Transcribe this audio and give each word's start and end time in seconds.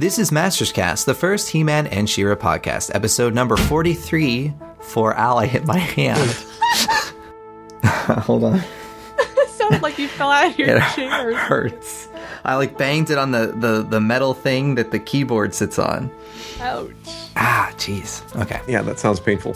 This 0.00 0.18
is 0.18 0.32
Masters 0.32 0.72
Cast, 0.72 1.04
the 1.04 1.12
first 1.12 1.50
He 1.50 1.62
Man 1.62 1.86
and 1.86 2.08
She-Ra 2.08 2.34
podcast, 2.34 2.90
episode 2.94 3.34
number 3.34 3.58
43. 3.58 4.50
For 4.80 5.12
Al, 5.12 5.36
I 5.36 5.44
hit 5.44 5.66
my 5.66 5.76
hand. 5.76 6.18
Hold 8.24 8.44
on. 8.44 8.62
It 9.36 9.48
sounded 9.50 9.82
like 9.82 9.98
you 9.98 10.08
fell 10.08 10.30
out 10.30 10.52
of 10.52 10.58
your 10.58 10.68
It 10.78 10.82
chair. 10.94 11.28
or 11.32 11.34
hurts. 11.34 12.08
I 12.46 12.54
like 12.56 12.78
banged 12.78 13.10
it 13.10 13.18
on 13.18 13.30
the, 13.30 13.48
the, 13.54 13.82
the 13.82 14.00
metal 14.00 14.32
thing 14.32 14.76
that 14.76 14.90
the 14.90 14.98
keyboard 14.98 15.54
sits 15.54 15.78
on. 15.78 16.10
Ouch. 16.60 16.90
Ah, 17.36 17.70
jeez. 17.76 18.24
Okay. 18.40 18.58
Yeah, 18.66 18.80
that 18.80 18.98
sounds 18.98 19.20
painful. 19.20 19.54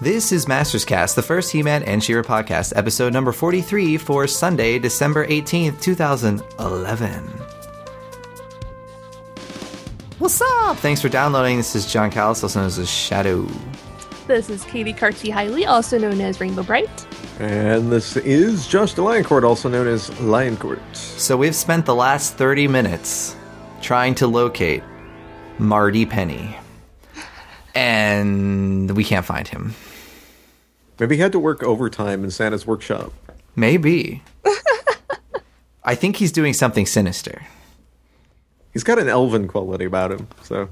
This 0.00 0.32
is 0.32 0.48
Masters 0.48 0.86
Cast, 0.86 1.14
the 1.14 1.22
first 1.22 1.52
He 1.52 1.62
Man 1.62 1.82
and 1.82 2.02
She-Ra 2.02 2.22
podcast, 2.22 2.72
episode 2.74 3.12
number 3.12 3.32
43 3.32 3.98
for 3.98 4.26
Sunday, 4.26 4.78
December 4.78 5.26
18th, 5.26 5.78
2011. 5.82 7.30
What's 10.18 10.42
up? 10.42 10.78
Thanks 10.78 11.00
for 11.00 11.08
downloading. 11.08 11.58
This 11.58 11.76
is 11.76 11.86
Jon 11.86 12.10
Kallis, 12.10 12.42
also 12.42 12.58
known 12.58 12.66
as 12.66 12.90
Shadow. 12.90 13.46
This 14.26 14.50
is 14.50 14.64
Katy 14.64 14.92
Cartee 14.92 15.30
Hiley, 15.30 15.64
also 15.64 15.96
known 15.96 16.20
as 16.20 16.40
Rainbow 16.40 16.64
Brite. 16.64 17.06
And 17.38 17.92
this 17.92 18.16
is 18.16 18.66
Josh 18.66 18.94
de 18.94 19.00
Lioncourt, 19.00 19.44
also 19.44 19.68
known 19.68 19.86
as 19.86 20.10
Lioncourt. 20.10 20.80
So 20.92 21.36
we've 21.36 21.54
spent 21.54 21.86
the 21.86 21.94
last 21.94 22.34
30 22.34 22.66
minutes 22.66 23.36
trying 23.80 24.16
to 24.16 24.26
locate 24.26 24.82
Marty 25.58 26.04
Penny. 26.04 26.56
And 27.76 28.90
we 28.96 29.04
can't 29.04 29.24
find 29.24 29.46
him. 29.46 29.76
Maybe 30.98 31.14
he 31.14 31.22
had 31.22 31.30
to 31.30 31.38
work 31.38 31.62
overtime 31.62 32.24
in 32.24 32.32
Santa's 32.32 32.66
workshop. 32.66 33.12
Maybe. 33.54 34.24
I 35.84 35.94
think 35.94 36.16
he's 36.16 36.32
doing 36.32 36.54
something 36.54 36.86
sinister. 36.86 37.46
He's 38.72 38.84
got 38.84 38.98
an 38.98 39.08
elven 39.08 39.48
quality 39.48 39.84
about 39.86 40.12
him, 40.12 40.28
so 40.42 40.68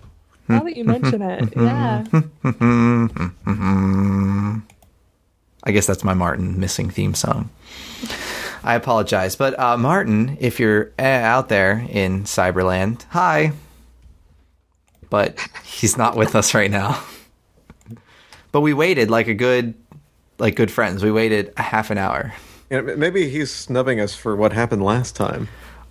Now 0.48 0.60
that 0.62 0.76
you 0.76 0.84
mention 0.84 1.22
it, 1.22 1.52
yeah. 1.56 2.04
I 5.64 5.72
guess 5.72 5.86
that's 5.86 6.04
my 6.04 6.14
Martin 6.14 6.60
missing 6.60 6.90
theme 6.90 7.14
song. 7.14 7.50
I 8.62 8.74
apologize, 8.74 9.36
but 9.36 9.58
uh, 9.58 9.76
Martin, 9.76 10.36
if 10.40 10.60
you're 10.60 10.92
uh, 10.98 11.02
out 11.02 11.48
there 11.48 11.84
in 11.88 12.24
Cyberland, 12.24 13.04
hi. 13.10 13.52
But 15.10 15.38
he's 15.64 15.96
not 15.96 16.16
with 16.16 16.34
us 16.34 16.54
right 16.54 16.70
now. 16.70 17.02
But 18.52 18.62
we 18.62 18.72
waited 18.72 19.10
like 19.10 19.28
a 19.28 19.34
good, 19.34 19.74
like 20.38 20.54
good 20.56 20.70
friends. 20.70 21.02
We 21.04 21.10
waited 21.12 21.52
a 21.58 21.62
half 21.62 21.90
an 21.90 21.98
hour. 21.98 22.32
you 22.70 22.80
know, 22.80 22.96
maybe 22.96 23.28
he's 23.28 23.52
snubbing 23.52 24.00
us 24.00 24.14
for 24.14 24.34
what 24.34 24.54
happened 24.54 24.82
last 24.82 25.14
time. 25.14 25.48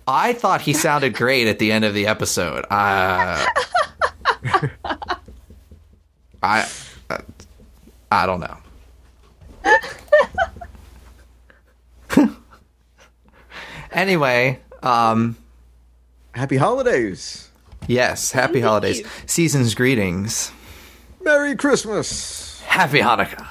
I 0.08 0.32
thought 0.34 0.60
he 0.60 0.72
sounded 0.72 1.14
great 1.14 1.48
at 1.48 1.58
the 1.58 1.72
end 1.72 1.84
of 1.84 1.92
the 1.92 2.06
episode. 2.06 2.64
Uh, 2.70 3.44
I, 6.42 6.68
uh, 7.10 7.18
I 8.10 8.26
don't 8.26 8.40
know. 8.40 8.56
anyway, 13.92 14.60
um, 14.82 15.36
Happy 16.34 16.56
holidays! 16.56 17.48
yes, 17.88 18.30
happy 18.32 18.60
holidays, 18.60 19.02
season's 19.26 19.74
greetings, 19.74 20.52
Merry 21.22 21.56
Christmas! 21.56 22.60
happy 22.62 22.98
Hanukkah. 23.00 23.44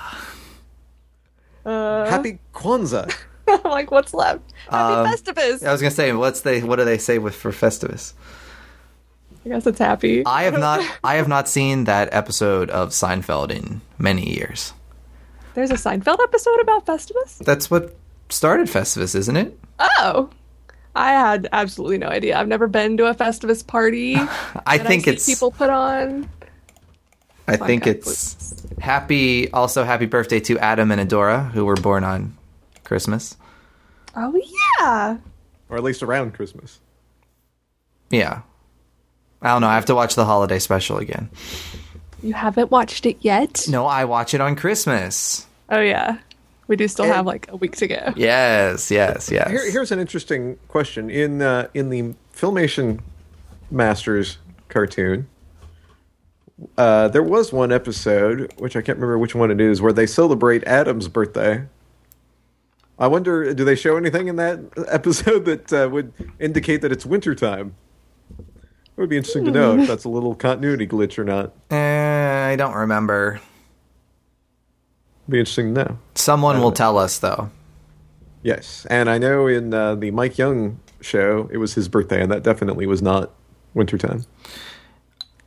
Happy 1.66 2.40
Kwanzaa! 2.54 3.12
I'm 3.64 3.72
like, 3.72 3.92
what's 3.92 4.14
left? 4.14 4.54
Happy 4.70 4.94
um, 4.94 5.08
Festivus. 5.08 5.66
I 5.66 5.72
was 5.72 5.82
gonna 5.82 5.92
say, 5.92 6.14
what's 6.14 6.42
they? 6.42 6.62
What 6.64 6.78
do 6.78 6.86
they 6.86 6.98
say 6.98 7.18
with 7.18 7.36
for 7.36 7.52
Festivus? 7.52 8.14
I 9.46 9.50
guess 9.50 9.68
it's 9.68 9.80
happy. 9.80 10.26
I 10.26 10.44
have 10.44 10.58
not, 10.58 10.84
I 11.04 11.16
have 11.16 11.28
not 11.28 11.48
seen 11.48 11.84
that 11.84 12.10
episode 12.12 12.70
of 12.72 12.90
Seinfeld 12.90 13.52
in 13.52 13.82
many 14.00 14.36
years. 14.36 14.74
There's 15.54 15.72
a 15.72 15.76
Seinfeld 15.76 16.20
episode 16.22 16.60
about 16.62 16.86
Festivus? 16.86 17.38
That's 17.40 17.70
what 17.70 17.96
started 18.30 18.68
Festivus, 18.68 19.16
isn't 19.16 19.38
it? 19.38 19.58
Oh. 19.80 20.30
I 20.96 21.12
had 21.12 21.50
absolutely 21.52 21.98
no 21.98 22.08
idea. 22.08 22.38
I've 22.40 22.48
never 22.48 22.68
been 22.68 22.98
to 22.98 23.06
a 23.06 23.14
Festivus 23.14 23.66
party. 23.66 24.16
I 24.66 24.78
that 24.78 24.88
think 24.88 25.04
see 25.04 25.12
it's. 25.12 25.26
people 25.26 25.52
put 25.52 25.70
on. 25.70 26.30
I 27.48 27.58
think 27.58 27.86
it's 27.86 28.66
happy. 28.80 29.52
Also, 29.52 29.84
happy 29.84 30.08
birthday 30.08 30.40
to 30.42 30.58
Adam 30.58 30.92
and 30.92 31.08
Adora, 31.08 31.52
who 31.52 31.66
were 31.66 31.76
born 31.76 32.04
on 32.04 32.36
Christmas. 32.84 33.38
Oh 34.16 34.34
yeah. 34.80 35.18
or 35.70 35.78
at 35.78 35.84
least 35.84 36.04
around 36.04 36.34
Christmas. 36.34 36.80
Yeah, 38.10 38.42
I 39.42 39.50
don't 39.50 39.62
know. 39.62 39.68
I 39.68 39.76
have 39.76 39.86
to 39.86 39.96
watch 39.96 40.16
the 40.16 40.26
holiday 40.26 40.60
special 40.60 40.98
again. 40.98 41.30
You 42.22 42.34
haven't 42.34 42.72
watched 42.72 43.06
it 43.06 43.18
yet? 43.22 43.66
No, 43.68 43.86
I 43.86 44.06
watch 44.06 44.34
it 44.34 44.42
on 44.42 44.56
Christmas. 44.56 45.46
Oh 45.70 45.80
yeah. 45.80 46.18
We 46.68 46.76
do 46.76 46.88
still 46.88 47.06
have 47.06 47.28
like 47.28 47.48
a 47.52 47.56
week 47.56 47.76
to 47.78 47.88
go. 47.88 48.14
Yes, 48.16 48.90
yes, 48.90 49.30
yes. 49.32 49.50
Here, 49.52 49.70
here's 49.72 49.92
an 49.92 50.00
interesting 50.00 50.58
question 50.68 51.12
in 51.12 51.42
uh, 51.44 51.68
in 51.76 51.90
the 51.90 52.16
Filmation 52.36 53.02
Masters 53.70 54.40
cartoon. 54.68 55.28
Uh, 56.78 57.08
there 57.10 57.22
was 57.22 57.54
one 57.54 57.72
episode, 57.72 58.52
which 58.58 58.76
I 58.76 58.82
can't 58.82 58.98
remember 58.98 59.20
which 59.20 59.36
one 59.36 59.52
it 59.52 59.62
is, 59.62 59.80
where 59.82 59.94
they 59.94 60.08
celebrate 60.08 60.64
Adam's 60.64 61.08
birthday. 61.08 61.66
I 62.98 63.08
wonder, 63.08 63.54
do 63.54 63.66
they 63.66 63.76
show 63.76 63.98
anything 63.98 64.28
in 64.28 64.38
that 64.38 64.60
episode 64.88 65.46
that 65.46 65.74
uh, 65.74 65.90
would 65.90 66.14
indicate 66.40 66.82
that 66.82 66.92
it's 66.92 67.06
wintertime? 67.06 67.76
It 68.40 69.02
would 69.02 69.10
be 69.10 69.18
interesting 69.18 69.44
to 69.46 69.52
know 69.52 69.78
if 69.78 69.88
that's 69.90 70.06
a 70.06 70.10
little 70.10 70.36
continuity 70.36 70.88
glitch 70.88 71.20
or 71.20 71.26
not. 71.26 71.54
Eh, 71.70 72.52
I 72.52 72.56
don't 72.56 72.74
remember. 72.74 73.42
Be 75.28 75.40
interesting 75.40 75.76
to 75.76 75.84
know. 75.84 76.00
Someone 76.16 76.62
will 76.62 76.72
tell 76.72 76.98
us 76.98 77.20
though. 77.20 77.50
Yes, 78.42 78.86
and 78.90 79.10
I 79.10 79.18
know 79.18 79.48
in 79.48 79.74
uh, 79.74 79.96
the 79.96 80.12
Mike 80.12 80.38
Young 80.38 80.80
show, 81.02 81.50
it 81.52 81.58
was 81.58 81.74
his 81.74 81.90
birthday, 81.90 82.22
and 82.22 82.32
that 82.32 82.44
definitely 82.44 82.86
was 82.86 83.02
not 83.02 83.32
wintertime. 83.74 84.24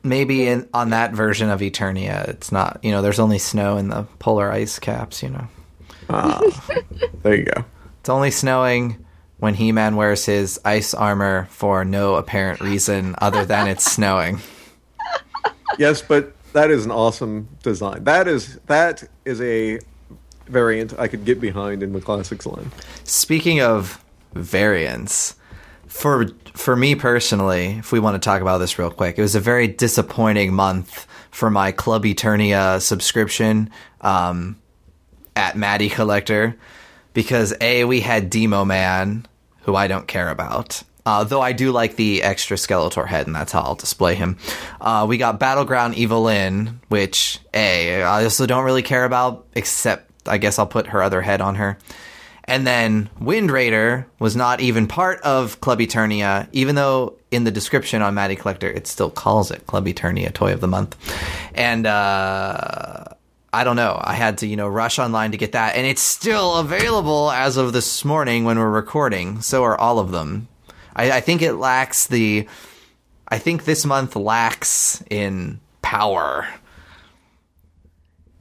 Maybe 0.03 0.47
in 0.47 0.67
on 0.73 0.89
that 0.89 1.13
version 1.13 1.49
of 1.49 1.61
Eternia, 1.61 2.27
it's 2.27 2.51
not. 2.51 2.79
You 2.83 2.91
know, 2.91 3.01
there's 3.01 3.19
only 3.19 3.39
snow 3.39 3.77
in 3.77 3.87
the 3.87 4.03
polar 4.19 4.51
ice 4.51 4.79
caps. 4.79 5.23
You 5.23 5.29
know, 5.29 5.47
There 6.09 7.35
you 7.35 7.43
go. 7.43 7.65
it's 7.99 8.09
only 8.09 8.31
snowing 8.31 9.05
when 9.37 9.53
He-Man 9.53 9.95
wears 9.95 10.25
his 10.25 10.59
ice 10.65 10.93
armor 10.93 11.47
for 11.51 11.85
no 11.85 12.15
apparent 12.15 12.59
reason 12.59 13.15
other 13.19 13.45
than 13.45 13.67
it's 13.67 13.85
snowing. 13.91 14.39
Yes, 15.77 16.01
but 16.01 16.33
that 16.53 16.71
is 16.71 16.83
an 16.85 16.91
awesome 16.91 17.47
design. 17.63 18.03
That 18.03 18.27
is 18.27 18.55
that 18.67 19.03
is 19.23 19.39
a 19.39 19.79
variant 20.47 20.97
I 20.99 21.07
could 21.07 21.23
get 21.25 21.39
behind 21.39 21.83
in 21.83 21.93
the 21.93 22.01
classics 22.01 22.45
line. 22.45 22.71
Speaking 23.03 23.61
of 23.61 24.03
variants, 24.33 25.35
for 25.87 26.27
for 26.53 26.75
me 26.75 26.95
personally, 26.95 27.77
if 27.77 27.91
we 27.91 27.99
want 27.99 28.15
to 28.21 28.25
talk 28.25 28.41
about 28.41 28.57
this 28.57 28.77
real 28.77 28.91
quick, 28.91 29.17
it 29.17 29.21
was 29.21 29.35
a 29.35 29.39
very 29.39 29.67
disappointing 29.67 30.53
month 30.53 31.05
for 31.31 31.49
my 31.49 31.71
Club 31.71 32.03
Eternia 32.03 32.81
subscription 32.81 33.69
um, 34.01 34.58
at 35.39 35.55
Matty 35.55 35.87
Collector 35.87 36.57
because 37.13 37.53
a 37.61 37.85
we 37.85 38.01
had 38.01 38.29
Demo 38.29 38.65
Man, 38.65 39.25
who 39.61 39.73
I 39.73 39.87
don't 39.87 40.05
care 40.05 40.29
about. 40.29 40.83
Uh, 41.05 41.23
though 41.23 41.39
I 41.39 41.53
do 41.53 41.71
like 41.71 41.95
the 41.95 42.21
extra 42.23 42.57
Skeletor 42.57 43.07
head, 43.07 43.25
and 43.25 43.33
that's 43.33 43.53
how 43.53 43.61
I'll 43.61 43.75
display 43.75 44.15
him. 44.15 44.37
Uh, 44.81 45.05
we 45.07 45.17
got 45.17 45.39
Battleground 45.39 45.95
Evil-Lyn, 45.95 46.81
which 46.89 47.39
a 47.53 48.03
I 48.03 48.25
also 48.25 48.45
don't 48.45 48.65
really 48.65 48.83
care 48.83 49.05
about, 49.05 49.47
except 49.55 50.11
I 50.27 50.37
guess 50.39 50.59
I'll 50.59 50.67
put 50.67 50.87
her 50.87 51.01
other 51.01 51.21
head 51.21 51.39
on 51.39 51.55
her. 51.55 51.77
And 52.43 52.67
then 52.67 53.09
Wind 53.19 53.49
Raider 53.49 54.07
was 54.19 54.35
not 54.35 54.59
even 54.59 54.87
part 54.87 55.21
of 55.21 55.61
Club 55.61 55.79
Eternia, 55.79 56.49
even 56.51 56.75
though 56.75 57.15
in 57.31 57.45
the 57.45 57.51
description 57.51 58.01
on 58.01 58.13
Matty 58.13 58.35
Collector 58.35 58.69
it 58.69 58.87
still 58.87 59.09
calls 59.09 59.51
it 59.51 59.67
Club 59.67 59.85
Eternia 59.85 60.33
Toy 60.33 60.51
of 60.51 60.59
the 60.59 60.67
Month. 60.67 60.97
And 61.55 61.87
uh, 61.87 63.05
I 63.51 63.63
don't 63.63 63.75
know. 63.75 63.99
I 63.99 64.13
had 64.13 64.39
to, 64.39 64.47
you 64.47 64.55
know, 64.55 64.67
rush 64.67 64.99
online 64.99 65.31
to 65.31 65.37
get 65.37 65.53
that, 65.53 65.75
and 65.75 65.87
it's 65.87 66.01
still 66.01 66.57
available 66.57 67.31
as 67.31 67.57
of 67.57 67.73
this 67.73 68.05
morning 68.05 68.43
when 68.43 68.59
we're 68.59 68.69
recording. 68.69 69.41
So 69.41 69.63
are 69.63 69.77
all 69.77 69.97
of 69.97 70.11
them. 70.11 70.47
I, 70.95 71.11
I 71.13 71.21
think 71.21 71.41
it 71.41 71.53
lacks 71.53 72.07
the. 72.07 72.47
I 73.27 73.37
think 73.39 73.65
this 73.65 73.85
month 73.85 74.15
lacks 74.15 75.03
in 75.09 75.59
power. 75.81 76.47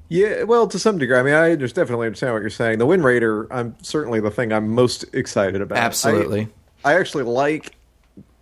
Yeah, 0.09 0.45
well, 0.45 0.67
to 0.69 0.79
some 0.79 0.99
degree. 0.99 1.19
I 1.19 1.23
mean, 1.23 1.35
I 1.35 1.55
just 1.57 1.75
definitely 1.75 2.07
understand 2.07 2.33
what 2.33 2.41
you're 2.41 2.51
saying. 2.51 2.79
The 2.79 2.87
Wind 2.87 3.05
Raider, 3.05 3.47
I'm 3.53 3.77
certainly 3.83 4.21
the 4.21 4.31
thing 4.31 4.53
I'm 4.53 4.71
most 4.75 5.05
excited 5.13 5.61
about. 5.61 5.79
Absolutely. 5.79 6.49
I, 6.85 6.93
I 6.93 7.01
actually 7.01 7.25
like 7.25 7.75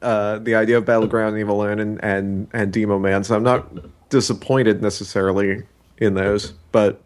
uh, 0.02 0.38
the 0.38 0.54
idea 0.54 0.78
of 0.78 0.84
Battleground 0.84 1.38
Evil-Lyn 1.38 1.80
and 1.80 2.04
and 2.04 2.48
and 2.52 2.72
Demo 2.72 2.98
Man, 2.98 3.24
so 3.24 3.36
I'm 3.36 3.42
not 3.42 3.68
disappointed 4.08 4.82
necessarily 4.82 5.64
in 5.98 6.14
those, 6.14 6.52
but 6.72 7.02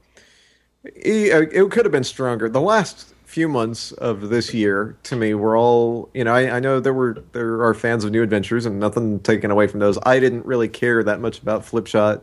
it, 0.84 1.52
it 1.52 1.70
could 1.70 1.84
have 1.84 1.92
been 1.92 2.04
stronger. 2.04 2.48
The 2.48 2.60
last 2.60 3.14
few 3.24 3.48
months 3.48 3.92
of 3.92 4.28
this 4.28 4.52
year 4.52 4.96
to 5.04 5.14
me 5.14 5.34
were 5.34 5.56
all 5.56 6.10
you 6.14 6.24
know 6.24 6.34
I, 6.34 6.56
I 6.56 6.58
know 6.58 6.80
there 6.80 6.92
were 6.92 7.22
there 7.30 7.62
are 7.62 7.74
fans 7.74 8.04
of 8.04 8.10
new 8.10 8.24
adventures 8.24 8.66
and 8.66 8.80
nothing 8.80 9.20
taken 9.20 9.52
away 9.52 9.68
from 9.68 9.78
those 9.78 9.96
i 10.02 10.18
didn't 10.18 10.44
really 10.44 10.66
care 10.66 11.04
that 11.04 11.20
much 11.20 11.38
about 11.38 11.62
flipshot 11.62 12.22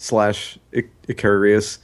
slash 0.00 0.58
Ic- 0.72 0.90
Icarius. 1.06 1.78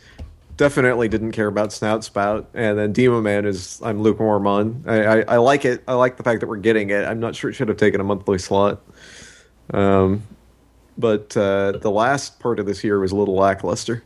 Definitely 0.56 1.08
didn't 1.08 1.32
care 1.32 1.48
about 1.48 1.70
Snout 1.70 2.02
Spout, 2.02 2.48
and 2.54 2.78
then 2.78 2.92
Demo 2.92 3.20
Man 3.20 3.44
is 3.44 3.80
I'm 3.84 4.00
lukewarm 4.00 4.46
on. 4.46 4.84
I, 4.86 5.04
I, 5.04 5.20
I 5.20 5.36
like 5.36 5.66
it. 5.66 5.84
I 5.86 5.92
like 5.94 6.16
the 6.16 6.22
fact 6.22 6.40
that 6.40 6.46
we're 6.46 6.56
getting 6.56 6.88
it. 6.88 7.04
I'm 7.04 7.20
not 7.20 7.36
sure 7.36 7.50
it 7.50 7.52
should 7.52 7.68
have 7.68 7.76
taken 7.76 8.00
a 8.00 8.04
monthly 8.04 8.38
slot. 8.38 8.80
Um, 9.72 10.22
but 10.98 11.36
uh, 11.36 11.72
the 11.72 11.90
last 11.90 12.38
part 12.40 12.58
of 12.58 12.66
this 12.66 12.82
year 12.84 12.98
was 12.98 13.12
a 13.12 13.16
little 13.16 13.34
lackluster. 13.36 14.02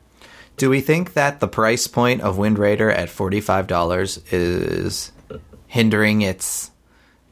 Do 0.57 0.69
we 0.69 0.81
think 0.81 1.15
that 1.15 1.41
the 1.41 1.49
price 1.49 1.87
point 1.87 2.21
of 2.21 2.37
Wind 2.37 2.59
Raider 2.59 2.91
at 2.91 3.09
$45 3.09 4.23
is 4.33 5.13
hindering 5.69 6.23
its 6.23 6.71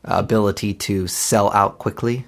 ability 0.04 0.74
to 0.74 1.06
sell 1.06 1.52
out 1.52 1.78
quickly? 1.78 2.24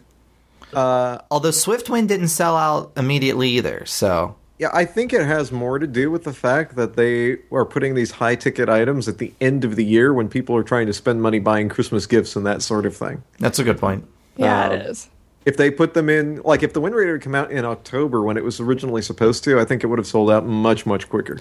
Uh, 0.74 1.18
Although 1.30 1.50
Swiftwind 1.50 2.08
didn't 2.08 2.28
sell 2.28 2.56
out 2.56 2.92
immediately 2.96 3.48
either, 3.50 3.84
so 3.86 4.36
Yeah, 4.58 4.68
I 4.72 4.84
think 4.84 5.12
it 5.12 5.24
has 5.26 5.50
more 5.50 5.78
to 5.78 5.86
do 5.86 6.10
with 6.10 6.24
the 6.24 6.32
fact 6.34 6.76
that 6.76 6.96
they 6.96 7.38
are 7.50 7.64
putting 7.64 7.94
these 7.94 8.10
high 8.12 8.34
ticket 8.36 8.68
items 8.68 9.08
at 9.08 9.18
the 9.18 9.32
end 9.40 9.64
of 9.64 9.74
the 9.76 9.84
year 9.84 10.12
when 10.12 10.28
people 10.28 10.54
are 10.56 10.62
trying 10.62 10.86
to 10.86 10.92
spend 10.92 11.22
money 11.22 11.38
buying 11.38 11.68
Christmas 11.70 12.06
gifts 12.06 12.36
and 12.36 12.44
that 12.46 12.60
sort 12.62 12.84
of 12.86 12.94
thing. 12.96 13.22
that's 13.38 13.58
a 13.58 13.64
good 13.64 13.78
point. 13.78 14.04
Yeah, 14.36 14.66
Um, 14.66 14.72
it 14.74 14.86
is. 14.86 15.08
If 15.44 15.56
they 15.56 15.70
put 15.70 15.94
them 15.94 16.08
in, 16.08 16.42
like 16.42 16.62
if 16.62 16.72
the 16.72 16.81
Wind 16.81 16.94
Raider 16.94 17.14
had 17.14 17.22
come 17.22 17.34
out 17.34 17.50
in 17.50 17.64
October 17.64 18.22
when 18.22 18.37
it 18.37 18.44
was 18.44 18.60
originally 18.60 19.02
supposed 19.02 19.42
to, 19.44 19.58
I 19.58 19.64
think 19.64 19.82
it 19.82 19.87
would 19.87 19.98
have 19.98 20.06
sold 20.06 20.31
out 20.31 20.44
much, 20.44 20.84
much 20.84 21.08
quicker. 21.08 21.38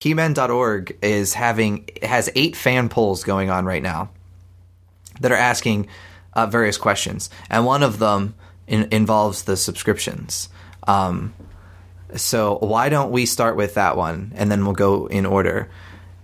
He-Man.org 0.00 0.96
is 1.02 1.34
having 1.34 1.88
has 2.02 2.30
eight 2.34 2.56
fan 2.56 2.88
polls 2.88 3.22
going 3.24 3.50
on 3.50 3.64
right 3.64 3.82
now 3.82 4.10
that 5.20 5.30
are 5.30 5.36
asking 5.36 5.88
uh, 6.32 6.46
various 6.46 6.78
questions, 6.78 7.28
and 7.50 7.66
one 7.66 7.82
of 7.82 7.98
them 7.98 8.34
in, 8.66 8.88
involves 8.92 9.42
the 9.42 9.56
subscriptions. 9.56 10.48
Um, 10.86 11.34
so 12.16 12.58
why 12.58 12.88
don't 12.88 13.10
we 13.10 13.26
start 13.26 13.56
with 13.56 13.74
that 13.74 13.96
one, 13.96 14.32
and 14.36 14.50
then 14.50 14.64
we'll 14.64 14.74
go 14.74 15.06
in 15.06 15.26
order. 15.26 15.68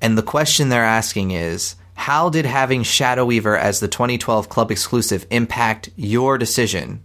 And 0.00 0.16
the 0.16 0.22
question 0.22 0.68
they're 0.68 0.84
asking 0.84 1.32
is, 1.32 1.76
how 1.96 2.28
did 2.30 2.46
having 2.46 2.82
Shadow 2.82 3.24
Weaver 3.24 3.56
as 3.56 3.80
the 3.80 3.88
2012 3.88 4.48
club 4.48 4.70
exclusive 4.70 5.26
impact 5.30 5.90
your 5.96 6.38
decision 6.38 7.00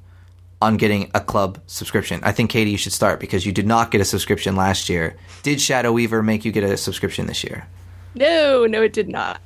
on 0.61 0.77
getting 0.77 1.09
a 1.15 1.19
club 1.19 1.59
subscription. 1.65 2.19
I 2.23 2.31
think 2.33 2.51
Katy, 2.51 2.69
you 2.69 2.77
should 2.77 2.93
start 2.93 3.19
because 3.19 3.45
you 3.47 3.51
did 3.51 3.65
not 3.65 3.89
get 3.89 3.99
a 3.99 4.05
subscription 4.05 4.55
last 4.55 4.89
year. 4.89 5.15
Did 5.41 5.59
Shadow 5.59 5.91
Weaver 5.91 6.21
make 6.21 6.45
you 6.45 6.51
get 6.51 6.63
a 6.63 6.77
subscription 6.77 7.25
this 7.25 7.43
year? 7.43 7.65
No, 8.13 8.67
no, 8.67 8.83
it 8.83 8.93
did 8.93 9.09
not. 9.09 9.41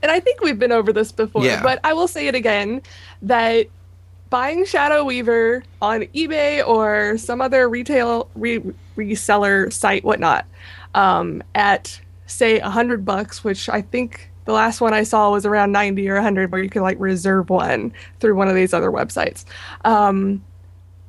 And 0.00 0.12
I 0.12 0.20
think 0.20 0.42
we've 0.42 0.58
been 0.58 0.70
over 0.70 0.92
this 0.92 1.10
before, 1.10 1.44
Yeah. 1.44 1.60
but 1.62 1.80
I 1.82 1.92
will 1.94 2.06
say 2.06 2.28
it 2.28 2.36
again 2.36 2.82
that 3.22 3.66
buying 4.30 4.64
Shadow 4.64 5.02
Weaver 5.02 5.64
on 5.82 6.02
eBay 6.14 6.64
or 6.64 7.18
some 7.18 7.40
other 7.40 7.68
retail 7.68 8.28
re- 8.36 8.62
reseller 8.96 9.72
site, 9.72 10.04
whatnot, 10.04 10.44
um, 10.94 11.42
at 11.54 12.00
say 12.26 12.60
a 12.60 12.70
hundred 12.70 13.04
bucks, 13.04 13.42
which 13.42 13.68
I 13.68 13.80
think 13.82 14.30
the 14.44 14.52
last 14.52 14.80
one 14.80 14.94
I 14.94 15.02
saw 15.02 15.30
was 15.30 15.46
around 15.46 15.72
ninety 15.72 16.08
or 16.08 16.20
hundred, 16.20 16.52
where 16.52 16.62
you 16.62 16.70
can 16.70 16.82
like 16.82 16.98
reserve 17.00 17.50
one 17.50 17.92
through 18.20 18.34
one 18.34 18.48
of 18.48 18.54
these 18.54 18.74
other 18.74 18.90
websites. 18.90 19.44
Um, 19.84 20.44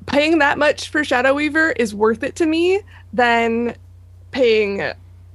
paying 0.06 0.38
that 0.38 0.58
much 0.58 0.88
for 0.88 1.04
Shadow 1.04 1.34
Weaver 1.34 1.72
is 1.72 1.94
worth 1.94 2.22
it 2.22 2.36
to 2.36 2.46
me 2.46 2.80
than 3.12 3.76
paying 4.30 4.92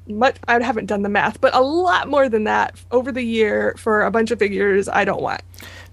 much 0.08 0.38
I 0.48 0.62
haven't 0.62 0.88
done 0.88 1.04
the 1.04 1.10
math, 1.10 1.40
but 1.42 1.56
a 1.56 1.62
lot 1.62 2.08
more 2.08 2.28
than 2.28 2.46
that 2.46 2.80
over 2.92 3.12
the 3.12 3.24
year 3.24 3.76
for 3.78 4.02
a 4.02 4.12
bunch 4.12 4.32
of 4.32 4.40
figures 4.40 4.90
I 4.90 5.06
don't 5.06 5.22
want. 5.22 5.42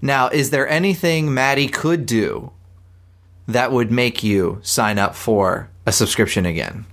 Now, 0.01 0.29
is 0.29 0.49
there 0.49 0.67
anything 0.67 1.33
Matty 1.33 1.67
could 1.67 2.05
do 2.05 2.51
that 3.47 3.71
would 3.71 3.91
make 3.91 4.23
you 4.23 4.59
sign 4.61 4.97
up 4.97 5.15
for 5.15 5.69
a 5.85 5.91
subscription 5.91 6.45
again? 6.45 6.85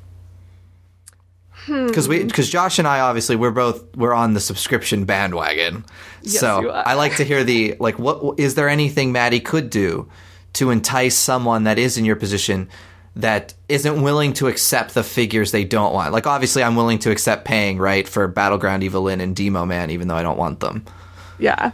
Hmm. 1.66 1.86
Because 1.86 2.08
we, 2.08 2.24
because 2.24 2.48
Josh 2.48 2.78
and 2.78 2.86
I, 2.86 3.00
obviously, 3.00 3.34
we're 3.34 3.50
both 3.50 3.96
we're 3.96 4.14
on 4.14 4.34
the 4.34 4.40
subscription 4.40 5.04
bandwagon. 5.04 5.84
Yes, 6.22 6.38
so. 6.38 6.70
I 6.70 6.94
like 6.94 7.16
to 7.16 7.24
hear 7.24 7.42
the 7.42 7.76
like. 7.80 7.98
What 7.98 8.38
is 8.38 8.54
there 8.54 8.68
anything 8.68 9.12
Matty 9.12 9.40
could 9.40 9.68
do 9.68 10.08
to 10.54 10.70
entice 10.70 11.16
someone 11.16 11.64
that 11.64 11.78
is 11.78 11.98
in 11.98 12.04
your 12.04 12.16
position 12.16 12.68
that 13.16 13.54
isn't 13.68 14.00
willing 14.02 14.32
to 14.34 14.46
accept 14.46 14.94
the 14.94 15.02
figures 15.02 15.50
they 15.50 15.64
don't 15.64 15.92
want? 15.92 16.12
Like, 16.12 16.26
obviously, 16.26 16.62
I'm 16.62 16.76
willing 16.76 17.00
to 17.00 17.10
accept 17.10 17.44
paying 17.44 17.78
right 17.78 18.06
for 18.06 18.28
Battleground 18.28 18.84
Evil-Lyn 18.84 19.20
and 19.20 19.34
Demo 19.34 19.66
Man, 19.66 19.90
even 19.90 20.06
though 20.06 20.16
I 20.16 20.22
don't 20.22 20.38
want 20.38 20.60
them. 20.60 20.84
Yeah. 21.38 21.72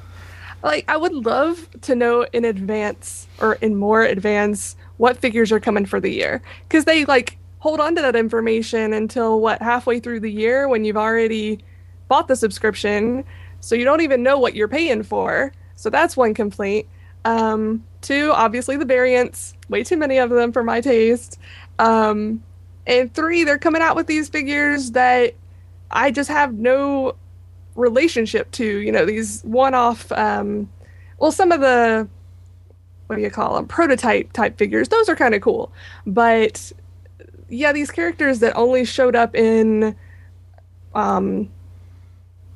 Like 0.63 0.85
I 0.89 0.97
would 0.97 1.13
love 1.13 1.69
to 1.83 1.95
know 1.95 2.27
in 2.33 2.45
advance 2.45 3.27
or 3.41 3.55
in 3.55 3.77
more 3.77 4.03
advance 4.03 4.77
what 4.97 5.17
figures 5.19 5.51
are 5.51 5.61
coming 5.61 5.87
for 5.87 6.01
the 6.01 6.11
year 6.11 6.41
cuz 6.69 6.85
they 6.85 7.05
like 7.05 7.37
hold 7.63 7.79
on 7.79 7.95
to 7.95 8.03
that 8.03 8.17
information 8.17 8.93
until 8.93 9.41
what 9.41 9.63
halfway 9.63 10.01
through 10.01 10.19
the 10.19 10.29
year 10.31 10.67
when 10.67 10.85
you've 10.85 10.97
already 10.97 11.61
bought 12.09 12.27
the 12.27 12.35
subscription 12.35 13.25
so 13.61 13.77
you 13.77 13.85
don't 13.85 14.01
even 14.01 14.21
know 14.21 14.37
what 14.37 14.57
you're 14.57 14.67
paying 14.67 15.05
for. 15.05 15.53
So 15.77 15.89
that's 15.89 16.17
one 16.17 16.35
complaint. 16.35 16.89
Um 17.25 17.85
two 18.01 18.33
obviously 18.35 18.77
the 18.77 18.85
variants, 18.85 19.55
way 19.69 19.85
too 19.85 19.97
many 19.97 20.19
of 20.19 20.29
them 20.29 20.51
for 20.51 20.65
my 20.65 20.81
taste. 20.81 21.39
Um 21.79 22.43
and 22.89 23.15
three 23.15 23.45
they're 23.45 23.59
coming 23.59 23.81
out 23.81 23.95
with 23.95 24.09
these 24.09 24.29
figures 24.29 24.91
that 24.91 25.35
I 25.93 26.11
just 26.11 26.31
have 26.31 26.55
no 26.55 27.15
relationship 27.77 28.51
to 28.53 28.79
you 28.79 28.91
know 28.91 29.07
these 29.07 29.41
one-off 29.45 30.11
um 30.11 30.69
well 31.21 31.31
some 31.31 31.53
of 31.53 31.61
the 31.61 32.09
what 33.07 33.15
do 33.17 33.23
you 33.23 33.31
call 33.31 33.55
them 33.55 33.69
prototype 33.69 34.33
type 34.33 34.59
figures 34.59 34.89
those 34.89 35.09
are 35.09 35.17
kind 35.17 35.35
of 35.35 35.41
cool 35.41 35.73
but 36.05 36.73
yeah 37.53 37.73
these 37.73 37.91
characters 37.91 38.41
that 38.41 38.57
only 38.57 38.85
showed 38.85 39.15
up 39.15 39.35
in 39.35 39.95
um 40.95 41.49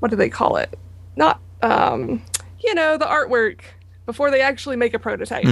what 0.00 0.10
do 0.10 0.16
they 0.16 0.28
call 0.28 0.56
it 0.56 0.78
not 1.16 1.40
um 1.62 2.22
you 2.60 2.74
know 2.74 2.96
the 2.96 3.04
artwork 3.04 3.60
before 4.06 4.30
they 4.30 4.40
actually 4.40 4.76
make 4.76 4.94
a 4.94 4.98
prototype 4.98 5.44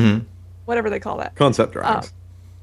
whatever 0.64 0.88
they 0.90 0.98
call 1.00 1.18
that 1.18 1.34
Concept 1.36 1.72
drawings. 1.72 2.12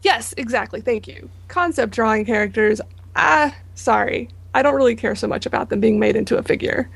Yes, 0.03 0.33
exactly. 0.35 0.81
Thank 0.81 1.07
you. 1.07 1.29
Concept 1.47 1.93
drawing 1.93 2.25
characters. 2.25 2.81
Ah, 3.15 3.55
sorry. 3.75 4.29
I 4.55 4.63
don't 4.63 4.73
really 4.73 4.95
care 4.95 5.13
so 5.15 5.27
much 5.27 5.45
about 5.45 5.69
them 5.69 5.79
being 5.79 5.99
made 5.99 6.15
into 6.15 6.37
a 6.37 6.43
figure. 6.43 6.89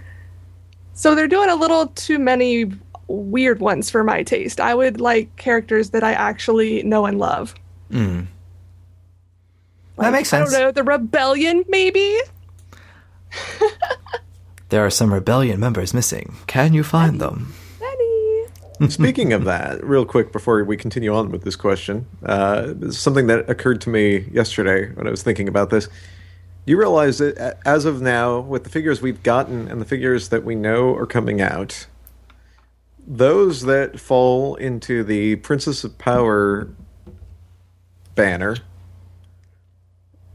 So 0.93 1.13
they're 1.13 1.27
doing 1.27 1.49
a 1.49 1.55
little 1.55 1.87
too 1.89 2.17
many 2.17 2.71
weird 3.07 3.59
ones 3.59 3.91
for 3.91 4.03
my 4.03 4.23
taste. 4.23 4.59
I 4.59 4.73
would 4.73 4.99
like 4.99 5.35
characters 5.35 5.91
that 5.91 6.03
I 6.03 6.13
actually 6.13 6.81
know 6.83 7.05
and 7.05 7.19
love. 7.19 7.53
That 9.97 10.11
makes 10.11 10.29
sense. 10.29 10.49
I 10.49 10.51
sense. 10.51 10.53
don't 10.53 10.61
know, 10.67 10.71
the 10.71 10.83
rebellion 10.83 11.63
maybe? 11.69 12.19
There 14.69 14.85
are 14.85 14.89
some 14.89 15.13
rebellion 15.13 15.59
members 15.59 15.93
missing. 15.93 16.35
Can 16.47 16.73
you 16.73 16.83
find 16.83 17.21
them? 17.21 17.53
Benny. 17.79 18.45
Speaking 18.89 19.31
of 19.31 19.45
that, 19.45 19.83
real 19.83 20.05
quick 20.05 20.31
before 20.31 20.63
we 20.63 20.75
continue 20.75 21.13
on 21.13 21.29
with 21.29 21.43
this 21.43 21.55
question, 21.55 22.07
uh, 22.23 22.73
something 22.89 23.27
that 23.27 23.47
occurred 23.47 23.79
to 23.81 23.89
me 23.89 24.27
yesterday 24.31 24.91
when 24.93 25.05
I 25.07 25.11
was 25.11 25.21
thinking 25.21 25.47
about 25.47 25.69
this. 25.69 25.87
You 26.65 26.79
realize 26.79 27.19
that 27.19 27.59
as 27.63 27.85
of 27.85 28.01
now, 28.01 28.39
with 28.39 28.63
the 28.63 28.71
figures 28.71 29.03
we've 29.03 29.21
gotten 29.21 29.67
and 29.67 29.79
the 29.79 29.85
figures 29.85 30.29
that 30.29 30.43
we 30.43 30.55
know 30.55 30.95
are 30.95 31.05
coming 31.05 31.41
out, 31.41 31.85
those 33.05 33.61
that 33.61 33.99
fall 33.99 34.55
into 34.55 35.03
the 35.03 35.35
Princess 35.37 35.83
of 35.83 35.95
Power 35.99 36.69
banner, 38.15 38.57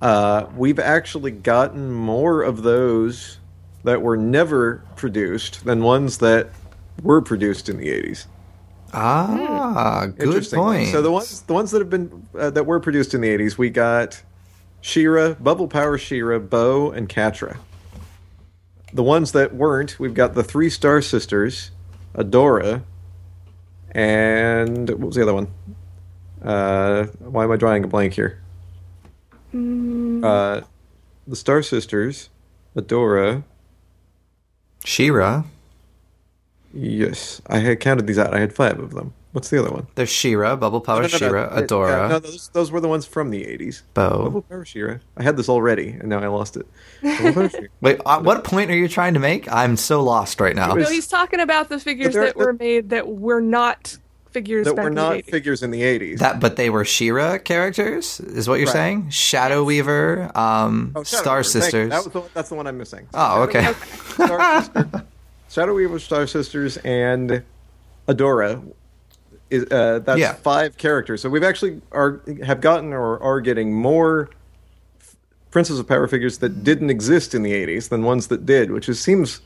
uh, 0.01 0.47
we've 0.57 0.79
actually 0.79 1.31
gotten 1.31 1.93
more 1.93 2.43
of 2.43 2.63
those 2.63 3.39
that 3.85 4.03
were 4.03 4.17
never 4.17 4.83
produced 4.97 5.65
than 5.65 5.83
ones 5.83 6.19
that 6.19 6.51
were 7.03 7.23
produced 7.23 7.69
in 7.69 7.79
the 7.79 7.89
80s. 7.89 8.27
Ah, 8.93 10.07
good 10.07 10.51
point. 10.51 10.89
So 10.89 11.01
the 11.01 11.11
ones 11.11 11.43
the 11.43 11.53
ones 11.53 11.71
that 11.71 11.79
have 11.79 11.91
been 11.91 12.27
uh, 12.37 12.51
that 12.51 12.67
were 12.67 12.81
produced 12.81 13.15
in 13.15 13.21
the 13.21 13.29
80s, 13.29 13.57
we 13.57 13.71
got 13.71 14.21
She-Ra, 14.81 15.35
Bubble 15.35 15.69
Power 15.69 15.97
She-Ra, 15.97 16.39
Bow, 16.39 16.91
and 16.91 17.09
Catra. 17.09 17.59
The 18.93 19.05
ones 19.05 19.31
that 19.33 19.55
weren't, 19.55 20.01
we've 20.01 20.15
got 20.15 20.35
the 20.35 20.43
three 20.43 20.69
Star 20.69 21.01
Sisters, 21.01 21.71
Adora, 22.15 22.83
and 23.93 24.89
what 24.91 25.01
was 25.01 25.15
the 25.15 25.23
other 25.23 25.35
one? 25.35 25.49
Uh, 26.43 27.05
why 27.21 27.45
am 27.45 27.53
I 27.53 27.57
drawing 27.57 27.85
a 27.85 27.87
blank 27.87 28.15
here? 28.15 28.40
Uh, 29.53 30.61
the 31.27 31.37
Star 31.37 31.63
Sisters, 31.63 32.29
Adora. 32.77 33.45
She-Ra. 34.85 35.45
Yes, 36.73 37.43
I 37.47 37.59
had 37.59 37.81
counted 37.81 38.07
these 38.07 38.19
out. 38.19 38.33
I 38.33 38.41
had 38.41 38.53
five 38.53 38.79
of 38.79 38.93
them. 38.93 39.13
What's 39.33 39.49
the 39.49 39.61
other 39.61 39.71
one? 39.71 39.87
There's 39.95 40.09
She-Ra, 40.09 40.57
Bubble 40.57 40.81
Power 40.81 41.03
No, 41.03 41.07
no, 41.07 41.13
no, 41.13 41.19
She-Ra, 41.19 41.55
no, 41.55 41.63
Adora, 41.63 42.03
No, 42.03 42.09
no, 42.09 42.19
those, 42.19 42.49
those 42.49 42.71
were 42.73 42.81
the 42.81 42.89
ones 42.89 43.07
from 43.07 43.31
the 43.31 43.45
80s. 43.45 43.83
Bow. 43.95 44.25
Bubble 44.25 44.43
Power 44.43 44.65
She-Ra. 44.65 44.97
I 45.17 45.23
had 45.23 45.37
this 45.37 45.49
already, 45.49 45.91
and 45.91 46.09
now 46.09 46.19
I 46.21 46.27
lost 46.27 46.57
it. 46.57 46.67
Power 47.03 47.51
Wait, 47.81 48.01
uh, 48.05 48.21
what 48.23 48.43
point 48.43 48.71
are 48.71 48.77
you 48.77 48.89
trying 48.89 49.15
to 49.15 49.21
make? 49.21 49.51
I'm 49.53 49.77
so 49.77 50.03
lost 50.03 50.41
right 50.41 50.57
now. 50.57 50.75
It 50.75 50.81
No, 50.81 50.89
he's 50.89 51.07
talking 51.07 51.39
about 51.41 51.69
the 51.69 51.79
figures 51.79 52.15
they're- 52.15 52.25
that 52.27 52.37
were 52.37 52.53
made 52.53 52.91
that 52.91 53.07
were 53.07 53.41
not 53.41 53.97
figures 54.33 54.67
that 54.67 54.77
back 54.77 54.83
were 54.85 54.89
in 54.89 54.95
the 54.95 55.01
not 55.03 55.15
80s. 55.17 55.31
figures 55.31 55.63
in 55.63 55.71
the 55.71 55.83
80s. 55.83 56.19
That, 56.19 56.41
but 56.41 56.57
they 56.57 56.71
were 56.71 56.85
She-Ra 56.85 57.39
characters, 57.39 58.21
is 58.21 58.49
what 58.49 58.57
you're 58.61 58.67
Right. 58.67 58.73
saying? 58.73 59.11
Shadow 59.11 59.65
Weaver, 59.65 60.31
um, 60.37 60.93
Oh, 60.95 61.03
Shadow 61.05 61.23
Star 61.23 61.37
Weaver. 61.39 61.43
Sisters. 61.45 61.91
That 61.91 62.05
was 62.05 62.13
the, 62.13 62.23
that's 62.35 62.49
the 62.49 62.55
one 62.55 62.67
I'm 62.67 62.79
missing. 62.79 63.07
oh, 63.15 63.43
okay. 63.43 63.73
Star 64.15 64.63
Sister, 64.63 65.05
Shadow 65.51 65.75
Weaver, 65.75 65.99
Star 65.99 66.27
Sisters, 66.27 66.77
and 66.79 67.43
Adora. 68.09 68.63
Is, 69.51 69.65
uh, 69.73 69.99
that's 70.05 70.21
Yeah. 70.21 70.35
five 70.35 70.77
characters. 70.77 71.21
So 71.23 71.29
we've 71.29 71.43
actually 71.43 71.81
are 71.91 72.21
have 72.45 72.61
gotten 72.61 72.93
or 72.93 73.21
are 73.21 73.41
getting 73.41 73.75
more 73.75 74.31
f- 75.01 75.17
Princess 75.51 75.81
of 75.81 75.89
Power 75.89 76.07
figures 76.07 76.39
that 76.39 76.63
didn't 76.63 76.89
exist 76.89 77.35
in 77.35 77.43
the 77.43 77.53
'80s 77.53 77.89
than 77.89 78.05
ones 78.05 78.29
that 78.29 78.47
did, 78.47 78.71
which 78.71 78.89
is, 78.89 79.01
seems 79.01 79.41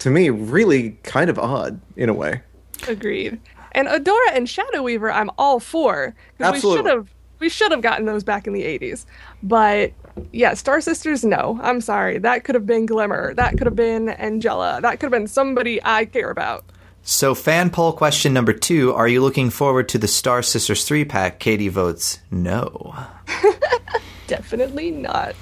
to 0.00 0.10
me 0.10 0.28
really 0.28 0.98
kind 1.04 1.30
of 1.30 1.38
odd 1.38 1.80
in 1.96 2.10
a 2.10 2.12
way. 2.12 2.42
Agreed. 2.86 3.40
And 3.76 3.86
Adora 3.86 4.32
and 4.32 4.48
Shadow 4.48 4.82
Weaver, 4.82 5.12
I'm 5.12 5.30
all 5.38 5.60
for. 5.60 6.06
'cause 6.06 6.14
We 6.40 6.46
Absolutely. 6.56 6.78
should 6.78 6.86
have 6.96 7.10
we 7.38 7.48
should 7.50 7.70
have 7.70 7.82
gotten 7.82 8.06
those 8.06 8.24
back 8.24 8.46
in 8.46 8.54
the 8.54 8.64
80s. 8.64 9.04
But 9.42 9.92
yeah, 10.32 10.54
Star 10.54 10.80
Sisters, 10.80 11.22
no. 11.22 11.60
I'm 11.62 11.82
sorry. 11.82 12.16
That 12.18 12.44
could 12.44 12.54
have 12.54 12.64
been 12.66 12.86
Glimmer. 12.86 13.34
That 13.34 13.58
could 13.58 13.66
have 13.66 13.76
been 13.76 14.06
Angella. 14.06 14.80
That 14.80 14.92
could 14.92 15.02
have 15.02 15.10
been 15.12 15.26
somebody 15.26 15.78
I 15.84 16.06
care 16.06 16.30
about. 16.30 16.64
So, 17.02 17.34
fan 17.34 17.68
poll 17.70 17.92
question 17.92 18.32
number 18.32 18.52
two 18.54 18.92
Are 18.94 19.06
you 19.06 19.20
looking 19.20 19.50
forward 19.50 19.88
to 19.90 19.98
the 19.98 20.08
Star 20.08 20.42
Sisters 20.42 20.84
3 20.84 21.04
pack? 21.04 21.38
Katy 21.38 21.68
votes 21.68 22.20
no. 22.30 22.96
Definitely 24.26 24.90
not. 24.90 25.36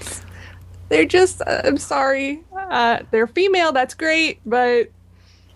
They're 0.88 1.06
just, 1.06 1.40
uh, 1.42 1.62
I'm 1.64 1.78
sorry. 1.78 2.42
Uh, 2.54 2.98
they're 3.10 3.26
female, 3.26 3.72
that's 3.72 3.94
great, 3.94 4.40
but 4.44 4.90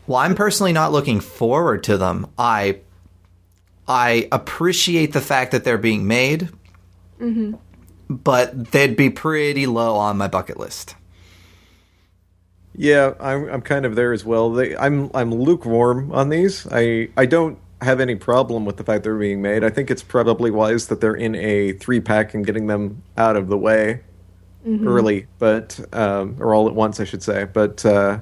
Well, 0.08 0.16
I'm 0.16 0.34
personally 0.34 0.72
not 0.72 0.90
looking 0.90 1.20
forward 1.20 1.84
to 1.84 1.98
them. 1.98 2.26
I 2.38 2.80
I 3.86 4.26
appreciate 4.32 5.12
the 5.12 5.20
fact 5.20 5.52
that 5.52 5.64
they're 5.64 5.78
being 5.78 6.06
made, 6.06 6.48
but 8.08 8.72
they'd 8.72 8.96
be 8.96 9.10
pretty 9.10 9.66
low 9.66 9.96
on 9.96 10.16
my 10.16 10.26
bucket 10.26 10.58
list. 10.58 10.94
Yeah, 12.74 13.12
I'm 13.20 13.48
I'm 13.50 13.60
kind 13.60 13.84
of 13.84 13.96
there 13.96 14.12
as 14.14 14.24
well. 14.24 14.50
They, 14.50 14.74
I'm 14.76 15.10
I'm 15.12 15.30
lukewarm 15.34 16.10
on 16.12 16.30
these. 16.30 16.66
I 16.70 17.10
I 17.16 17.26
don't 17.26 17.58
have 17.82 18.00
any 18.00 18.14
problem 18.14 18.64
with 18.64 18.78
the 18.78 18.84
fact 18.84 19.04
they're 19.04 19.16
being 19.16 19.42
made. 19.42 19.62
I 19.62 19.68
think 19.70 19.90
it's 19.90 20.02
probably 20.02 20.50
wise 20.50 20.86
that 20.88 21.00
they're 21.02 21.14
in 21.14 21.34
a 21.34 21.72
three 21.72 22.00
pack 22.00 22.32
and 22.32 22.46
getting 22.46 22.66
them 22.66 23.02
out 23.16 23.36
of 23.36 23.48
the 23.48 23.58
way 23.58 24.00
early, 24.86 25.26
but 25.38 25.78
um, 25.92 26.36
or 26.40 26.54
all 26.54 26.66
at 26.66 26.74
once, 26.74 26.98
I 26.98 27.04
should 27.04 27.22
say. 27.22 27.44
But 27.44 27.84
uh, 27.84 28.20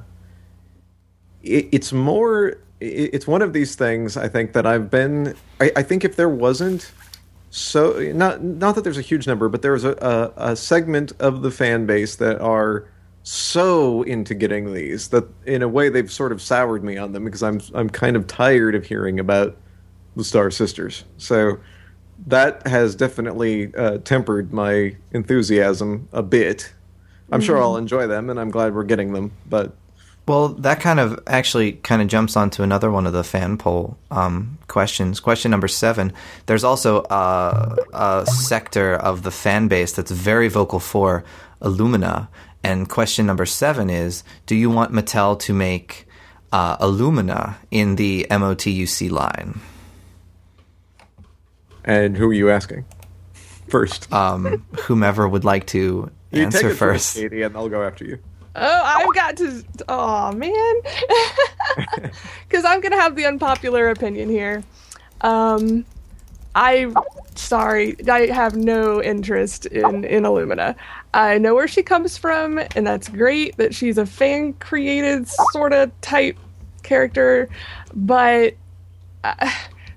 it, 1.46 1.68
it's 1.72 1.92
more. 1.92 2.58
It, 2.80 3.14
it's 3.14 3.26
one 3.26 3.42
of 3.42 3.52
these 3.52 3.74
things. 3.74 4.16
I 4.16 4.28
think 4.28 4.52
that 4.52 4.66
I've 4.66 4.90
been. 4.90 5.34
I, 5.60 5.72
I 5.76 5.82
think 5.82 6.04
if 6.04 6.16
there 6.16 6.28
wasn't 6.28 6.92
so 7.50 7.92
not 8.14 8.42
not 8.42 8.74
that 8.74 8.84
there's 8.84 8.98
a 8.98 9.02
huge 9.02 9.26
number, 9.26 9.48
but 9.48 9.62
there's 9.62 9.84
a, 9.84 10.32
a, 10.36 10.50
a 10.50 10.56
segment 10.56 11.12
of 11.18 11.42
the 11.42 11.50
fan 11.50 11.86
base 11.86 12.16
that 12.16 12.40
are 12.40 12.88
so 13.22 14.02
into 14.02 14.34
getting 14.34 14.72
these 14.72 15.08
that 15.08 15.24
in 15.46 15.62
a 15.62 15.68
way 15.68 15.88
they've 15.88 16.12
sort 16.12 16.32
of 16.32 16.40
soured 16.40 16.84
me 16.84 16.96
on 16.96 17.12
them 17.12 17.24
because 17.24 17.42
I'm 17.42 17.60
I'm 17.74 17.88
kind 17.88 18.14
of 18.14 18.26
tired 18.26 18.74
of 18.74 18.84
hearing 18.84 19.18
about 19.18 19.56
the 20.16 20.24
Star 20.24 20.50
Sisters. 20.50 21.04
So 21.16 21.58
that 22.26 22.66
has 22.66 22.94
definitely 22.94 23.74
uh, 23.74 23.98
tempered 23.98 24.52
my 24.52 24.96
enthusiasm 25.12 26.08
a 26.12 26.22
bit. 26.22 26.72
I'm 27.32 27.40
sure 27.40 27.60
I'll 27.60 27.76
enjoy 27.76 28.06
them, 28.06 28.30
and 28.30 28.38
I'm 28.38 28.50
glad 28.50 28.74
we're 28.74 28.84
getting 28.84 29.12
them. 29.12 29.32
But 29.48 29.74
Well, 30.26 30.48
that 30.48 30.80
kind 30.80 30.98
of 30.98 31.20
actually 31.26 31.72
kind 31.72 32.02
of 32.02 32.08
jumps 32.08 32.36
onto 32.36 32.62
another 32.62 32.90
one 32.90 33.06
of 33.06 33.12
the 33.12 33.22
fan 33.22 33.58
poll 33.58 33.96
um, 34.10 34.58
questions. 34.66 35.20
Question 35.20 35.52
number 35.52 35.68
seven. 35.68 36.12
There's 36.46 36.64
also 36.64 37.04
a, 37.04 37.76
a 37.92 38.26
sector 38.26 38.94
of 38.94 39.22
the 39.22 39.30
fan 39.30 39.68
base 39.68 39.92
that's 39.92 40.10
very 40.10 40.48
vocal 40.48 40.80
for 40.80 41.24
Illumina. 41.62 42.28
And 42.64 42.88
question 42.88 43.26
number 43.26 43.46
seven 43.46 43.88
is 43.88 44.24
Do 44.46 44.56
you 44.56 44.68
want 44.68 44.92
Mattel 44.92 45.38
to 45.40 45.54
make 45.54 46.08
uh, 46.50 46.76
Illumina 46.78 47.54
in 47.70 47.94
the 47.94 48.26
MOTUC 48.28 49.10
line? 49.10 49.60
and 51.86 52.16
who 52.16 52.28
are 52.28 52.34
you 52.34 52.50
asking 52.50 52.84
first? 53.68 54.12
Um, 54.12 54.66
whomever 54.80 55.26
would 55.26 55.44
like 55.44 55.66
to 55.68 55.78
you 55.78 56.10
take 56.32 56.44
answer 56.46 56.70
it 56.70 56.74
first, 56.74 56.78
first. 56.78 57.16
Katy, 57.16 57.42
and 57.42 57.56
I'll 57.56 57.68
go 57.68 57.82
after 57.82 58.04
you. 58.04 58.18
Oh, 58.58 58.82
I've 58.84 59.14
got 59.14 59.36
to. 59.36 59.62
Oh 59.88 60.32
man, 60.32 60.74
because 62.48 62.64
I'm 62.64 62.80
gonna 62.80 63.00
have 63.00 63.14
the 63.14 63.26
unpopular 63.26 63.90
opinion 63.90 64.30
here. 64.30 64.64
Um, 65.20 65.84
I 66.54 66.90
sorry, 67.34 67.96
I 68.08 68.26
have 68.26 68.56
no 68.56 69.02
interest 69.02 69.66
in 69.66 70.04
in 70.04 70.22
Illumina. 70.22 70.74
I 71.12 71.36
know 71.36 71.54
where 71.54 71.68
she 71.68 71.82
comes 71.82 72.16
from, 72.16 72.58
and 72.74 72.86
that's 72.86 73.08
great 73.08 73.58
that 73.58 73.74
she's 73.74 73.98
a 73.98 74.06
fan 74.06 74.54
created 74.54 75.28
sort 75.52 75.72
of 75.72 75.98
type 76.00 76.38
character, 76.82 77.48
but. 77.94 78.54
Uh, 79.22 79.50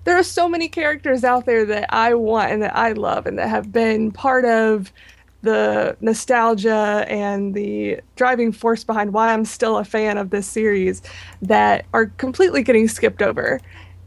there 0.06 0.18
are 0.18 0.24
so 0.24 0.50
many 0.50 0.68
characters 0.68 1.24
out 1.24 1.46
there 1.46 1.66
that 1.66 1.94
I 1.94 2.16
want 2.16 2.52
and 2.52 2.64
that 2.64 2.76
I 2.76 2.94
love 2.94 3.28
and 3.28 3.38
that 3.38 3.48
have 3.50 3.72
been 3.72 4.12
part 4.12 4.44
of 4.44 4.92
the 5.42 5.96
nostalgia 6.02 7.06
and 7.08 7.54
the 7.54 8.00
driving 8.16 8.52
force 8.52 8.84
behind 8.84 9.14
why 9.14 9.34
I'm 9.34 9.46
still 9.46 9.78
a 9.78 9.84
fan 9.86 10.18
of 10.18 10.30
this 10.32 10.46
series 10.48 11.02
that 11.42 11.86
are 11.94 12.08
completely 12.08 12.62
getting 12.64 12.88
skipped 12.88 13.22
over. 13.22 13.62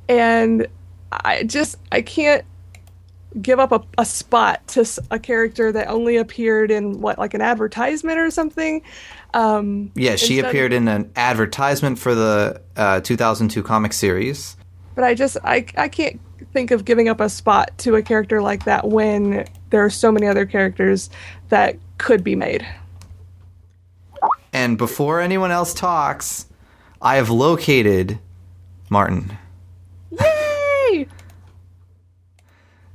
And 0.08 0.66
I 1.10 1.44
just 1.44 1.76
I 1.90 2.02
can't 2.02 2.44
give 3.40 3.58
up 3.58 3.72
a, 3.72 3.80
a 3.96 4.04
spot 4.04 4.66
to 4.68 4.84
a 5.10 5.18
character 5.18 5.72
that 5.72 5.88
only 5.88 6.18
appeared 6.18 6.70
in 6.70 7.00
what 7.00 7.18
like 7.18 7.32
an 7.32 7.40
advertisement 7.40 8.18
or 8.18 8.30
something. 8.30 8.82
Um, 9.32 9.90
Yeah, 9.94 10.16
she 10.16 10.36
instead- 10.36 10.50
appeared 10.50 10.72
in 10.74 10.86
an 10.88 11.10
advertisement 11.16 11.98
for 11.98 12.14
the 12.14 12.60
uh, 12.76 13.00
2002 13.00 13.62
comic 13.62 13.94
series. 13.94 14.56
but 14.94 15.04
I 15.04 15.14
just 15.14 15.38
I 15.44 15.64
I 15.78 15.88
can't 15.88 16.20
think 16.52 16.70
of 16.72 16.84
giving 16.84 17.08
up 17.08 17.20
a 17.20 17.30
spot 17.30 17.70
to 17.78 17.94
a 17.94 18.02
character 18.02 18.42
like 18.42 18.64
that 18.66 18.86
when 18.88 19.46
there 19.72 19.84
are 19.84 19.90
so 19.90 20.12
many 20.12 20.28
other 20.28 20.46
characters 20.46 21.10
that 21.48 21.76
could 21.98 22.22
be 22.22 22.36
made. 22.36 22.64
And 24.52 24.78
before 24.78 25.20
anyone 25.20 25.50
else 25.50 25.74
talks, 25.74 26.46
I 27.00 27.16
have 27.16 27.30
located 27.30 28.20
Martin. 28.90 29.36
Yay! 30.10 31.08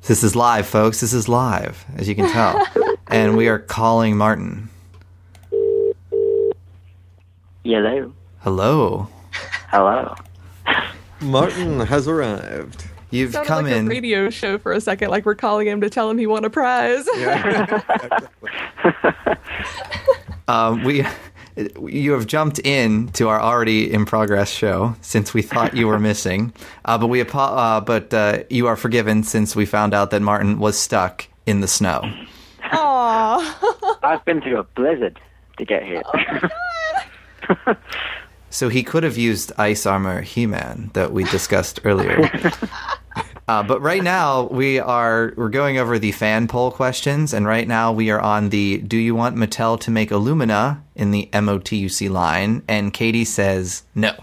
This 0.03 0.23
is 0.23 0.35
live, 0.35 0.67
folks. 0.67 1.01
This 1.01 1.13
is 1.13 1.27
live, 1.27 1.83
as 1.97 2.07
you 2.07 2.15
can 2.15 2.31
tell. 2.31 2.65
and 3.07 3.35
we 3.35 3.47
are 3.47 3.59
calling 3.59 4.15
Martin. 4.15 4.69
Hello. 7.65 8.13
Hello. 8.39 9.09
Hello. 9.69 10.15
Martin 11.19 11.79
has 11.81 12.07
arrived. 12.07 12.87
You've 13.11 13.31
Sounded 13.31 13.47
come 13.47 13.63
like 13.65 13.73
in. 13.73 13.87
a 13.87 13.89
radio 13.89 14.29
show 14.29 14.57
for 14.57 14.71
a 14.73 14.81
second, 14.81 15.09
like 15.11 15.25
we're 15.25 15.35
calling 15.35 15.67
him 15.67 15.79
to 15.81 15.89
tell 15.89 16.09
him 16.09 16.17
he 16.17 16.27
won 16.27 16.43
a 16.45 16.49
prize. 16.49 17.07
Um, 20.49 20.81
we, 20.85 21.05
you 21.85 22.13
have 22.13 22.25
jumped 22.25 22.57
in 22.59 23.09
to 23.09 23.27
our 23.27 23.41
already 23.41 23.91
in 23.91 24.05
progress 24.05 24.49
show 24.49 24.95
since 25.01 25.33
we 25.33 25.41
thought 25.41 25.75
you 25.75 25.87
were 25.87 25.99
missing. 25.99 26.53
Uh, 26.85 26.97
but 26.97 27.07
we, 27.07 27.19
apo- 27.19 27.37
uh, 27.39 27.81
but 27.81 28.13
uh, 28.13 28.43
you 28.49 28.65
are 28.67 28.77
forgiven 28.77 29.23
since 29.23 29.57
we 29.57 29.65
found 29.65 29.93
out 29.93 30.09
that 30.11 30.21
Martin 30.21 30.57
was 30.59 30.79
stuck 30.79 31.27
in 31.45 31.59
the 31.59 31.67
snow. 31.67 32.01
Aww. 32.71 33.97
I've 34.03 34.23
been 34.23 34.39
through 34.41 34.59
a 34.59 34.63
blizzard 34.63 35.19
to 35.57 35.65
get 35.65 35.83
here. 35.83 36.01
So 38.49 38.69
he 38.69 38.83
could 38.83 39.03
have 39.03 39.17
used 39.17 39.51
ice 39.57 39.85
armor 39.85 40.21
He-Man 40.21 40.91
that 40.93 41.11
we 41.11 41.23
discussed 41.25 41.79
earlier. 41.83 42.29
Uh, 43.47 43.63
but 43.63 43.81
right 43.81 44.03
now 44.03 44.43
we 44.43 44.77
are 44.77 45.33
we're 45.37 45.47
going 45.47 45.77
over 45.77 45.97
the 45.97 46.11
fan 46.11 46.49
poll 46.49 46.69
questions, 46.69 47.33
and 47.33 47.47
right 47.47 47.65
now 47.65 47.93
we 47.93 48.09
are 48.09 48.19
on 48.19 48.49
the 48.49 48.79
Do 48.79 48.97
you 48.97 49.15
want 49.15 49.37
Mattel 49.37 49.79
to 49.81 49.91
make 49.91 50.09
Illumina 50.09 50.81
in 50.95 51.11
the 51.11 51.29
MOTUC 51.31 52.09
line? 52.09 52.61
And 52.67 52.93
Katy 52.93 53.23
says 53.23 53.83
no. 53.95 54.13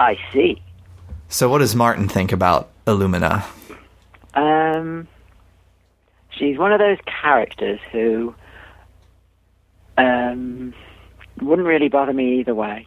I 0.00 0.18
see. 0.32 0.60
So 1.28 1.48
what 1.48 1.58
does 1.58 1.76
Martin 1.76 2.08
think 2.08 2.32
about 2.32 2.70
Illumina? 2.86 3.44
Um, 4.34 5.06
she's 6.30 6.58
one 6.58 6.72
of 6.72 6.80
those 6.80 6.98
characters 7.22 7.78
who 7.92 8.34
um, 9.96 10.74
wouldn't 11.42 11.66
really 11.66 11.88
bother 11.88 12.12
me 12.12 12.40
either 12.40 12.54
way. 12.54 12.86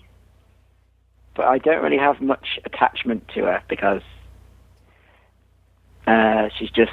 but 1.36 1.46
I 1.46 1.58
don't 1.58 1.82
really 1.82 1.98
have 1.98 2.22
much 2.22 2.60
attachment 2.66 3.28
to 3.30 3.42
her 3.46 3.64
because 3.70 4.02
uh, 6.08 6.50
she's 6.58 6.72
just 6.72 6.92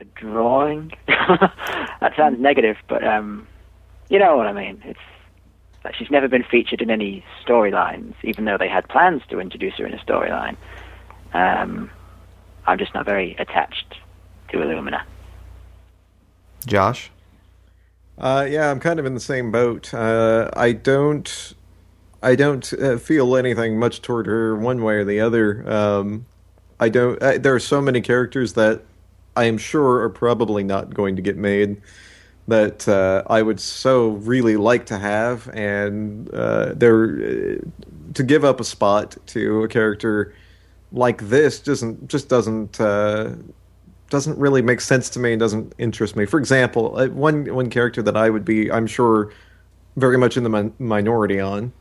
a 0.00 0.04
drawing. 0.04 0.92
that 1.06 2.12
sounds 2.16 2.40
negative, 2.40 2.76
but 2.88 3.06
um, 3.06 3.46
you 4.08 4.18
know 4.18 4.36
what 4.36 4.46
I 4.46 4.52
mean. 4.52 4.82
It's 4.84 4.98
like 5.84 5.94
she's 5.94 6.10
never 6.10 6.28
been 6.28 6.44
featured 6.44 6.80
in 6.80 6.90
any 6.90 7.24
storylines, 7.46 8.14
even 8.22 8.46
though 8.46 8.56
they 8.58 8.68
had 8.68 8.88
plans 8.88 9.22
to 9.28 9.38
introduce 9.38 9.74
her 9.74 9.86
in 9.86 9.94
a 9.94 9.98
storyline. 9.98 10.56
Um, 11.34 11.90
I'm 12.66 12.78
just 12.78 12.94
not 12.94 13.04
very 13.04 13.36
attached 13.38 13.96
to 14.50 14.56
Illumina. 14.56 15.02
Josh? 16.66 17.10
Uh, 18.16 18.46
yeah, 18.48 18.70
I'm 18.70 18.80
kind 18.80 19.00
of 19.00 19.06
in 19.06 19.14
the 19.14 19.20
same 19.20 19.50
boat. 19.50 19.92
Uh, 19.92 20.50
I 20.54 20.72
don't, 20.72 21.54
I 22.22 22.36
don't 22.36 22.72
uh, 22.74 22.96
feel 22.96 23.36
anything 23.36 23.78
much 23.78 24.02
toward 24.02 24.26
her 24.26 24.56
one 24.56 24.82
way 24.82 24.94
or 24.94 25.04
the 25.04 25.20
other. 25.20 25.68
Um, 25.70 26.26
I 26.78 26.88
don't. 26.88 27.22
I, 27.22 27.38
there 27.38 27.54
are 27.54 27.60
so 27.60 27.80
many 27.80 28.00
characters 28.00 28.54
that 28.54 28.82
I 29.36 29.44
am 29.44 29.58
sure 29.58 30.00
are 30.02 30.10
probably 30.10 30.62
not 30.62 30.94
going 30.94 31.16
to 31.16 31.22
get 31.22 31.36
made 31.36 31.80
that 32.46 32.86
uh, 32.88 33.22
I 33.26 33.42
would 33.42 33.58
so 33.58 34.08
really 34.10 34.56
like 34.56 34.86
to 34.86 34.98
have, 34.98 35.48
and 35.48 36.32
uh, 36.34 36.72
there 36.74 37.58
to 38.14 38.22
give 38.22 38.44
up 38.44 38.60
a 38.60 38.64
spot 38.64 39.16
to 39.26 39.64
a 39.64 39.68
character 39.68 40.34
like 40.92 41.28
this 41.28 41.58
doesn't 41.60 42.08
just 42.08 42.28
doesn't 42.28 42.80
uh, 42.80 43.30
doesn't 44.10 44.38
really 44.38 44.62
make 44.62 44.80
sense 44.80 45.08
to 45.10 45.18
me 45.18 45.32
and 45.32 45.40
doesn't 45.40 45.72
interest 45.78 46.16
me. 46.16 46.26
For 46.26 46.38
example, 46.38 46.96
uh, 46.96 47.08
one 47.08 47.52
one 47.54 47.70
character 47.70 48.02
that 48.02 48.16
I 48.16 48.30
would 48.30 48.44
be, 48.44 48.70
I'm 48.70 48.86
sure, 48.86 49.32
very 49.96 50.18
much 50.18 50.36
in 50.36 50.42
the 50.42 50.50
min- 50.50 50.74
minority 50.78 51.40
on 51.40 51.72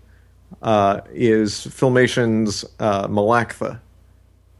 uh, 0.61 1.01
is 1.11 1.65
Filmation's 1.67 2.65
uh, 2.79 3.07
Melaktha. 3.07 3.79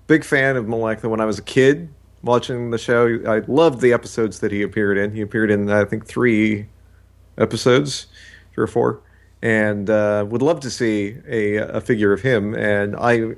Big 0.08 0.24
fan 0.24 0.58
of 0.58 0.66
Melaktha 0.66 1.10
when 1.10 1.22
I 1.22 1.26
was 1.26 1.40
a 1.40 1.44
kid 1.44 1.90
watching 2.22 2.72
the 2.72 2.78
show. 2.78 3.20
I 3.28 3.40
loved 3.52 3.82
the 3.82 3.94
episodes 3.94 4.40
that 4.40 4.52
he 4.52 4.62
appeared 4.62 4.98
in. 4.98 5.14
He 5.14 5.22
appeared 5.22 5.50
in 5.50 5.70
I 5.70 5.86
think 5.86 6.06
three 6.06 6.68
episodes, 7.38 8.08
three 8.54 8.64
or 8.64 8.68
four, 8.68 9.02
and 9.42 9.90
uh, 9.90 10.26
would 10.28 10.42
love 10.42 10.60
to 10.62 10.70
see 10.70 11.18
a, 11.28 11.56
a 11.58 11.82
figure 11.82 12.12
of 12.12 12.22
him. 12.22 12.54
And 12.54 12.96
I 12.96 13.36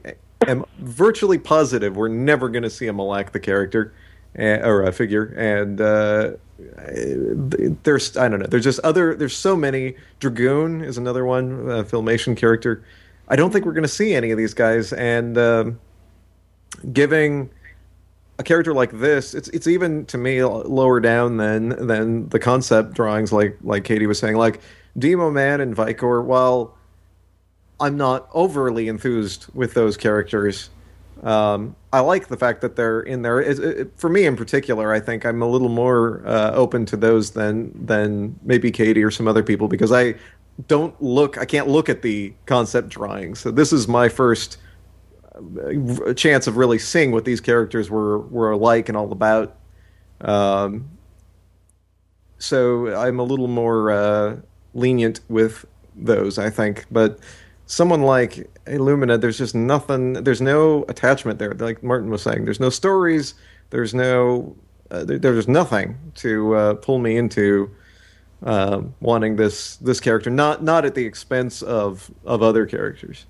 am 0.48 0.65
virtually 0.79 1.38
positive 1.38 1.96
we're 1.96 2.08
never 2.08 2.50
going 2.50 2.63
to 2.63 2.70
see 2.70 2.88
a 2.88 2.94
Melaktha 2.94 3.41
character 3.41 3.94
or 4.38 4.84
a 4.84 4.92
figure. 4.92 5.25
And 5.38 5.80
uh, 5.82 6.32
there's 7.84 8.15
I 8.18 8.27
don't 8.30 8.39
know. 8.39 8.48
There's 8.48 8.63
just 8.63 8.80
other. 8.82 9.15
There's 9.15 9.36
so 9.36 9.56
many. 9.56 9.96
Dragoon 10.20 10.82
is 10.82 10.98
another 10.98 11.25
one. 11.25 11.70
Uh, 11.70 11.84
filmation 11.84 12.36
character. 12.38 12.84
I 13.27 13.36
don't 13.36 13.51
think 13.51 13.65
we're 13.65 13.74
going 13.74 13.84
to 13.84 13.88
see 13.88 14.13
any 14.13 14.32
of 14.32 14.38
these 14.38 14.54
guys. 14.54 14.94
And 14.94 15.38
um, 15.38 15.80
giving 16.94 17.50
a 18.38 18.44
character 18.44 18.74
like 18.74 18.92
this, 18.92 19.34
it's 19.34 19.48
it's 19.50 19.68
even 19.68 20.06
to 20.08 20.18
me 20.18 20.44
lower 20.44 21.00
down 21.00 21.38
than 21.38 21.88
than 21.88 22.30
the 22.30 22.39
concept 22.39 22.94
drawings, 22.94 23.32
like 23.32 23.58
like 23.62 23.84
Katy 23.84 24.08
was 24.08 24.20
saying, 24.20 24.36
like 24.36 24.62
Demo 24.98 25.32
Man 25.32 25.62
and 25.62 25.75
Vikor. 25.75 26.24
While 26.24 26.77
I'm 27.80 27.98
not 27.98 28.30
overly 28.34 28.88
enthused 28.88 29.48
with 29.54 29.74
those 29.74 29.98
characters, 29.98 30.70
um, 31.24 31.75
I 31.95 32.01
like 32.01 32.27
the 32.27 32.35
fact 32.35 32.59
that 32.59 32.75
they're 32.75 32.99
in 32.99 33.21
there. 33.21 33.39
It, 33.39 33.57
it, 33.59 33.91
for 33.95 34.09
me, 34.09 34.25
in 34.25 34.35
particular, 34.35 34.91
I 34.91 34.99
think 34.99 35.25
I'm 35.25 35.41
a 35.41 35.47
little 35.47 35.69
more 35.69 36.21
uh, 36.27 36.51
open 36.51 36.85
to 36.87 36.97
those 36.97 37.31
than 37.31 37.71
than 37.85 38.37
maybe 38.43 38.69
Katy 38.69 39.01
or 39.01 39.11
some 39.11 39.29
other 39.29 39.43
people 39.43 39.69
because 39.69 39.93
I 39.93 40.15
don't 40.67 41.01
look. 41.01 41.37
I 41.37 41.45
can't 41.45 41.69
look 41.69 41.87
at 41.87 42.01
the 42.01 42.33
concept 42.47 42.89
drawings. 42.89 43.39
So 43.39 43.49
this 43.49 43.71
is 43.71 43.87
my 43.87 44.09
first 44.09 44.57
chance 46.17 46.47
of 46.47 46.57
really 46.57 46.79
seeing 46.79 47.13
what 47.13 47.23
these 47.23 47.39
characters 47.39 47.89
were 47.89 48.19
were 48.19 48.57
like 48.57 48.89
and 48.89 48.97
all 48.97 49.13
about. 49.13 49.55
Um, 50.19 50.89
so 52.39 52.93
I'm 52.93 53.19
a 53.19 53.23
little 53.23 53.47
more 53.47 53.91
uh, 53.91 54.35
lenient 54.73 55.21
with 55.29 55.65
those, 55.95 56.37
I 56.37 56.49
think. 56.49 56.87
But 56.91 57.19
someone 57.65 58.01
like 58.01 58.50
Illumina, 58.65 59.19
there's 59.19 59.38
just 59.38 59.55
nothing. 59.55 60.13
There's 60.13 60.41
no 60.41 60.86
attachment 60.88 61.39
there. 61.39 61.53
Like 61.53 61.84
Martin 61.84 62.10
was 62.10 62.22
saying, 62.22 62.45
there's 62.45 62.60
no 62.60 62.69
stories. 62.69 63.34
There's 63.69 63.93
no. 63.93 64.55
Uh, 64.91 65.03
there, 65.03 65.17
there's 65.17 65.48
nothing 65.48 65.97
to 66.13 66.56
uh, 66.56 66.73
pull 66.75 66.99
me 66.99 67.17
into 67.17 67.71
uh, 68.43 68.82
wanting 68.99 69.36
this 69.36 69.78
this 69.78 69.99
character. 69.99 70.30
Not 70.30 70.63
not 70.63 70.86
at 70.86 70.95
the 70.95 71.06
expense 71.06 71.62
of 71.62 72.12
of 72.25 72.43
other 72.43 72.65
characters. 72.65 73.25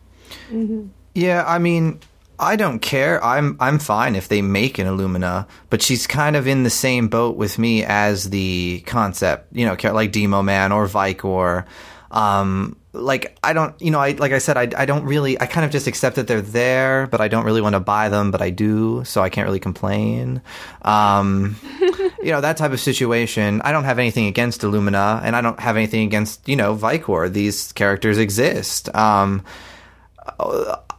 Mm-hmm. 0.51 0.87
Yeah, 1.13 1.45
I 1.47 1.59
mean, 1.59 2.01
I 2.37 2.57
don't 2.57 2.79
care. 2.79 3.23
I'm 3.23 3.55
I'm 3.59 3.79
fine 3.79 4.15
if 4.15 4.27
they 4.27 4.41
make 4.41 4.77
an 4.79 4.87
Illumina, 4.87 5.47
but 5.69 5.81
she's 5.81 6.07
kind 6.07 6.35
of 6.35 6.47
in 6.47 6.63
the 6.63 6.69
same 6.69 7.07
boat 7.07 7.37
with 7.37 7.57
me 7.57 7.83
as 7.85 8.29
the 8.29 8.83
concept, 8.85 9.55
you 9.55 9.65
know, 9.65 9.77
like 9.93 10.11
Demo 10.11 10.41
Man 10.41 10.71
or 10.71 10.87
Vikor. 10.87 11.65
Um, 12.11 12.77
like 12.95 13.37
I 13.43 13.53
don't, 13.53 13.79
you 13.81 13.91
know, 13.91 13.99
I 13.99 14.11
like 14.11 14.31
I 14.31 14.39
said, 14.39 14.57
I 14.57 14.81
I 14.81 14.85
don't 14.85 15.05
really, 15.05 15.39
I 15.39 15.45
kind 15.45 15.65
of 15.65 15.71
just 15.71 15.87
accept 15.87 16.15
that 16.15 16.27
they're 16.27 16.41
there, 16.41 17.07
but 17.07 17.21
I 17.21 17.27
don't 17.27 17.45
really 17.45 17.61
want 17.61 17.73
to 17.73 17.79
buy 17.79 18.09
them, 18.09 18.31
but 18.31 18.41
I 18.41 18.49
do, 18.49 19.03
so 19.05 19.21
I 19.21 19.29
can't 19.29 19.45
really 19.45 19.59
complain. 19.59 20.41
Um, 20.81 21.55
you 22.21 22.31
know, 22.31 22.41
that 22.41 22.57
type 22.57 22.71
of 22.71 22.79
situation. 22.79 23.61
I 23.61 23.71
don't 23.71 23.83
have 23.83 23.99
anything 23.99 24.27
against 24.27 24.61
Illumina, 24.61 25.21
and 25.23 25.35
I 25.35 25.41
don't 25.41 25.59
have 25.59 25.77
anything 25.77 26.05
against 26.07 26.47
you 26.47 26.55
know 26.55 26.75
Vikor. 26.75 27.31
These 27.31 27.71
characters 27.73 28.17
exist. 28.17 28.93
Um, 28.95 29.43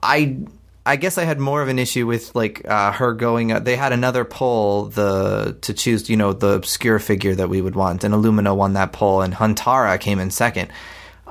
I 0.03 0.39
I 0.87 0.95
guess 0.95 1.19
I 1.19 1.25
had 1.25 1.41
more 1.41 1.63
of 1.63 1.69
an 1.69 1.81
issue 1.81 2.07
with 2.07 2.33
like 2.37 2.67
uh, 2.69 2.93
her 2.93 3.13
going. 3.13 3.51
Uh, 3.51 3.59
they 3.59 3.75
had 3.75 3.93
another 3.93 4.25
poll 4.25 4.85
the 4.85 5.59
to 5.63 5.75
choose, 5.75 6.09
you 6.09 6.17
know, 6.17 6.33
the 6.33 6.51
obscure 6.51 7.01
figure 7.01 7.35
that 7.35 7.49
we 7.49 7.61
would 7.61 7.75
want, 7.75 8.05
and 8.05 8.15
Illumina 8.15 8.57
won 8.57 8.75
that 8.75 8.93
poll, 8.93 9.21
and 9.21 9.35
Huntara 9.35 9.99
came 9.99 10.21
in 10.21 10.31
second. 10.31 10.71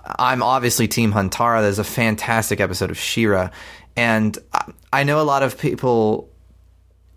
I'm 0.06 0.44
obviously 0.44 0.88
Team 0.88 1.12
Huntara. 1.12 1.62
There's 1.62 1.80
a 1.80 1.84
fantastic 1.84 2.60
episode 2.60 2.92
of 2.92 2.98
She-Ra, 2.98 3.50
and 3.96 4.38
I 4.94 5.04
know 5.04 5.22
a 5.22 5.24
lot 5.24 5.44
of 5.44 5.58
people 5.58 6.30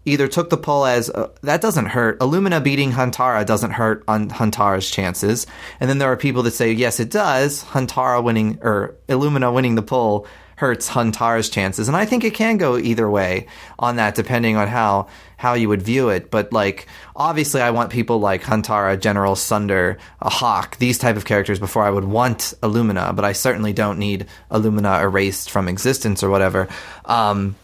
either 0.04 0.26
took 0.26 0.48
the 0.48 0.56
poll 0.56 0.86
as 0.86 1.10
uh, 1.10 1.28
that 1.42 1.60
doesn't 1.60 1.86
hurt. 1.86 2.18
Illumina 2.20 2.62
beating 2.62 2.92
Huntara 2.92 3.44
doesn't 3.44 3.72
hurt 3.72 4.04
on 4.08 4.30
Huntara's 4.30 4.90
chances, 4.90 5.46
and 5.80 5.90
then 5.90 5.98
there 5.98 6.10
are 6.10 6.16
people 6.16 6.42
that 6.44 6.52
say 6.52 6.72
yes, 6.72 6.98
it 6.98 7.10
does. 7.10 7.64
Huntara 7.64 8.22
winning 8.22 8.58
or 8.62 8.96
Illumina 9.08 9.52
winning 9.52 9.74
the 9.74 9.82
poll 9.82 10.26
hurts 10.58 10.90
Huntara's 10.90 11.48
chances. 11.48 11.86
And 11.86 11.96
I 11.96 12.04
think 12.04 12.24
it 12.24 12.34
can 12.34 12.56
go 12.56 12.76
either 12.76 13.08
way 13.08 13.46
on 13.78 13.94
that, 13.96 14.16
depending 14.16 14.56
on 14.56 14.66
how 14.66 15.06
how 15.36 15.54
you 15.54 15.68
would 15.68 15.82
view 15.82 16.08
it. 16.08 16.32
But 16.32 16.52
like, 16.52 16.88
obviously, 17.14 17.60
I 17.60 17.70
want 17.70 17.92
people 17.92 18.18
like 18.18 18.42
Huntara, 18.42 19.00
General 19.00 19.36
Sunder, 19.36 19.98
a 20.20 20.28
Hawk, 20.28 20.76
these 20.78 20.98
type 20.98 21.16
of 21.16 21.24
characters 21.24 21.60
before 21.60 21.84
I 21.84 21.90
would 21.90 22.04
want 22.04 22.54
Illumina. 22.60 23.14
But 23.14 23.24
I 23.24 23.32
certainly 23.32 23.72
don't 23.72 24.00
need 24.00 24.26
Illumina 24.50 25.00
erased 25.00 25.48
from 25.48 25.68
existence 25.68 26.24
or 26.24 26.28
whatever. 26.28 26.66
Um, 27.04 27.54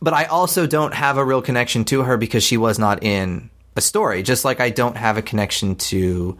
but 0.00 0.14
I 0.14 0.26
also 0.26 0.68
don't 0.68 0.94
have 0.94 1.18
a 1.18 1.24
real 1.24 1.42
connection 1.42 1.84
to 1.86 2.04
her 2.04 2.16
because 2.16 2.44
she 2.44 2.56
was 2.56 2.78
not 2.78 3.02
in 3.02 3.50
a 3.74 3.80
story. 3.80 4.22
Just 4.22 4.44
like 4.44 4.60
I 4.60 4.70
don't 4.70 4.96
have 4.96 5.16
a 5.16 5.22
connection 5.22 5.74
to 5.90 6.38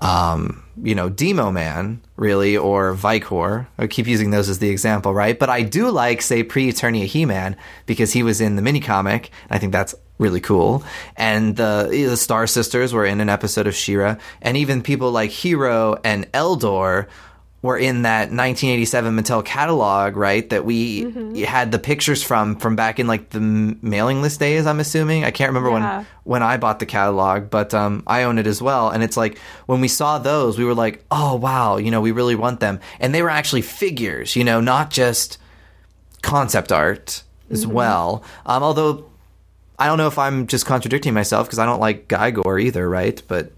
um, 0.00 0.64
you 0.82 0.94
know, 0.94 1.08
Demo 1.08 1.50
Man, 1.50 2.00
really, 2.16 2.56
or 2.56 2.94
Vikor. 2.94 3.66
I 3.78 3.86
keep 3.86 4.06
using 4.06 4.30
those 4.30 4.48
as 4.48 4.58
the 4.58 4.70
example, 4.70 5.14
right? 5.14 5.38
But 5.38 5.50
I 5.50 5.62
do 5.62 5.90
like, 5.90 6.22
say, 6.22 6.42
pre 6.42 6.72
Eternia 6.72 7.06
He 7.06 7.24
Man 7.24 7.56
because 7.86 8.12
he 8.12 8.22
was 8.22 8.40
in 8.40 8.56
the 8.56 8.62
mini 8.62 8.80
comic. 8.80 9.30
I 9.50 9.58
think 9.58 9.72
that's 9.72 9.94
really 10.18 10.40
cool. 10.40 10.82
And 11.16 11.56
the, 11.56 11.88
the 11.90 12.16
Star 12.16 12.46
Sisters 12.46 12.92
were 12.92 13.06
in 13.06 13.20
an 13.20 13.28
episode 13.28 13.66
of 13.66 13.74
She-Ra. 13.74 14.16
And 14.42 14.56
even 14.56 14.82
people 14.82 15.12
like 15.12 15.30
He-Ro 15.30 15.98
and 16.04 16.30
Eldor 16.32 17.06
were 17.60 17.76
in 17.76 18.02
that 18.02 18.30
1987 18.30 19.16
Mattel 19.16 19.44
catalog, 19.44 20.16
right? 20.16 20.48
That 20.50 20.64
we 20.64 21.04
mm-hmm. 21.04 21.34
had 21.42 21.72
the 21.72 21.78
pictures 21.78 22.22
from 22.22 22.56
from 22.56 22.76
back 22.76 23.00
in 23.00 23.06
like 23.06 23.30
the 23.30 23.40
mailing 23.40 24.22
list 24.22 24.38
days. 24.38 24.66
I'm 24.66 24.80
assuming 24.80 25.24
I 25.24 25.30
can't 25.30 25.48
remember 25.50 25.70
yeah. 25.70 25.98
when 25.98 26.06
when 26.24 26.42
I 26.42 26.56
bought 26.56 26.78
the 26.78 26.86
catalog, 26.86 27.50
but 27.50 27.74
um, 27.74 28.04
I 28.06 28.22
own 28.24 28.38
it 28.38 28.46
as 28.46 28.62
well. 28.62 28.90
And 28.90 29.02
it's 29.02 29.16
like 29.16 29.38
when 29.66 29.80
we 29.80 29.88
saw 29.88 30.18
those, 30.18 30.56
we 30.56 30.64
were 30.64 30.74
like, 30.74 31.04
oh 31.10 31.34
wow, 31.36 31.78
you 31.78 31.90
know, 31.90 32.00
we 32.00 32.12
really 32.12 32.36
want 32.36 32.60
them, 32.60 32.78
and 33.00 33.14
they 33.14 33.22
were 33.22 33.30
actually 33.30 33.62
figures, 33.62 34.36
you 34.36 34.44
know, 34.44 34.60
not 34.60 34.90
just 34.90 35.38
concept 36.22 36.70
art 36.70 37.22
as 37.50 37.64
mm-hmm. 37.64 37.74
well. 37.74 38.22
Um, 38.46 38.62
although 38.62 39.10
I 39.78 39.86
don't 39.86 39.98
know 39.98 40.08
if 40.08 40.18
I'm 40.18 40.46
just 40.46 40.66
contradicting 40.66 41.14
myself 41.14 41.46
because 41.46 41.58
I 41.58 41.66
don't 41.66 41.80
like 41.80 42.08
Gygor 42.08 42.62
either, 42.62 42.88
right? 42.88 43.20
But 43.26 43.52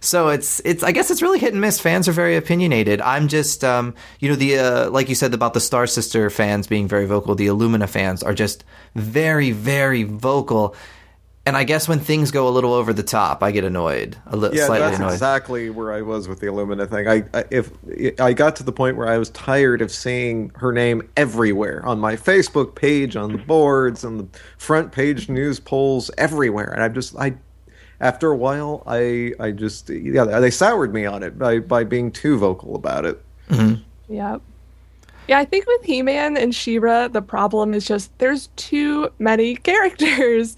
so 0.00 0.28
it's 0.28 0.60
it's 0.64 0.82
I 0.82 0.92
guess 0.92 1.10
it's 1.10 1.22
really 1.22 1.38
hit 1.38 1.52
and 1.52 1.60
miss. 1.60 1.80
Fans 1.80 2.08
are 2.08 2.12
very 2.12 2.36
opinionated. 2.36 3.00
I'm 3.00 3.28
just 3.28 3.64
um, 3.64 3.94
you 4.20 4.28
know 4.28 4.36
the 4.36 4.58
uh, 4.58 4.90
like 4.90 5.08
you 5.08 5.14
said 5.14 5.34
about 5.34 5.54
the 5.54 5.60
Star 5.60 5.86
Sister 5.86 6.30
fans 6.30 6.66
being 6.66 6.88
very 6.88 7.06
vocal. 7.06 7.34
The 7.34 7.46
Illumina 7.48 7.88
fans 7.88 8.22
are 8.22 8.34
just 8.34 8.64
very 8.94 9.50
very 9.52 10.02
vocal. 10.04 10.74
and 11.46 11.56
I 11.56 11.64
guess 11.64 11.88
when 11.88 11.98
things 11.98 12.30
go 12.30 12.46
a 12.46 12.50
little 12.50 12.74
over 12.74 12.92
the 12.92 13.02
top, 13.02 13.42
I 13.42 13.52
get 13.52 13.64
annoyed, 13.64 14.18
a 14.26 14.36
little 14.36 14.54
Yeah, 14.54 14.66
slightly 14.66 14.86
that's 14.88 14.98
annoyed. 14.98 15.12
exactly 15.14 15.70
where 15.70 15.92
I 15.94 16.02
was 16.02 16.28
with 16.28 16.40
the 16.40 16.46
Illumina 16.46 16.86
thing. 16.88 17.08
I, 17.08 17.24
I 17.32 17.44
if 17.50 17.70
I 18.20 18.34
got 18.34 18.56
to 18.56 18.62
the 18.62 18.72
point 18.72 18.98
where 18.98 19.08
I 19.08 19.16
was 19.16 19.30
tired 19.30 19.80
of 19.80 19.90
seeing 19.90 20.50
her 20.56 20.72
name 20.72 21.08
everywhere 21.16 21.84
on 21.86 21.98
my 22.00 22.16
Facebook 22.16 22.74
page, 22.74 23.16
on 23.16 23.32
the 23.32 23.38
boards, 23.38 24.04
on 24.04 24.18
the 24.18 24.26
front 24.58 24.92
page 24.92 25.30
news 25.30 25.58
polls, 25.58 26.10
everywhere, 26.18 26.70
and 26.70 26.82
I 26.82 26.88
just 26.88 27.16
I. 27.16 27.34
After 28.00 28.30
a 28.30 28.36
while, 28.36 28.82
I 28.86 29.32
I 29.40 29.50
just 29.50 29.90
yeah 29.90 30.24
they 30.24 30.50
soured 30.50 30.94
me 30.94 31.04
on 31.04 31.22
it 31.22 31.38
by 31.38 31.58
by 31.58 31.84
being 31.84 32.12
too 32.12 32.38
vocal 32.38 32.76
about 32.76 33.04
it. 33.04 33.22
Mm-hmm. 33.50 33.82
Yep. 34.12 34.42
Yeah, 35.26 35.38
I 35.38 35.44
think 35.44 35.66
with 35.66 35.84
He 35.84 36.00
Man 36.00 36.38
and 36.38 36.54
She-Ra, 36.54 37.08
the 37.08 37.20
problem 37.20 37.74
is 37.74 37.86
just 37.86 38.16
there's 38.18 38.46
too 38.56 39.10
many 39.18 39.56
characters. 39.70 40.56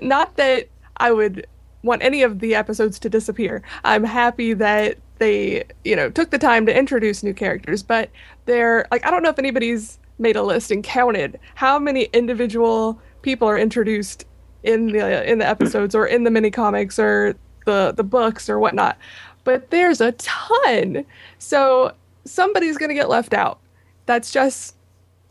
Not 0.00 0.36
that 0.36 0.68
I 0.96 1.12
would 1.12 1.46
want 1.82 2.02
any 2.02 2.22
of 2.22 2.40
the 2.40 2.54
episodes 2.54 2.98
to 3.00 3.10
disappear. 3.10 3.62
I'm 3.84 4.04
happy 4.04 4.54
that 4.54 4.96
they, 5.18 5.64
you 5.84 5.94
know, 5.94 6.10
took 6.10 6.30
the 6.30 6.38
time 6.38 6.64
to 6.66 6.76
introduce 6.76 7.22
new 7.22 7.34
characters, 7.34 7.82
but 7.82 8.10
they're 8.46 8.86
like 8.90 9.04
I 9.04 9.10
don't 9.10 9.22
know 9.22 9.30
if 9.30 9.38
anybody's 9.38 9.98
made 10.18 10.36
a 10.36 10.42
list 10.42 10.70
and 10.70 10.82
counted 10.82 11.38
how 11.54 11.78
many 11.78 12.04
individual 12.12 13.00
people 13.22 13.46
are 13.48 13.58
introduced 13.58 14.24
in 14.68 14.88
the 14.92 15.30
in 15.30 15.38
the 15.38 15.46
episodes 15.48 15.94
or 15.94 16.06
in 16.06 16.24
the 16.24 16.30
mini 16.30 16.50
comics 16.50 16.98
or 16.98 17.34
the 17.66 17.92
the 17.96 18.04
books 18.04 18.48
or 18.48 18.58
whatnot. 18.58 18.96
But 19.44 19.70
there's 19.70 20.00
a 20.00 20.12
ton. 20.12 21.04
So 21.38 21.92
somebody's 22.24 22.76
going 22.76 22.90
to 22.90 22.94
get 22.94 23.08
left 23.08 23.32
out. 23.32 23.58
That's 24.06 24.30
just, 24.30 24.74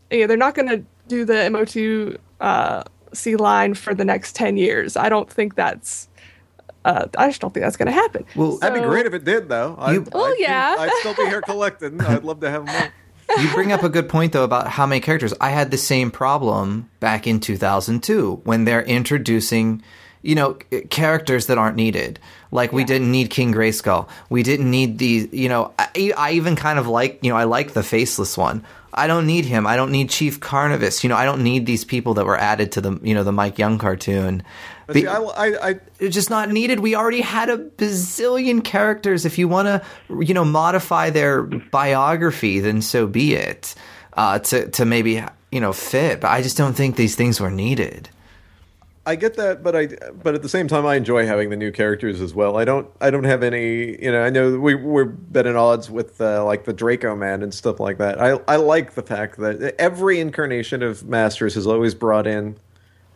you 0.09 0.21
know, 0.21 0.27
they're 0.27 0.37
not 0.37 0.55
going 0.55 0.69
to 0.69 0.83
do 1.07 1.23
the 1.25 1.33
MO2 1.33 2.17
uh, 2.41 2.83
C 3.13 3.35
line 3.35 3.75
for 3.75 3.93
the 3.93 4.03
next 4.05 4.35
10 4.35 4.57
years. 4.57 4.97
I 4.97 5.09
don't 5.09 5.29
think 5.29 5.53
that's, 5.55 6.09
uh, 6.85 7.05
I 7.17 7.27
just 7.27 7.41
don't 7.41 7.53
think 7.53 7.63
that's 7.63 7.77
going 7.77 7.87
to 7.87 7.91
happen. 7.91 8.25
Well, 8.35 8.57
That'd 8.57 8.81
be 8.81 8.87
great 8.87 9.05
if 9.05 9.13
it 9.13 9.23
did, 9.23 9.49
though. 9.49 9.75
I'd, 9.77 9.93
You- 9.93 10.07
Well, 10.11 10.25
I'd 10.25 10.35
yeah. 10.39 10.75
I'd 10.79 10.91
still 10.99 11.13
be 11.15 11.25
here 11.29 11.41
collecting. 11.41 12.01
I'd 12.01 12.23
love 12.23 12.39
to 12.41 12.49
have 12.49 12.65
more. 12.65 12.93
you 13.39 13.51
bring 13.53 13.71
up 13.71 13.83
a 13.83 13.89
good 13.89 14.09
point 14.09 14.33
though 14.33 14.43
about 14.43 14.67
how 14.67 14.85
many 14.85 15.01
characters. 15.01 15.33
I 15.39 15.49
had 15.49 15.71
the 15.71 15.77
same 15.77 16.11
problem 16.11 16.89
back 16.99 17.27
in 17.27 17.39
2002 17.39 18.41
when 18.43 18.65
they're 18.65 18.83
introducing, 18.83 19.83
you 20.21 20.35
know, 20.35 20.53
characters 20.89 21.47
that 21.47 21.57
aren't 21.57 21.75
needed. 21.75 22.19
Like 22.51 22.71
we 22.71 22.83
didn't 22.83 23.11
need 23.11 23.29
King 23.29 23.53
Grayskull. 23.53 24.07
We 24.29 24.43
didn't 24.43 24.71
need 24.71 24.99
the, 24.99 25.29
you 25.31 25.49
know, 25.49 25.73
I, 25.77 26.13
I 26.17 26.31
even 26.33 26.55
kind 26.55 26.79
of 26.79 26.87
like, 26.87 27.19
you 27.21 27.29
know, 27.29 27.37
I 27.37 27.43
like 27.43 27.73
the 27.73 27.83
faceless 27.83 28.37
one. 28.37 28.65
I 28.93 29.05
don't 29.05 29.27
need 29.27 29.45
him. 29.45 29.67
I 29.67 29.75
don't 29.75 29.91
need 29.91 30.09
Chief 30.09 30.39
Carnivus. 30.39 31.03
You 31.03 31.09
know, 31.09 31.15
I 31.15 31.25
don't 31.25 31.43
need 31.43 31.65
these 31.65 31.85
people 31.85 32.15
that 32.15 32.25
were 32.25 32.37
added 32.37 32.71
to 32.73 32.81
the, 32.81 32.99
you 33.03 33.13
know, 33.13 33.23
the 33.23 33.31
Mike 33.31 33.59
Young 33.59 33.77
cartoon. 33.77 34.43
But 34.87 34.95
see, 34.95 35.05
I, 35.05 35.19
I, 35.19 35.69
I, 35.69 35.79
it's 35.99 36.15
just 36.15 36.29
not 36.29 36.49
needed. 36.49 36.79
We 36.79 36.95
already 36.95 37.21
had 37.21 37.49
a 37.49 37.57
bazillion 37.57 38.63
characters. 38.63 39.25
If 39.25 39.37
you 39.37 39.47
want 39.47 39.67
to, 39.67 39.83
you 40.25 40.33
know, 40.33 40.45
modify 40.45 41.09
their 41.09 41.43
biography, 41.43 42.61
then 42.61 42.81
so 42.81 43.05
be 43.05 43.35
it. 43.35 43.75
Uh, 44.13 44.39
to 44.39 44.67
to 44.71 44.85
maybe 44.85 45.23
you 45.51 45.59
know 45.59 45.73
fit, 45.73 46.21
but 46.21 46.31
I 46.31 46.41
just 46.41 46.57
don't 46.57 46.73
think 46.73 46.95
these 46.95 47.15
things 47.15 47.39
were 47.39 47.51
needed. 47.51 48.09
I 49.05 49.15
get 49.15 49.35
that, 49.35 49.63
but 49.63 49.73
I 49.73 49.87
but 50.21 50.35
at 50.35 50.41
the 50.41 50.49
same 50.49 50.67
time 50.67 50.85
I 50.85 50.95
enjoy 50.95 51.25
having 51.25 51.49
the 51.49 51.55
new 51.55 51.71
characters 51.71 52.19
as 52.19 52.33
well. 52.33 52.57
I 52.57 52.65
don't 52.65 52.89
I 52.99 53.09
don't 53.09 53.23
have 53.23 53.41
any 53.41 54.01
you 54.03 54.11
know 54.11 54.21
I 54.21 54.29
know 54.29 54.59
we 54.59 54.75
we're 54.75 55.05
been 55.05 55.47
at 55.47 55.55
odds 55.55 55.89
with 55.89 56.19
uh, 56.19 56.43
like 56.43 56.65
the 56.65 56.73
Draego-Man 56.73 57.41
and 57.41 57.53
stuff 57.53 57.79
like 57.79 57.99
that. 57.99 58.19
I 58.21 58.39
I 58.49 58.57
like 58.57 58.95
the 58.95 59.03
fact 59.03 59.37
that 59.37 59.75
every 59.79 60.19
incarnation 60.19 60.83
of 60.83 61.05
Masters 61.05 61.55
has 61.55 61.65
always 61.65 61.95
brought 61.95 62.27
in 62.27 62.57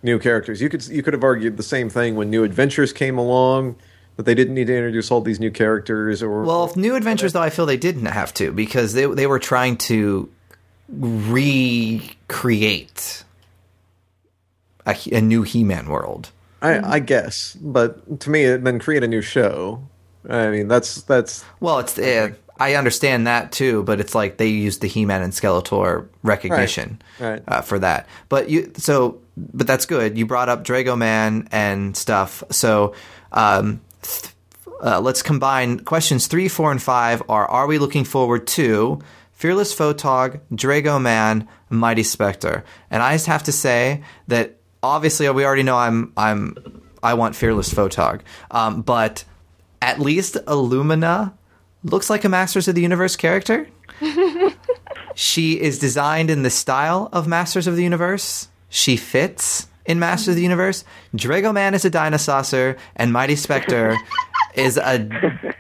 new 0.04 0.20
characters. 0.20 0.62
You 0.62 0.70
could 0.70 0.86
you 0.88 1.04
could 1.04 1.14
have 1.14 1.24
argued 1.24 1.58
the 1.58 1.64
same 1.64 1.90
thing 1.90 2.16
when 2.16 2.30
New 2.30 2.44
Adventures 2.44 2.94
came 2.94 3.18
along 3.18 3.76
that 4.18 4.24
they 4.24 4.36
didn't 4.36 4.54
need 4.54 4.68
to 4.68 4.76
introduce 4.76 5.10
all 5.12 5.22
these 5.22 5.40
new 5.40 5.52
characters 5.52 6.22
or 6.22 6.44
Well, 6.44 6.66
if 6.66 6.76
New 6.76 6.96
Adventures 6.96 7.34
though, 7.34 7.42
I 7.42 7.50
feel 7.50 7.66
they 7.66 7.78
didn't 7.78 8.06
have 8.06 8.34
to 8.36 8.52
because 8.52 8.94
they 8.94 9.06
they 9.06 9.28
were 9.28 9.40
trying 9.40 9.78
to 9.78 10.30
recreate 10.90 12.04
a, 14.86 14.96
a 15.12 15.22
new 15.22 15.44
He-Man 15.44 15.88
world. 15.88 16.32
I, 16.62 16.96
I 16.96 17.00
guess, 17.00 17.56
but 17.60 18.20
to 18.20 18.30
me, 18.30 18.46
then 18.58 18.78
create 18.78 19.04
a 19.04 19.08
new 19.08 19.22
show. 19.22 19.82
I 20.30 20.50
mean, 20.50 20.68
that's 20.68 21.02
that's 21.04 21.44
Well, 21.60 21.80
it's 21.80 21.98
uh, 21.98 22.34
I 22.60 22.76
understand 22.76 23.26
that 23.26 23.52
too, 23.52 23.82
but 23.82 24.00
it's 24.00 24.14
like 24.14 24.38
they 24.38 24.48
used 24.48 24.82
the 24.82 24.88
He-Man 24.88 25.24
and 25.24 25.34
Skeletor 25.34 26.08
recognition 26.22 27.02
Right, 27.20 27.30
right. 27.32 27.44
Uh, 27.48 27.62
for 27.62 27.80
that. 27.80 28.08
But 28.30 28.52
you 28.52 28.72
so 28.78 29.20
but 29.54 29.68
that's 29.68 29.86
good. 29.86 30.18
You 30.18 30.26
brought 30.26 30.50
up 30.50 30.64
Draego-Man 30.64 31.50
and 31.52 31.96
stuff. 31.96 32.44
So 32.52 32.94
um, 33.32 33.82
th- 34.02 34.34
uh, 34.84 35.00
let's 35.00 35.22
combine 35.22 35.80
questions 35.80 36.28
three, 36.28 36.48
four, 36.48 36.72
and 36.72 36.82
five. 36.82 37.22
Are 37.30 37.46
are 37.46 37.68
we 37.68 37.78
looking 37.78 38.04
forward 38.04 38.48
to 38.48 39.02
Fearless 39.34 39.76
Photog, 39.76 40.40
Draego-Man, 40.52 41.48
Mighty 41.70 42.04
Spectre? 42.04 42.64
And 42.90 43.04
I 43.04 43.14
just 43.14 43.28
have 43.28 43.44
to 43.44 43.52
say 43.52 44.04
that 44.28 44.58
obviously 44.84 45.30
we 45.30 45.46
already 45.46 45.64
know 45.64 45.78
I'm 45.78 46.14
I'm 46.18 46.82
I 47.04 47.14
want 47.14 47.36
Fearless 47.36 47.74
Photog, 47.74 48.22
um, 48.50 48.82
but 48.82 49.24
at 49.82 50.00
least 50.00 50.36
Illumina 50.46 51.34
looks 51.84 52.10
like 52.10 52.24
a 52.24 52.30
Masters 52.30 52.68
of 52.68 52.76
the 52.76 52.82
Universe 52.82 53.16
character. 53.16 53.68
she 55.16 55.60
is 55.60 55.80
designed 55.80 56.30
in 56.30 56.44
the 56.44 56.50
style 56.50 57.10
of 57.12 57.28
Masters 57.28 57.68
of 57.68 57.76
the 57.76 57.84
Universe. 57.84 58.48
She 58.72 58.98
fits 58.98 59.68
in 59.86 60.00
Masters 60.00 60.30
of 60.30 60.36
the 60.38 60.42
Universe. 60.42 60.84
Draego-Man 61.14 61.76
is 61.76 61.86
a 61.86 61.90
dinosaur, 61.90 62.78
and 62.96 63.14
Mighty 63.14 63.36
Spectre 63.36 63.96
is 64.56 64.78
a 64.78 65.08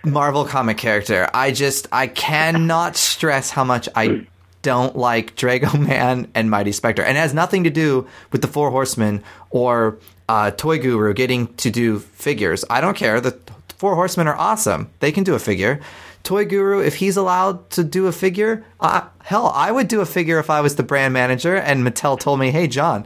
Marvel 0.03 0.45
comic 0.45 0.77
character. 0.77 1.29
I 1.33 1.51
just 1.51 1.87
I 1.91 2.07
cannot 2.07 2.95
stress 2.95 3.51
how 3.51 3.63
much 3.63 3.87
I 3.95 4.25
don't 4.61 4.95
like 4.95 5.35
Drago 5.35 5.77
Man 5.87 6.27
and 6.33 6.49
Mighty 6.49 6.71
Spectre, 6.71 7.03
and 7.03 7.17
it 7.17 7.21
has 7.21 7.33
nothing 7.33 7.65
to 7.65 7.69
do 7.69 8.07
with 8.31 8.41
the 8.41 8.47
Four 8.47 8.71
Horsemen 8.71 9.23
or 9.49 9.99
uh, 10.29 10.51
Toy 10.51 10.79
Guru 10.79 11.13
getting 11.13 11.53
to 11.55 11.69
do 11.69 11.99
figures. 11.99 12.63
I 12.69 12.79
don't 12.79 12.95
care. 12.95 13.19
The 13.19 13.37
Four 13.77 13.95
Horsemen 13.95 14.27
are 14.27 14.37
awesome. 14.37 14.89
They 14.99 15.11
can 15.11 15.23
do 15.23 15.35
a 15.35 15.39
figure. 15.39 15.81
Toy 16.23 16.45
Guru, 16.45 16.79
if 16.79 16.95
he's 16.95 17.17
allowed 17.17 17.69
to 17.71 17.83
do 17.83 18.07
a 18.07 18.11
figure, 18.11 18.65
uh, 18.79 19.07
hell, 19.23 19.51
I 19.55 19.71
would 19.71 19.87
do 19.87 20.01
a 20.01 20.05
figure 20.05 20.39
if 20.39 20.49
I 20.49 20.61
was 20.61 20.75
the 20.75 20.83
brand 20.83 21.13
manager 21.13 21.55
and 21.55 21.85
Mattel 21.85 22.19
told 22.19 22.39
me, 22.39 22.51
"Hey, 22.51 22.67
Jon, 22.67 23.05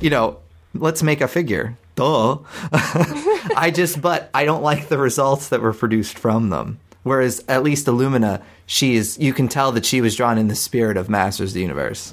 you 0.00 0.10
know, 0.10 0.38
let's 0.74 1.02
make 1.02 1.20
a 1.20 1.28
figure." 1.28 1.76
Duh. 1.96 2.38
I 2.72 3.72
just, 3.74 4.02
but 4.02 4.28
I 4.34 4.44
don't 4.44 4.62
like 4.62 4.88
the 4.88 4.98
results 4.98 5.48
that 5.48 5.62
were 5.62 5.72
produced 5.72 6.18
from 6.18 6.50
them. 6.50 6.78
Whereas 7.02 7.42
at 7.48 7.62
least 7.62 7.86
Illumina, 7.86 8.42
she 8.66 8.96
is, 8.96 9.18
you 9.18 9.32
can 9.32 9.48
tell 9.48 9.72
that 9.72 9.86
she 9.86 10.00
was 10.00 10.14
drawn 10.14 10.38
in 10.38 10.48
the 10.48 10.54
spirit 10.54 10.96
of 10.96 11.08
Masters 11.08 11.50
of 11.50 11.54
the 11.54 11.60
Universe. 11.62 12.12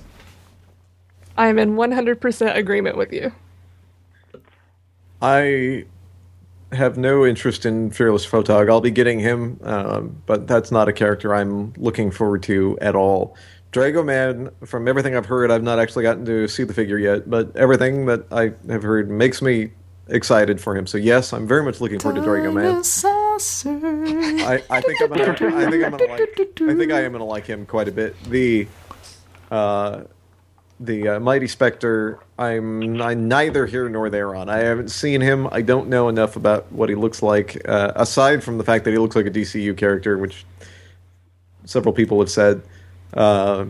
I'm 1.38 1.60
in 1.60 1.76
100% 1.76 2.56
agreement 2.56 2.96
with 2.96 3.12
you. 3.12 3.34
I 5.22 5.86
have 6.76 6.98
no 6.98 7.26
interest 7.26 7.66
in 7.66 7.92
Fearless 7.92 8.26
Photog. 8.26 8.70
I'll 8.70 8.82
be 8.82 8.92
getting 8.92 9.20
him, 9.20 9.60
um, 9.64 10.22
but 10.26 10.48
that's 10.48 10.72
not 10.72 10.88
a 10.88 10.94
character 10.94 11.34
I'm 11.34 11.74
looking 11.74 12.12
forward 12.12 12.44
to 12.44 12.78
at 12.82 12.96
all. 12.96 13.36
Draego-Man, 13.72 14.52
from 14.66 14.88
everything 14.88 15.16
I've 15.16 15.26
heard, 15.26 15.50
I've 15.50 15.64
not 15.64 15.80
actually 15.80 16.04
gotten 16.04 16.26
to 16.26 16.48
see 16.48 16.64
the 16.64 16.74
figure 16.74 17.00
yet, 17.00 17.30
but 17.30 17.56
everything 17.56 18.06
that 18.06 18.26
I 18.32 18.54
have 18.72 18.84
heard 18.84 19.10
makes 19.10 19.42
me 19.42 19.72
excited 20.10 20.62
for 20.62 20.76
him. 20.76 20.86
So 20.86 20.98
yes, 20.98 21.34
I'm 21.34 21.48
very 21.48 21.64
much 21.64 21.82
looking 21.82 22.00
forward 22.00 22.22
to 22.22 22.28
Draego-Man. 22.28 22.84
I, 24.46 24.64
I 24.70 24.82
think 24.82 25.02
I'm 25.02 25.10
gonna. 25.10 25.32
I 25.32 25.72
think 25.72 25.84
I'm 25.84 25.92
gonna 25.92 26.06
like. 26.06 26.22
I 26.62 26.76
think 26.76 26.92
I 26.92 27.02
am 27.02 27.14
gonna 27.14 27.26
like 27.26 27.48
him 27.48 27.66
quite 27.66 27.88
a 27.88 27.92
bit. 27.92 28.16
The, 28.26 28.68
uh, 29.50 30.04
the 30.86 31.08
uh, 31.08 31.20
Mighty 31.20 31.48
Spectre. 31.48 32.20
I'm, 32.38 33.02
I'm 33.02 33.28
neither 33.28 33.66
here 33.66 33.88
nor 33.90 34.10
there 34.10 34.36
on. 34.36 34.50
I 34.50 34.58
haven't 34.60 34.90
seen 34.90 35.22
him. 35.22 35.48
I 35.52 35.62
don't 35.62 35.88
know 35.88 36.10
enough 36.10 36.36
about 36.36 36.72
what 36.72 36.90
he 36.90 36.96
looks 36.96 37.22
like. 37.22 37.62
Uh, 37.68 37.94
aside 37.96 38.44
from 38.44 38.58
the 38.58 38.64
fact 38.64 38.86
that 38.86 38.92
he 38.92 38.98
looks 38.98 39.16
like 39.16 39.26
a 39.26 39.32
DCU 39.32 39.78
character, 39.78 40.18
which 40.18 40.46
several 41.66 41.94
people 41.94 42.20
have 42.20 42.30
said. 42.30 42.62
Uh, 43.14 43.66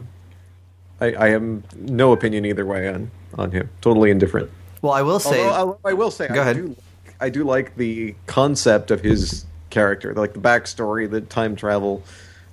I, 0.99 1.15
I 1.15 1.30
have 1.30 1.76
no 1.76 2.12
opinion 2.13 2.45
either 2.45 2.65
way 2.65 2.88
on 2.88 3.12
on 3.36 3.52
him. 3.52 3.69
Totally 3.82 4.12
indifferent. 4.12 4.49
Well, 4.82 4.93
I 4.93 5.02
will 5.02 5.19
say, 5.19 5.43
Although 5.45 5.80
I, 5.86 5.91
I 5.91 5.93
will 5.93 6.12
say, 6.12 6.28
Go 6.28 6.36
I 6.36 6.38
ahead. 6.43 6.56
do, 6.58 6.76
I 7.19 7.30
do 7.30 7.43
like 7.43 7.76
the 7.76 8.15
concept 8.28 8.91
of 8.91 9.02
his 9.02 9.45
character, 9.69 10.13
like 10.13 10.34
the 10.34 10.39
backstory, 10.39 11.10
the 11.10 11.21
time 11.21 11.56
travel 11.56 12.04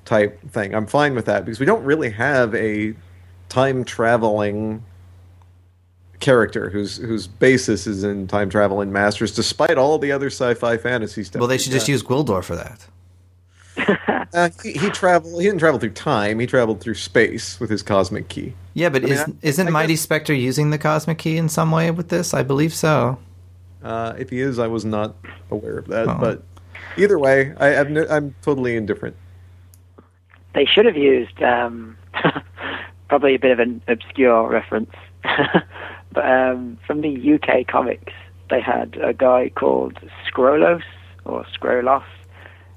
type 0.04 0.40
thing. 0.50 0.74
I'm 0.74 0.86
fine 0.86 1.14
with 1.14 1.26
that 1.26 1.44
because 1.44 1.60
we 1.60 1.66
don't 1.66 1.84
really 1.84 2.10
have 2.10 2.54
a 2.54 2.94
time 3.50 3.84
traveling 3.84 4.82
character 6.20 6.68
whose 6.70 6.96
whose 6.98 7.26
basis 7.26 7.86
is 7.86 8.04
in 8.04 8.26
time 8.26 8.48
travel 8.48 8.80
in 8.80 8.92
Masters, 8.92 9.34
despite 9.34 9.76
all 9.76 9.98
the 9.98 10.12
other 10.12 10.26
sci-fi 10.28 10.76
fantasy 10.78 11.22
stuff. 11.24 11.40
well, 11.40 11.48
they 11.48 11.58
should 11.58 11.72
just 11.72 11.88
use 11.88 12.02
Gwildor 12.02 12.42
for 12.42 12.56
that. 12.56 12.86
Uh, 14.32 14.48
he, 14.62 14.72
he 14.74 14.88
traveled. 14.90 15.40
He 15.42 15.48
didn't 15.48 15.58
travel 15.58 15.80
through 15.80 15.90
time. 15.90 16.38
He 16.38 16.46
traveled 16.46 16.80
through 16.80 16.94
space 16.94 17.58
with 17.58 17.68
his 17.68 17.82
cosmic 17.82 18.28
key. 18.28 18.54
Yeah, 18.74 18.88
but 18.88 19.02
mean, 19.02 19.12
is, 19.12 19.20
I- 19.22 19.32
isn't 19.42 19.66
I 19.66 19.70
Mighty 19.70 19.94
guess- 19.94 20.02
Spectre 20.02 20.32
using 20.32 20.70
the 20.70 20.78
Cosmic 20.78 21.18
Key 21.18 21.36
in 21.36 21.48
some 21.48 21.72
way 21.72 21.90
with 21.90 22.10
this? 22.10 22.32
I 22.32 22.44
believe 22.44 22.72
so. 22.72 23.18
Uh, 23.82 24.14
if 24.16 24.30
he 24.30 24.40
is, 24.40 24.60
I 24.60 24.68
was 24.68 24.84
not 24.84 25.16
aware 25.50 25.78
of 25.78 25.88
that. 25.88 26.06
Oh. 26.06 26.16
But 26.20 26.44
either 26.96 27.18
way, 27.18 27.54
I, 27.58 27.80
I've 27.80 27.90
no, 27.90 28.06
I'm 28.08 28.32
totally 28.42 28.76
indifferent. 28.76 29.16
They 30.54 30.64
should 30.64 30.84
have 30.86 30.96
used 30.96 31.42
um, 31.42 31.96
probably 33.10 33.34
a 33.34 33.40
bit 33.40 33.50
of 33.50 33.58
an 33.58 33.82
obscure 33.88 34.48
reference, 34.48 34.94
but 36.12 36.24
um, 36.24 36.78
from 36.86 37.00
the 37.00 37.34
UK 37.34 37.66
comics, 37.66 38.12
they 38.50 38.60
had 38.60 38.96
a 39.02 39.12
guy 39.12 39.50
called 39.52 39.98
Scrolos 40.24 40.84
or 41.24 41.44
Scrolos, 41.52 42.04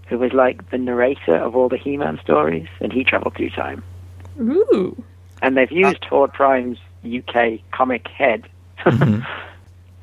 who 0.08 0.18
was 0.18 0.34
like 0.34 0.72
the 0.72 0.80
narrator 0.80 1.36
of 1.36 1.56
all 1.56 1.70
the 1.70 1.78
He-Man 1.78 2.20
stories, 2.24 2.68
and 2.80 2.92
he 2.92 3.04
travelled 3.04 3.36
through 3.36 3.52
time. 3.52 3.84
Ooh. 4.42 5.02
And 5.44 5.56
they've 5.56 5.72
used 5.72 6.04
Horde 6.06 6.34
Prime's 6.34 6.80
UK 7.06 7.60
comic 7.70 8.08
head, 8.08 8.50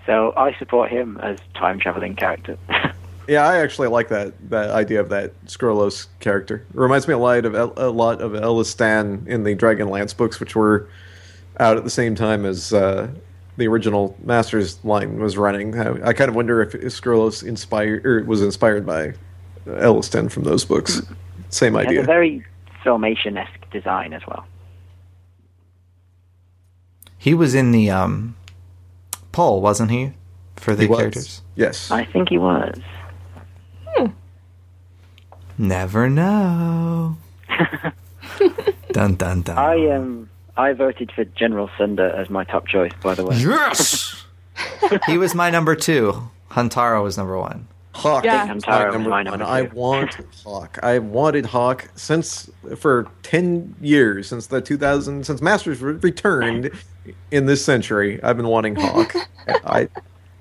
so 0.07 0.33
I 0.37 0.57
support 0.61 0.93
him 0.93 1.19
as 1.25 1.41
time 1.55 1.81
traveling 1.81 2.15
character. 2.15 2.57
Yeah, 3.31 3.47
I 3.47 3.59
actually 3.59 3.87
like 3.87 4.09
that 4.09 4.33
that 4.51 4.71
idea 4.71 4.99
of 5.01 5.09
that 5.11 5.33
Scrollos 5.47 6.09
character. 6.19 6.67
It 6.69 6.77
reminds 6.77 7.07
me 7.07 7.15
a 7.15 7.19
lot 7.19 7.45
of 7.45 7.55
El- 7.55 7.75
a 7.77 7.89
lot 7.89 8.21
of 8.21 8.33
Elistan 8.33 9.25
in 9.29 9.45
the 9.45 9.55
Dragonlance 9.55 10.17
books, 10.17 10.41
which 10.41 10.57
were 10.57 10.89
out 11.61 11.77
at 11.77 11.85
the 11.85 11.91
same 11.91 12.17
time 12.17 12.45
as 12.45 12.73
uh, 12.73 13.09
the 13.57 13.69
original 13.69 14.17
Masters 14.25 14.85
line 14.85 15.21
was 15.21 15.37
running. 15.37 15.79
I, 15.79 16.09
I 16.09 16.13
kind 16.13 16.29
of 16.29 16.35
wonder 16.35 16.61
if 16.61 16.73
Scrollos 16.73 17.45
inspired 17.47 18.05
or 18.05 18.25
was 18.25 18.43
inspired 18.43 18.85
by 18.85 19.15
Elistan 19.65 20.29
from 20.29 20.43
those 20.43 20.65
books. 20.65 21.01
Same 21.51 21.75
He 21.75 21.79
has 21.79 21.87
idea. 21.87 22.01
a 22.01 22.05
very 22.05 22.45
Filmation 22.85 23.37
esque 23.39 23.71
design 23.71 24.13
as 24.13 24.23
well. 24.27 24.45
He 27.17 27.33
was 27.35 27.55
in 27.55 27.71
the 27.71 27.91
um, 27.91 28.35
poll, 29.31 29.61
wasn't 29.61 29.93
he? 29.93 30.15
For 30.57 30.75
the 30.75 30.83
He 30.83 30.89
was. 30.89 30.99
characters. 30.99 31.43
Yes. 31.55 31.93
I 31.93 32.05
think 32.05 32.29
he 32.29 32.39
was. 32.39 32.75
Never 35.59 36.09
know. 36.09 37.17
dun 38.93 39.15
dun 39.17 39.43
dun. 39.43 39.59
I 39.59 39.89
um 39.91 40.29
I 40.57 40.73
voted 40.73 41.13
for 41.13 41.25
General 41.25 41.71
Sunder 41.77 42.09
as 42.11 42.31
my 42.31 42.45
top 42.45 42.67
choice. 42.67 42.93
By 43.03 43.15
the 43.15 43.25
way, 43.25 43.37
Yes. 43.37 44.25
he 45.07 45.19
was 45.19 45.35
my 45.35 45.51
number 45.51 45.75
two. 45.77 46.31
Huntara 46.51 47.03
was 47.03 47.17
number 47.19 47.39
one. 47.39 47.67
Hawk 47.95 48.25
Yeah. 48.25 48.45
is 48.45 48.63
Huntara 48.65 48.87
was 48.87 48.95
number 48.95 49.11
my 49.11 49.17
one. 49.17 49.25
number 49.25 49.45
I 49.45 49.67
two. 49.67 49.75
want 49.77 50.17
Hawk. 50.45 50.79
I 50.83 50.99
wanted 50.99 51.45
Hawk 51.47 51.89
since 51.95 52.49
for 52.77 53.07
ten 53.23 53.75
years 53.83 54.29
since 54.29 54.47
the 54.47 54.61
2000 54.63 55.27
since 55.27 55.43
Masters 55.43 55.83
returned 55.83 56.71
in 57.31 57.47
this 57.47 57.63
century. 57.65 58.23
I've 58.23 58.37
been 58.39 58.49
wanting 58.49 58.77
Hawk. 58.77 59.15
I 59.49 59.89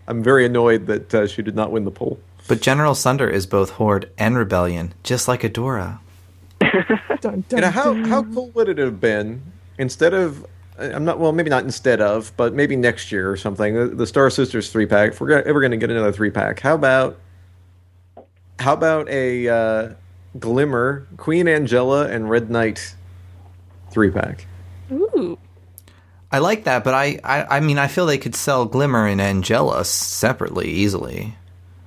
I'm 0.07 0.23
very 0.23 0.45
annoyed 0.45 0.87
that 0.87 1.13
uh, 1.13 1.27
she 1.27 1.41
did 1.41 1.55
not 1.55 1.71
win 1.71 1.83
the 1.83 1.91
poll. 1.91 2.19
But 2.49 2.61
General 2.61 2.95
Sunder 2.95 3.29
is 3.29 3.45
both 3.45 3.69
Horde 3.69 4.09
and 4.17 4.35
Rebellion, 4.35 4.93
just 5.03 5.27
like 5.27 5.41
Adora. 5.41 5.99
Dun, 6.59 6.79
dun, 7.21 7.43
You 7.51 7.61
know 7.61 7.69
how 7.69 7.93
how 8.05 8.23
cool 8.23 8.49
would 8.55 8.69
it 8.69 8.77
have 8.77 8.99
been 8.99 9.41
instead 9.77 10.13
of 10.13 10.45
I'm 10.77 11.05
not 11.05 11.19
well 11.19 11.31
maybe 11.31 11.49
not 11.49 11.63
instead 11.63 12.01
of 12.01 12.31
but 12.37 12.53
maybe 12.53 12.75
next 12.75 13.11
year 13.11 13.29
or 13.29 13.35
something 13.37 13.75
the, 13.75 13.87
the 13.87 14.07
Star 14.07 14.29
Sisters 14.29 14.71
three 14.71 14.85
pack 14.85 15.11
if 15.11 15.21
we're 15.21 15.27
gonna- 15.27 15.43
ever 15.45 15.59
going 15.59 15.71
to 15.71 15.77
get 15.77 15.89
another 15.91 16.11
three 16.13 16.31
pack 16.31 16.61
how 16.61 16.75
about 16.75 17.17
how 18.57 18.73
about 18.73 19.09
a 19.09 19.47
uh, 19.47 19.93
Glimmer 20.39 21.07
Queen 21.17 21.45
Angella 21.47 22.09
and 22.09 22.29
Red 22.29 22.49
Knight 22.49 22.95
three 23.91 24.11
pack 24.11 24.47
Ooh. 24.91 25.37
I 26.31 26.39
like 26.39 26.63
that, 26.65 26.83
but 26.83 26.93
I, 26.93 27.19
I, 27.23 27.57
I 27.57 27.59
mean, 27.59 27.77
I 27.79 27.87
feel 27.87 28.05
they 28.05 28.19
could 28.19 28.35
sell 28.35 28.65
Glimmer 28.65 29.07
and 29.07 29.19
Angella 29.19 29.83
separately 29.83 30.67
easily. 30.67 31.35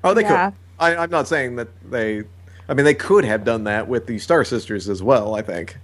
Oh 0.05 0.15
they 0.15 0.23
Yeah. 0.23 0.51
could 0.51 0.59
I, 0.79 0.97
I'm 0.97 1.11
not 1.11 1.29
saying 1.29 1.57
that 1.57 1.69
they 1.91 2.23
I 2.69 2.75
mean 2.75 2.85
they 2.85 2.95
could 2.95 3.25
have 3.25 3.45
done 3.45 3.65
that 3.65 3.89
with 3.89 4.07
the 4.07 4.19
Star 4.19 4.45
Sisters 4.45 4.89
as 4.89 5.03
well 5.03 5.35
I 5.35 5.43
think 5.43 5.77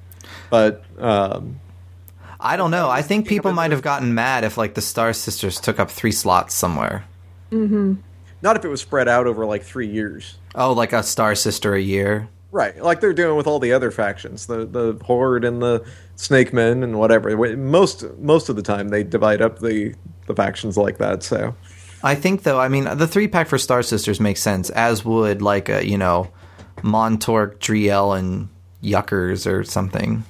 but 0.51 0.85
um, 0.99 1.61
I 2.41 2.57
don't 2.57 2.71
know. 2.71 2.89
I 2.89 3.03
think 3.03 3.27
people 3.27 3.53
might 3.53 3.71
have 3.71 3.83
gotten 3.83 4.15
mad 4.15 4.45
if, 4.45 4.57
like, 4.57 4.75
the 4.75 4.81
Star 4.81 5.13
Sisters 5.13 5.61
took 5.61 5.81
up 5.81 5.91
three 5.91 6.13
slots 6.13 6.55
somewhere. 6.55 7.05
not 7.51 8.57
if 8.57 8.65
it 8.65 8.69
was 8.69 8.81
spread 8.81 9.09
out 9.09 9.27
over 9.27 9.45
like 9.47 9.63
three 9.63 9.89
years. 9.89 10.39
Oh, 10.55 10.73
like 10.73 10.93
a 10.93 11.03
Star 11.03 11.35
Sister 11.35 11.75
a 11.75 11.81
year. 11.81 12.29
Right, 12.51 12.81
like 12.83 13.01
they're 13.01 13.13
doing 13.13 13.37
with 13.37 13.47
all 13.47 13.59
the 13.59 13.73
other 13.73 13.91
factions, 13.91 14.47
the 14.47 14.65
the 14.65 14.99
horde 15.05 15.45
and 15.45 15.61
the 15.61 15.85
snake 16.17 16.53
men 16.55 16.83
and 16.83 16.99
whatever. 16.99 17.37
Most 17.57 18.05
most 18.19 18.49
of 18.49 18.57
the 18.57 18.63
time 18.63 18.89
they 18.89 19.03
divide 19.03 19.43
up 19.43 19.59
the 19.59 19.95
the 20.27 20.35
factions 20.35 20.79
like 20.79 20.97
that. 20.97 21.23
So 21.23 21.55
I 22.03 22.15
think, 22.15 22.43
though, 22.45 22.61
I 22.61 22.69
mean, 22.69 22.85
the 22.85 23.07
three 23.07 23.29
pack 23.29 23.49
for 23.49 23.59
Star 23.59 23.83
Sisters 23.83 24.21
makes 24.21 24.41
sense, 24.41 24.71
as 24.71 25.05
would, 25.05 25.43
like, 25.43 25.69
a, 25.69 25.87
you 25.87 25.99
know, 25.99 26.31
Montork, 26.83 27.59
Dree 27.59 27.89
Elle, 27.89 28.13
and 28.13 28.49
Yuckers 28.83 29.51
or 29.51 29.65
something. 29.65 30.25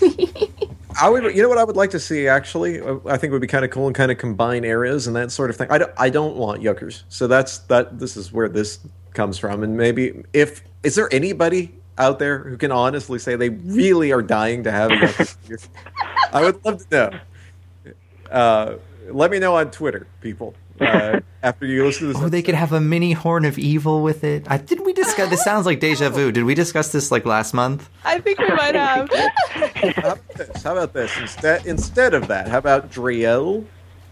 I 1.00 1.08
would, 1.08 1.34
you 1.34 1.42
know, 1.42 1.48
what 1.48 1.58
I 1.58 1.64
would 1.64 1.76
like 1.76 1.90
to 1.90 2.00
see 2.00 2.26
actually, 2.26 2.80
uh, 2.80 2.98
I 3.06 3.16
think 3.16 3.32
would 3.32 3.40
be 3.40 3.46
kind 3.46 3.64
of 3.64 3.70
cool 3.70 3.86
and 3.86 3.94
kind 3.94 4.10
of 4.10 4.18
combine 4.18 4.64
areas 4.64 5.06
and 5.06 5.16
that 5.16 5.30
sort 5.30 5.50
of 5.50 5.56
thing. 5.56 5.68
I 5.70 5.78
don't, 5.78 5.92
I 5.96 6.10
don't 6.10 6.36
want 6.36 6.62
yuckers, 6.62 7.04
so 7.08 7.26
that's 7.26 7.58
that. 7.58 7.98
This 7.98 8.16
is 8.16 8.32
where 8.32 8.48
this 8.48 8.80
comes 9.14 9.38
from, 9.38 9.62
and 9.62 9.76
maybe 9.76 10.22
if 10.32 10.62
is 10.82 10.94
there 10.94 11.08
anybody 11.12 11.74
out 11.98 12.18
there 12.18 12.38
who 12.38 12.56
can 12.56 12.72
honestly 12.72 13.18
say 13.18 13.36
they 13.36 13.50
really 13.50 14.12
are 14.12 14.22
dying 14.22 14.64
to 14.64 14.72
have 14.72 14.90
a 14.90 14.94
yucker? 14.96 15.68
I 16.32 16.42
would 16.42 16.64
love 16.64 16.88
to 16.88 16.90
know. 16.90 17.92
Uh, 18.30 18.74
let 19.10 19.30
me 19.30 19.38
know 19.38 19.56
on 19.56 19.70
Twitter, 19.70 20.06
people. 20.20 20.54
Uh, 20.80 21.20
after 21.42 21.66
you 21.66 21.84
listen 21.84 22.06
to 22.08 22.12
this, 22.14 22.22
Oh, 22.22 22.28
they 22.28 22.42
could 22.42 22.54
have 22.54 22.72
a 22.72 22.80
mini 22.80 23.12
Horn 23.12 23.44
of 23.44 23.58
Evil 23.58 24.02
with 24.02 24.24
it. 24.24 24.44
I, 24.48 24.56
did 24.58 24.80
we 24.80 24.92
discuss? 24.92 25.28
This 25.30 25.42
sounds 25.44 25.66
like 25.66 25.78
deja 25.80 26.08
vu. 26.08 26.32
Did 26.32 26.44
we 26.44 26.54
discuss 26.54 26.90
this 26.92 27.10
like 27.10 27.26
last 27.26 27.52
month? 27.54 27.88
I 28.04 28.18
think 28.20 28.38
we 28.38 28.48
might 28.48 28.74
have. 28.74 29.10
How 29.12 29.98
about 29.98 30.28
this? 30.28 30.62
How 30.62 30.72
about 30.72 30.92
this? 30.92 31.16
Instead, 31.18 31.66
instead 31.66 32.14
of 32.14 32.28
that, 32.28 32.48
how 32.48 32.58
about 32.58 32.90
Dree 32.90 33.24
Elle, 33.24 33.64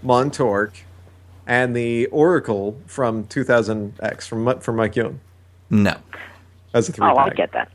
Montork, 0.04 0.72
and 1.46 1.74
the 1.74 2.06
Oracle 2.06 2.78
from 2.86 3.24
2000X 3.24 4.22
from 4.28 4.60
from 4.60 4.76
Mike 4.76 4.94
Young 4.96 5.20
No, 5.70 5.96
as 6.74 6.88
a 6.88 6.92
three 6.92 7.06
oh, 7.06 7.16
I 7.16 7.28
pack? 7.28 7.36
get 7.36 7.52
that. 7.52 7.72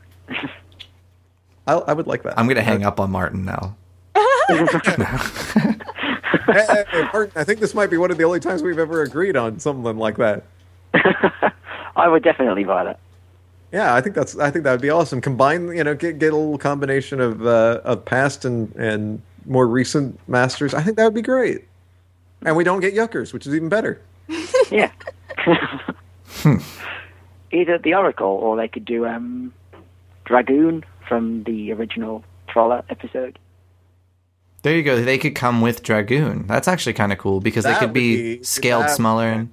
I, 1.66 1.74
I 1.74 1.92
would 1.94 2.06
like 2.06 2.22
that. 2.22 2.38
I'm 2.38 2.46
gonna 2.46 2.62
hang 2.62 2.84
up 2.84 3.00
on 3.00 3.10
Martin 3.10 3.44
now. 3.44 3.74
Hey, 6.46 6.84
hey, 6.90 7.08
Martin, 7.12 7.32
I 7.36 7.44
think 7.44 7.60
this 7.60 7.74
might 7.74 7.90
be 7.90 7.96
one 7.96 8.10
of 8.10 8.18
the 8.18 8.24
only 8.24 8.40
times 8.40 8.62
we've 8.62 8.78
ever 8.78 9.02
agreed 9.02 9.36
on 9.36 9.58
something 9.58 9.96
like 9.96 10.16
that. 10.16 10.44
I 11.96 12.08
would 12.08 12.22
definitely 12.22 12.64
buy 12.64 12.84
that. 12.84 12.98
Yeah, 13.72 13.94
I 13.94 14.00
think 14.00 14.14
that's. 14.14 14.38
I 14.38 14.50
think 14.50 14.64
that 14.64 14.72
would 14.72 14.80
be 14.80 14.90
awesome. 14.90 15.20
Combine, 15.20 15.74
you 15.76 15.82
know, 15.82 15.94
get, 15.94 16.18
get 16.18 16.32
a 16.32 16.36
little 16.36 16.58
combination 16.58 17.20
of 17.20 17.44
uh, 17.44 17.80
of 17.84 18.04
past 18.04 18.44
and 18.44 18.74
and 18.76 19.20
more 19.46 19.66
recent 19.66 20.18
masters. 20.28 20.74
I 20.74 20.82
think 20.82 20.96
that 20.96 21.04
would 21.04 21.14
be 21.14 21.22
great. 21.22 21.64
And 22.44 22.56
we 22.56 22.64
don't 22.64 22.80
get 22.80 22.94
yuckers, 22.94 23.32
which 23.32 23.46
is 23.46 23.54
even 23.54 23.68
better. 23.68 24.00
Yeah. 24.70 24.90
Either 27.52 27.78
the 27.78 27.94
Oracle 27.94 28.26
or 28.26 28.56
they 28.56 28.66
could 28.66 28.86
do 28.86 29.06
um, 29.06 29.52
Dragoon 30.24 30.84
from 31.06 31.44
the 31.44 31.70
original 31.72 32.24
Troller 32.48 32.82
episode. 32.88 33.38
There 34.64 34.74
you 34.74 34.82
go. 34.82 35.00
They 35.00 35.18
could 35.18 35.34
come 35.36 35.60
with 35.60 35.82
Dragoon. 35.84 36.46
That's 36.48 36.66
actually 36.68 36.94
kind 36.94 37.12
of 37.12 37.18
cool 37.18 37.40
because 37.40 37.62
That 37.64 37.78
they 37.78 37.86
could 37.86 37.92
be, 37.94 38.38
be- 38.38 38.42
scaled 38.42 38.90
smaller. 38.90 39.28
And 39.28 39.50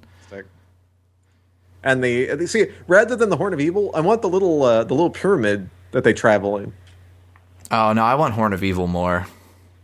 And 1.83 2.03
the 2.03 2.33
they 2.35 2.45
see 2.45 2.67
rather 2.87 3.15
than 3.15 3.29
the 3.29 3.37
horn 3.37 3.53
of 3.53 3.59
evil, 3.59 3.91
I 3.93 4.01
want 4.01 4.21
the 4.21 4.29
little 4.29 4.63
uh, 4.63 4.83
the 4.83 4.93
little 4.93 5.09
pyramid 5.09 5.69
that 5.91 6.03
they 6.03 6.13
travel 6.13 6.57
in. 6.57 6.73
oh 7.71 7.91
no, 7.93 8.03
I 8.03 8.15
want 8.15 8.33
Horn 8.35 8.53
of 8.53 8.63
Evil 8.63 8.87
more. 8.87 9.25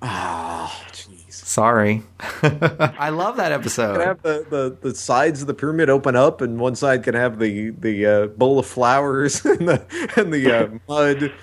Oh, 0.01 0.71
jeez. 0.91 1.31
Sorry, 1.33 2.03
I 2.43 3.09
love 3.09 3.37
that 3.37 3.49
Can 3.49 3.59
episode. 3.59 3.99
have 3.99 4.21
the, 4.21 4.45
the, 4.49 4.89
the 4.89 4.95
sides 4.95 5.41
of 5.41 5.47
the 5.47 5.53
pyramid 5.55 5.89
open 5.89 6.15
up, 6.15 6.39
and 6.41 6.59
one 6.59 6.75
side 6.75 7.03
can 7.03 7.15
have 7.15 7.39
the 7.39 7.71
the 7.71 8.05
uh, 8.05 8.27
bowl 8.27 8.59
of 8.59 8.67
flowers 8.67 9.43
and 9.45 9.67
the 9.67 10.11
and 10.15 10.31
the 10.31 10.51
uh, 10.55 10.69
mud. 10.87 11.33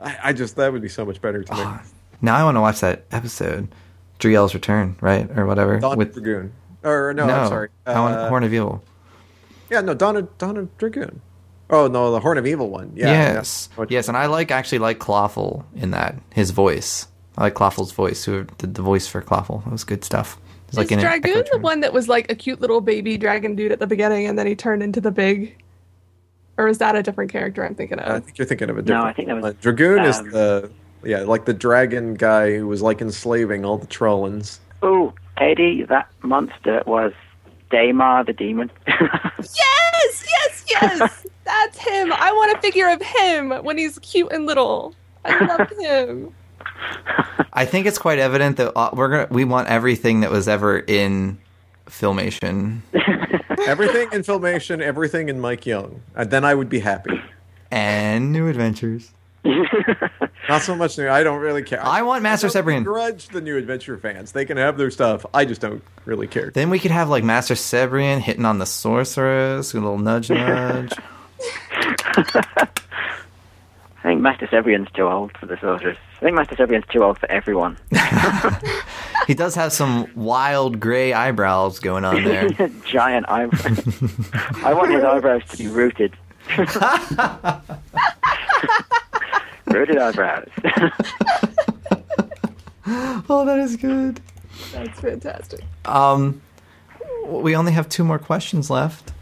I, 0.00 0.16
I 0.24 0.32
just 0.32 0.56
that 0.56 0.72
would 0.72 0.82
be 0.82 0.88
so 0.88 1.04
much 1.06 1.20
better 1.22 1.44
to 1.44 1.54
me. 1.54 1.64
Now 2.22 2.36
I 2.36 2.44
want 2.44 2.56
to 2.56 2.60
watch 2.60 2.80
that 2.80 3.04
episode, 3.10 3.68
Dree 4.18 4.34
Elle's 4.34 4.54
Return, 4.54 4.96
right 5.00 5.28
or 5.36 5.44
whatever. 5.44 5.78
Dawn 5.80 5.98
with 5.98 6.14
Dragoon, 6.14 6.52
or 6.84 7.12
no, 7.14 7.26
no, 7.26 7.34
I'm 7.34 7.48
sorry. 7.48 7.68
I 7.84 8.00
want 8.00 8.16
Uh, 8.16 8.28
Horn 8.28 8.44
of 8.44 8.54
Evil. 8.54 8.82
yeah, 9.68 9.80
no, 9.80 9.92
Dawn 9.92 10.16
of, 10.16 10.38
Dawn 10.38 10.56
of 10.56 10.78
Dragoon. 10.78 11.20
Oh 11.68 11.88
no, 11.88 12.12
the 12.12 12.20
Horn 12.20 12.38
of 12.38 12.46
Evil 12.46 12.70
one. 12.70 12.92
Yeah, 12.94 13.34
yes, 13.34 13.68
yeah. 13.76 13.86
yes, 13.88 14.08
and 14.08 14.16
I 14.16 14.26
like 14.26 14.50
actually 14.50 14.78
like 14.78 14.98
Clawful 14.98 15.66
in 15.74 15.90
that 15.90 16.14
his 16.32 16.50
voice. 16.50 17.08
I 17.36 17.44
like 17.44 17.54
Clawful's 17.54 17.92
voice. 17.92 18.24
Who 18.24 18.44
did 18.58 18.74
the 18.74 18.82
voice 18.82 19.08
for 19.08 19.20
Clawful? 19.20 19.62
That 19.64 19.72
was 19.72 19.84
good 19.84 20.04
stuff. 20.04 20.38
It's 20.68 20.78
Is 20.78 20.90
in 20.90 21.00
Dragoon 21.00 21.44
the 21.50 21.58
one 21.58 21.80
that 21.80 21.92
was 21.92 22.08
like 22.08 22.30
a 22.30 22.34
cute 22.34 22.60
little 22.60 22.80
baby 22.80 23.18
dragon 23.18 23.54
dude 23.54 23.72
at 23.72 23.78
the 23.78 23.86
beginning 23.86 24.26
and 24.26 24.38
then 24.38 24.46
he 24.46 24.54
turned 24.54 24.82
into 24.82 25.00
the 25.00 25.10
big? 25.10 25.56
Or 26.56 26.68
is 26.68 26.78
that 26.78 26.96
a 26.96 27.02
different 27.02 27.30
character 27.30 27.64
I'm 27.64 27.74
thinking 27.74 27.98
of? 27.98 28.10
I 28.10 28.20
think 28.20 28.38
you're 28.38 28.46
thinking 28.46 28.70
of 28.70 28.78
a 28.78 28.82
different. 28.82 29.02
No, 29.02 29.08
I 29.08 29.12
think 29.12 29.28
that 29.28 29.34
was, 29.34 29.42
one. 29.42 29.56
Dragoon 29.60 30.04
is 30.04 30.18
um, 30.18 30.30
the 30.30 30.70
yeah, 31.04 31.20
like 31.20 31.44
the 31.44 31.54
dragon 31.54 32.14
guy 32.14 32.56
who 32.56 32.66
was 32.66 32.82
like 32.82 33.00
enslaving 33.00 33.64
all 33.64 33.78
the 33.78 33.86
Trollans. 33.86 34.58
Oh, 34.82 35.12
Eddie, 35.38 35.84
that 35.84 36.08
monster 36.22 36.82
was 36.86 37.12
Daymar 37.70 38.26
the 38.26 38.32
demon. 38.32 38.70
Yes, 39.38 40.24
yes, 40.28 40.64
yes. 40.68 41.26
That's 41.44 41.78
him. 41.78 42.12
I 42.12 42.32
want 42.32 42.56
a 42.56 42.60
figure 42.60 42.88
of 42.88 43.00
him 43.02 43.50
when 43.64 43.78
he's 43.78 43.98
cute 44.00 44.30
and 44.32 44.46
little. 44.46 44.94
I 45.24 45.44
love 45.44 45.70
him. 45.78 46.32
I 47.52 47.64
think 47.64 47.86
it's 47.86 47.98
quite 47.98 48.18
evident 48.18 48.56
that 48.58 48.72
uh, 48.76 48.90
we're 48.92 49.08
gonna 49.08 49.26
we 49.30 49.44
want 49.44 49.68
everything 49.68 50.20
that 50.20 50.30
was 50.30 50.48
ever 50.48 50.78
in 50.78 51.38
filmation 51.86 52.80
Everything 53.66 54.08
in 54.12 54.22
filmation, 54.22 54.80
everything 54.80 55.28
in 55.28 55.38
Mike 55.40 55.66
Young, 55.66 56.02
and 56.16 56.30
then 56.30 56.44
I 56.44 56.54
would 56.54 56.68
be 56.68 56.80
happy. 56.80 57.20
and 57.70 58.32
new 58.32 58.48
adventures. 58.48 59.12
Not 60.48 60.62
so 60.62 60.74
much 60.74 60.98
new. 60.98 61.08
I 61.08 61.22
don't 61.22 61.40
really 61.40 61.62
care. 61.62 61.84
I 61.84 62.02
want 62.02 62.22
Master 62.22 62.48
I 62.48 62.50
don't 62.50 62.64
Sebrian. 62.64 62.84
Grudge 62.84 63.28
the 63.28 63.40
new 63.40 63.56
adventure 63.56 63.96
fans. 63.96 64.32
They 64.32 64.44
can 64.44 64.56
have 64.56 64.76
their 64.76 64.90
stuff. 64.90 65.24
I 65.32 65.44
just 65.44 65.60
don't 65.60 65.82
really 66.04 66.26
care. 66.26 66.50
Then 66.50 66.68
we 66.70 66.78
could 66.78 66.90
have 66.90 67.08
like 67.08 67.22
Master 67.24 67.54
Sebrian 67.54 68.20
hitting 68.20 68.44
on 68.44 68.58
the 68.58 68.66
sorceress, 68.66 69.72
a 69.72 69.76
little 69.80 69.98
nudge 69.98 70.30
nudge. 70.30 70.92
I 74.04 74.08
think 74.08 74.20
Master 74.20 74.48
Sebrian's 74.48 74.90
too 74.92 75.08
old 75.08 75.36
for 75.38 75.46
the 75.46 75.56
sorceress. 75.60 75.96
I 76.16 76.20
think 76.24 76.34
Master 76.34 76.56
Sebrian's 76.56 76.86
too 76.88 77.04
old 77.04 77.18
for 77.18 77.30
everyone. 77.30 77.78
he 79.28 79.34
does 79.34 79.54
have 79.54 79.72
some 79.72 80.08
wild 80.16 80.80
gray 80.80 81.12
eyebrows 81.12 81.78
going 81.78 82.04
on 82.04 82.24
there. 82.24 82.48
Giant 82.84 83.28
eyebrows. 83.28 83.78
I 84.64 84.74
want 84.74 84.90
his 84.90 85.04
eyebrows 85.04 85.42
to 85.50 85.56
be 85.56 85.68
rooted. 85.68 86.16
Rooted 89.72 89.98
eyebrows. 89.98 90.48
oh, 93.28 93.44
that 93.46 93.58
is 93.58 93.76
good. 93.76 94.20
That's 94.72 95.00
fantastic. 95.00 95.60
Um, 95.84 96.42
we 97.26 97.56
only 97.56 97.72
have 97.72 97.88
two 97.88 98.04
more 98.04 98.18
questions 98.18 98.70
left. 98.70 99.12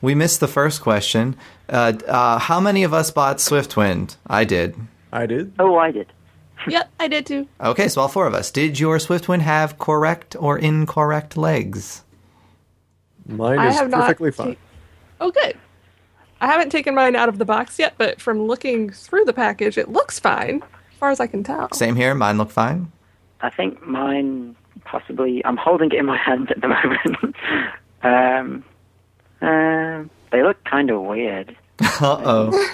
We 0.00 0.14
missed 0.14 0.40
the 0.40 0.48
first 0.48 0.82
question. 0.82 1.36
Uh, 1.68 1.94
uh, 2.06 2.38
how 2.38 2.60
many 2.60 2.84
of 2.84 2.92
us 2.92 3.10
bought 3.10 3.38
Swiftwind? 3.38 4.16
I 4.26 4.44
did. 4.44 4.76
I 5.12 5.26
did. 5.26 5.52
oh, 5.58 5.76
I 5.76 5.90
did. 5.90 6.06
Yep, 6.66 6.90
I 6.98 7.08
did 7.08 7.26
too. 7.26 7.46
Okay, 7.60 7.88
so 7.88 8.00
all 8.00 8.08
four 8.08 8.26
of 8.26 8.32
us. 8.32 8.50
Did 8.50 8.80
your 8.80 8.96
Swiftwind 8.96 9.42
have 9.42 9.78
correct 9.78 10.34
or 10.38 10.58
incorrect 10.58 11.36
legs? 11.36 12.04
Mine 13.26 13.60
is 13.68 13.74
have 13.74 13.90
not 13.90 14.02
perfectly 14.02 14.30
fine. 14.30 14.56
Oh, 15.20 15.30
good. 15.30 15.58
I 16.44 16.46
haven't 16.46 16.68
taken 16.68 16.94
mine 16.94 17.16
out 17.16 17.30
of 17.30 17.38
the 17.38 17.46
box 17.46 17.78
yet, 17.78 17.94
but 17.96 18.20
from 18.20 18.42
looking 18.42 18.90
through 18.90 19.24
the 19.24 19.32
package, 19.32 19.78
it 19.78 19.88
looks 19.88 20.18
fine, 20.18 20.62
as 20.62 20.98
far 20.98 21.10
as 21.10 21.18
I 21.18 21.26
can 21.26 21.42
tell. 21.42 21.72
Same 21.72 21.96
here. 21.96 22.14
Mine 22.14 22.36
look 22.36 22.50
fine. 22.50 22.92
I 23.40 23.48
think 23.48 23.82
mine 23.86 24.54
possibly. 24.84 25.42
I'm 25.46 25.56
holding 25.56 25.90
it 25.90 25.98
in 25.98 26.04
my 26.04 26.18
hand 26.28 26.50
at 26.50 26.60
the 26.60 26.68
moment. 26.68 27.34
um, 28.02 28.64
um, 29.40 30.10
they 30.32 30.42
look 30.42 30.62
kind 30.64 30.90
of 30.90 31.00
weird. 31.02 31.56
Uh 32.00 32.20
oh. 32.24 32.70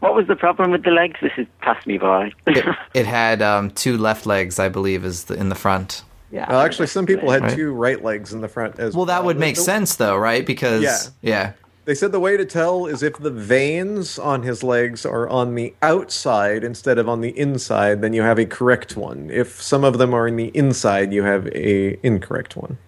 what 0.00 0.14
was 0.14 0.26
the 0.26 0.34
problem 0.34 0.72
with 0.72 0.82
the 0.82 0.90
legs? 0.90 1.18
This 1.22 1.32
has 1.36 1.46
passed 1.60 1.86
me 1.86 1.96
by. 1.96 2.32
it, 2.46 2.76
it 2.92 3.06
had 3.06 3.40
um, 3.40 3.70
two 3.70 3.96
left 3.96 4.26
legs, 4.26 4.58
I 4.58 4.68
believe, 4.68 5.04
is 5.04 5.24
the, 5.24 5.34
in 5.34 5.48
the 5.48 5.54
front. 5.54 6.02
Yeah. 6.32 6.46
Well, 6.48 6.60
actually, 6.62 6.86
some 6.88 7.04
people 7.06 7.30
had 7.30 7.42
Right. 7.42 7.54
two 7.54 7.72
right 7.72 8.02
legs 8.02 8.32
in 8.32 8.40
the 8.40 8.48
front 8.48 8.78
as 8.80 8.94
Well, 8.94 9.00
Well, 9.04 9.14
that 9.14 9.24
would 9.24 9.38
make 9.38 9.54
The- 9.56 9.60
sense, 9.60 9.94
though, 9.96 10.16
right? 10.16 10.44
Because 10.46 10.82
Yeah. 10.82 10.98
yeah, 11.20 11.52
They 11.84 11.94
said 11.94 12.10
the 12.12 12.20
way 12.20 12.36
to 12.36 12.44
tell 12.44 12.86
is 12.86 13.02
if 13.02 13.18
the 13.18 13.28
veins 13.30 14.16
on 14.18 14.42
his 14.44 14.62
legs 14.62 15.04
are 15.04 15.28
on 15.28 15.56
the 15.56 15.74
outside 15.82 16.62
instead 16.64 16.96
of 16.96 17.08
on 17.08 17.20
the 17.22 17.36
inside, 17.38 18.00
then 18.02 18.12
you 18.12 18.22
have 18.22 18.38
a 18.38 18.46
correct 18.46 18.96
one. 18.96 19.28
If 19.32 19.60
some 19.60 19.82
of 19.84 19.98
them 19.98 20.14
are 20.14 20.26
in 20.28 20.36
the 20.36 20.52
inside, 20.54 21.12
you 21.12 21.24
have 21.24 21.48
a 21.48 21.98
incorrect 22.06 22.56
one. 22.56 22.78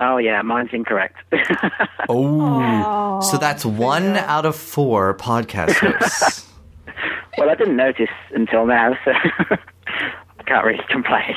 oh 0.00 0.18
yeah, 0.18 0.42
mine's 0.42 0.70
incorrect. 0.72 1.16
Oh, 2.08 3.20
so 3.22 3.38
that's 3.38 3.64
one 3.64 4.16
out 4.18 4.44
of 4.44 4.54
four 4.56 5.14
podcast 5.14 5.76
hosts. 5.78 6.46
well, 7.38 7.48
I 7.48 7.54
didn't 7.54 7.76
notice 7.76 8.10
until 8.34 8.66
now, 8.66 8.94
so 9.06 9.12
I 9.50 10.42
can't 10.44 10.66
really 10.66 10.84
complain. 10.90 11.34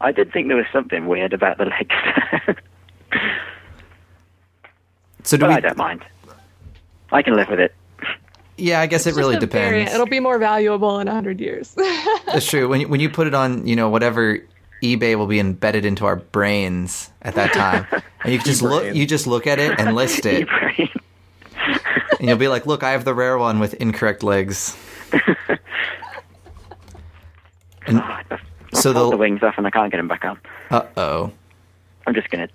I 0.00 0.12
did 0.12 0.32
think 0.32 0.48
there 0.48 0.56
was 0.56 0.66
something 0.72 1.06
weird 1.06 1.32
about 1.32 1.58
the 1.58 1.64
legs, 1.66 1.94
So 5.22 5.36
do 5.36 5.42
but 5.42 5.48
we? 5.50 5.54
I 5.56 5.60
don't 5.60 5.76
mind. 5.78 6.04
I 7.12 7.22
can 7.22 7.34
live 7.34 7.48
with 7.48 7.60
it. 7.60 7.74
Yeah, 8.56 8.80
I 8.80 8.86
guess 8.86 9.06
it 9.06 9.14
really 9.14 9.36
a 9.36 9.40
variant. 9.40 9.86
depends. 9.88 9.94
It'll 9.94 10.06
be 10.06 10.20
more 10.20 10.38
valuable 10.38 11.00
in 11.00 11.08
a 11.08 11.12
hundred 11.12 11.40
years. 11.40 11.74
That's 12.26 12.46
true. 12.46 12.68
When 12.68 12.80
you, 12.82 12.88
when 12.88 13.00
you 13.00 13.08
put 13.10 13.26
it 13.26 13.34
on, 13.34 13.66
you 13.66 13.74
know, 13.74 13.88
whatever 13.88 14.38
eBay 14.82 15.16
will 15.16 15.26
be 15.26 15.40
embedded 15.40 15.84
into 15.84 16.04
our 16.04 16.16
brains 16.16 17.10
at 17.22 17.34
that 17.36 17.52
time, 17.52 17.86
and 18.22 18.32
you 18.32 18.38
just 18.38 18.62
look, 18.62 18.82
E-brain. 18.82 18.96
you 18.96 19.06
just 19.06 19.26
look 19.26 19.46
at 19.46 19.58
it 19.58 19.78
and 19.80 19.94
list 19.96 20.26
it, 20.26 20.46
Brain. 20.46 20.88
and 22.20 22.28
you'll 22.28 22.36
be 22.36 22.48
like, 22.48 22.66
"Look, 22.66 22.82
I 22.82 22.90
have 22.90 23.04
the 23.04 23.14
rare 23.14 23.38
one 23.38 23.58
with 23.60 23.74
incorrect 23.74 24.22
legs." 24.22 24.76
And 27.86 28.02
so 28.84 28.92
Pull 28.92 29.04
the 29.10 29.16
the 29.16 29.16
wings 29.16 29.42
off 29.42 29.54
and 29.56 29.66
I 29.66 29.70
can't 29.70 29.90
get 29.90 29.96
them 29.96 30.08
back 30.08 30.24
on. 30.24 30.38
uh 30.70 30.84
oh. 30.96 31.32
I'm 32.06 32.14
just 32.14 32.28
gonna 32.30 32.48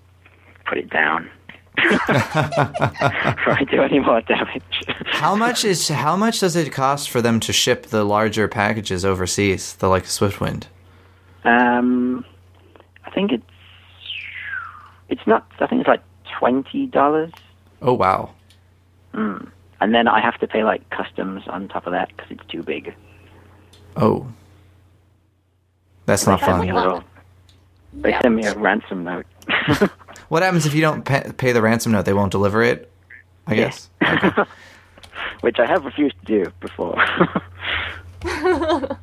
put 0.65 0.77
it 0.77 0.89
down. 0.89 1.29
Before 1.75 3.53
I 3.53 3.65
do 3.69 3.81
any 3.81 3.99
more 3.99 4.21
damage. 4.21 4.61
How 5.07 5.33
much 5.35 5.63
is 5.65 5.87
how 5.87 6.15
much 6.15 6.39
does 6.41 6.55
it 6.55 6.71
cost 6.71 7.09
for 7.09 7.21
them 7.21 7.39
to 7.41 7.53
ship 7.53 7.87
the 7.87 8.03
larger 8.03 8.47
packages 8.47 9.03
overseas, 9.05 9.73
the 9.75 9.87
like 9.87 10.03
Swiftwind? 10.03 10.65
Um, 11.45 12.25
I 13.05 13.09
think 13.11 13.31
it's 13.31 13.43
it's 15.07 15.25
not. 15.25 15.47
I 15.59 15.67
think 15.67 15.79
it's 15.81 15.87
like 15.87 16.03
twenty 16.37 16.85
dollars, 16.87 17.31
Oh 17.81 17.93
wow. 17.93 18.31
and 19.13 19.95
then 19.95 20.07
I 20.07 20.19
have 20.19 20.37
to 20.39 20.47
pay 20.47 20.63
like 20.63 20.87
customs 20.89 21.43
on 21.47 21.69
top 21.69 21.87
of 21.87 21.93
that 21.93 22.09
because 22.15 22.31
it's 22.31 22.45
too 22.51 22.61
big. 22.61 22.93
Oh. 23.95 24.27
That's 26.10 26.26
not 26.28 26.39
They 26.39 26.45
send 26.48 26.62
me 26.62 26.67
fun. 26.72 26.76
little- 26.76 27.04
They 27.93 28.10
Yeah. 28.10 28.22
send 28.22 28.36
me 28.36 28.45
a 28.45 28.56
ransom 28.56 29.04
note. 29.04 29.26
What 30.30 30.43
happens 30.43 30.67
if 30.67 30.76
you 30.76 30.82
don't 30.82 31.04
pay, 31.06 31.24
pay 31.38 31.54
the 31.54 31.62
ransom 31.62 31.91
note? 31.91 32.06
They 32.06 32.13
won't 32.13 32.32
deliver 32.32 32.62
it. 32.62 32.91
I 33.48 33.54
Yeah. 33.56 33.63
guess. 33.65 33.89
Okay. 34.04 34.43
which 35.41 35.58
I 35.60 35.65
have 35.65 35.84
refused 35.86 36.15
to 36.19 36.26
do 36.43 36.52
before. 36.60 36.95
but 38.22 38.98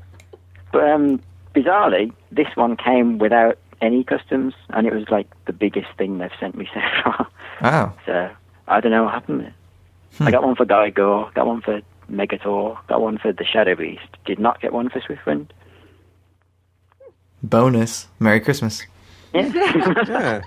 um, 0.74 1.20
bizarrely, 1.54 2.12
this 2.30 2.46
one 2.54 2.76
came 2.76 3.18
without 3.18 3.58
any 3.80 4.04
customs, 4.04 4.54
and 4.70 4.86
it 4.86 4.94
was 4.94 5.08
like 5.10 5.26
the 5.46 5.52
biggest 5.52 5.88
thing 5.98 6.18
they've 6.18 6.30
sent 6.38 6.56
me 6.56 6.68
so 6.72 6.80
far. 7.02 7.26
Wow. 7.62 7.92
So 8.06 8.30
I 8.68 8.80
don't 8.80 8.92
know 8.92 9.04
what 9.04 9.14
happened 9.14 9.40
there. 9.40 9.54
I 10.20 10.30
got 10.30 10.44
one 10.44 10.54
for 10.54 10.64
Gygor, 10.64 11.34
got 11.34 11.46
one 11.46 11.60
for 11.60 11.80
Megator, 12.10 12.78
got 12.86 13.00
one 13.00 13.18
for 13.18 13.32
the 13.32 13.44
Shadow 13.44 13.74
Beast. 13.74 14.06
Did 14.24 14.38
not 14.38 14.60
get 14.60 14.72
one 14.72 14.88
for 14.90 15.00
Swiftwind. 15.00 15.48
Bonus. 17.42 18.08
Merry 18.18 18.40
Christmas. 18.40 18.82
Yeah. 19.34 20.40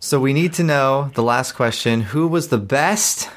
So 0.00 0.20
we 0.20 0.32
need 0.32 0.52
to 0.54 0.62
know 0.62 1.10
the 1.14 1.22
last 1.22 1.52
question: 1.52 2.00
Who 2.02 2.28
was 2.28 2.48
the 2.48 2.58
best 2.58 3.28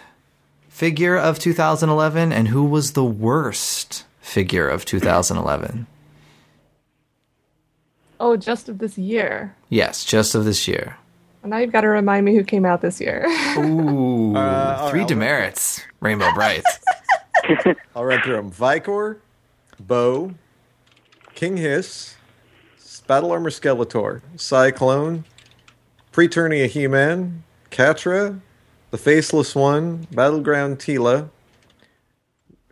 figure 0.69 1.17
of 1.17 1.39
2011, 1.39 2.31
and 2.31 2.47
who 2.49 2.63
was 2.63 2.93
the 2.93 3.03
worst 3.05 4.05
figure 4.19 4.67
of 4.67 4.85
2011? 4.85 5.87
oh, 8.23 8.37
just 8.37 8.69
of 8.69 8.77
this 8.77 8.97
year. 8.99 9.55
Yes, 9.69 10.05
just 10.05 10.35
of 10.35 10.45
this 10.45 10.67
year. 10.67 10.95
And 11.41 11.49
now 11.49 11.57
you've 11.57 11.71
got 11.71 11.81
to 11.81 11.87
remind 11.87 12.23
me 12.23 12.35
who 12.35 12.43
came 12.43 12.65
out 12.65 12.81
this 12.81 13.01
year. 13.01 13.25
Ooh, 13.57 14.35
Uh, 14.37 14.89
three 14.91 14.99
all 14.99 15.05
right. 15.05 15.07
demerits. 15.07 15.81
Rainbow 16.01 16.31
Brite. 16.35 16.63
I'll 17.95 18.05
run 18.05 18.21
through 18.21 18.35
them. 18.35 18.51
Vikor, 18.51 19.17
Bow, 19.79 20.35
King 21.41 21.57
Hiss, 21.57 22.17
Battle 23.07 23.31
Armor 23.31 23.49
Skeletor, 23.49 24.21
Cyclone, 24.35 25.25
Preternia 26.13 26.67
He-Man, 26.67 27.41
Catra, 27.71 28.39
The 28.91 28.99
Faceless 28.99 29.55
One, 29.55 30.05
Battleground 30.11 30.77
Teela, 30.77 31.31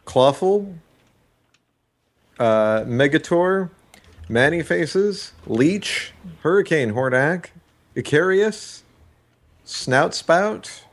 Clawful, 0.06 0.76
uh, 2.38 2.82
Megator, 2.82 3.72
Man-E-Faces, 4.30 5.34
Leech, 5.48 6.14
Hurricane 6.44 6.94
Hordak, 6.94 7.48
Icarius, 7.96 8.84
Snout 9.66 10.14
Spout, 10.14 10.84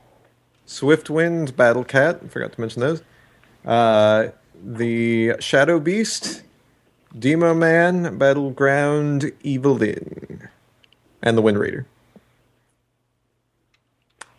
Swiftwind, 0.65 1.55
Battle 1.55 1.83
Cat, 1.83 2.21
I 2.25 2.27
forgot 2.27 2.53
to 2.53 2.59
mention 2.59 2.79
those. 2.79 3.03
Uh, 3.63 4.29
the 4.65 5.35
Shadow 5.39 5.79
Beast, 5.79 6.41
Draego-Man, 7.15 8.17
Battleground, 8.17 9.31
Evil-Lyn, 9.43 10.49
and 11.21 11.37
the 11.37 11.41
Wind 11.41 11.59
Raider. 11.59 11.85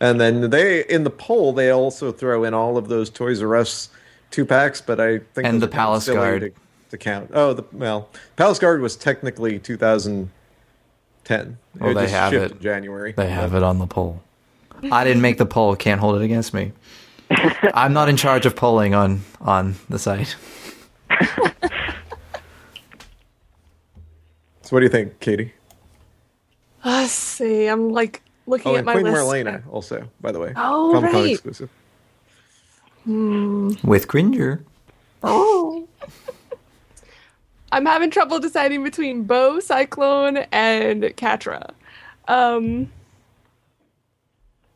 And 0.01 0.19
then 0.21 0.49
they 0.49 0.85
in 0.85 1.03
the 1.03 1.09
poll 1.09 1.51
they 1.51 1.69
also 1.71 2.11
throw 2.11 2.43
in 2.45 2.53
all 2.53 2.77
of 2.77 2.87
those 2.87 3.09
Toys 3.09 3.41
R 3.41 3.55
Us 3.57 3.89
two 4.31 4.45
packs, 4.45 4.79
but 4.79 4.99
I 4.99 5.19
think 5.19 5.45
And 5.45 5.61
the 5.61 5.65
are 5.67 5.69
Palace 5.69 6.05
silly 6.05 6.15
Guard. 6.17 6.41
to, 6.41 6.51
to 6.91 6.97
count. 6.97 7.31
Oh, 7.33 7.51
the 7.53 7.65
well, 7.73 8.09
Palace 8.37 8.59
Guard 8.59 8.79
was 8.81 8.95
technically 8.95 9.59
2000 9.59 10.31
ten. 11.25 11.57
Well, 11.77 11.91
it 11.91 11.93
they 11.95 12.01
just 12.03 12.13
have 12.13 12.31
shipped 12.31 12.45
it. 12.45 12.51
in 12.57 12.59
January. 12.61 13.11
They 13.11 13.29
have 13.29 13.53
it 13.53 13.61
on 13.63 13.79
the 13.79 13.87
poll. 13.87 14.21
I 14.89 15.03
didn't 15.03 15.21
make 15.21 15.37
the 15.37 15.45
poll. 15.45 15.75
Can't 15.75 15.99
hold 15.99 16.15
it 16.15 16.23
against 16.23 16.53
me. 16.53 16.71
I'm 17.73 17.91
not 17.91 18.07
in 18.07 18.15
charge 18.15 18.45
of 18.45 18.55
polling 18.55 18.93
on 18.93 19.21
on 19.41 19.75
the 19.89 19.99
site. 19.99 20.37
So 24.69 24.75
what 24.75 24.81
do 24.81 24.85
you 24.85 24.91
think, 24.91 25.19
Katy? 25.19 25.51
Let's 26.85 27.11
see. 27.11 27.65
I'm 27.65 27.89
like 27.89 28.21
looking 28.45 28.71
Oh, 28.71 28.75
at 28.75 28.77
and 28.77 28.85
my 28.85 28.93
Queen 28.93 29.05
list. 29.05 29.17
Marlena 29.17 29.63
also, 29.71 30.07
by 30.21 30.31
the 30.31 30.37
way. 30.37 30.53
Oh, 30.55 30.91
Comic-Con 30.93 31.23
right. 31.23 31.31
exclusive. 31.31 31.71
With 33.83 34.07
Cringer. 34.07 34.63
Oh. 35.23 35.87
I'm 37.71 37.87
having 37.87 38.11
trouble 38.11 38.37
deciding 38.37 38.83
between 38.83 39.23
Bow, 39.23 39.59
Cyclone, 39.59 40.37
and 40.51 41.01
Catra. 41.01 41.71
Um, 42.27 42.91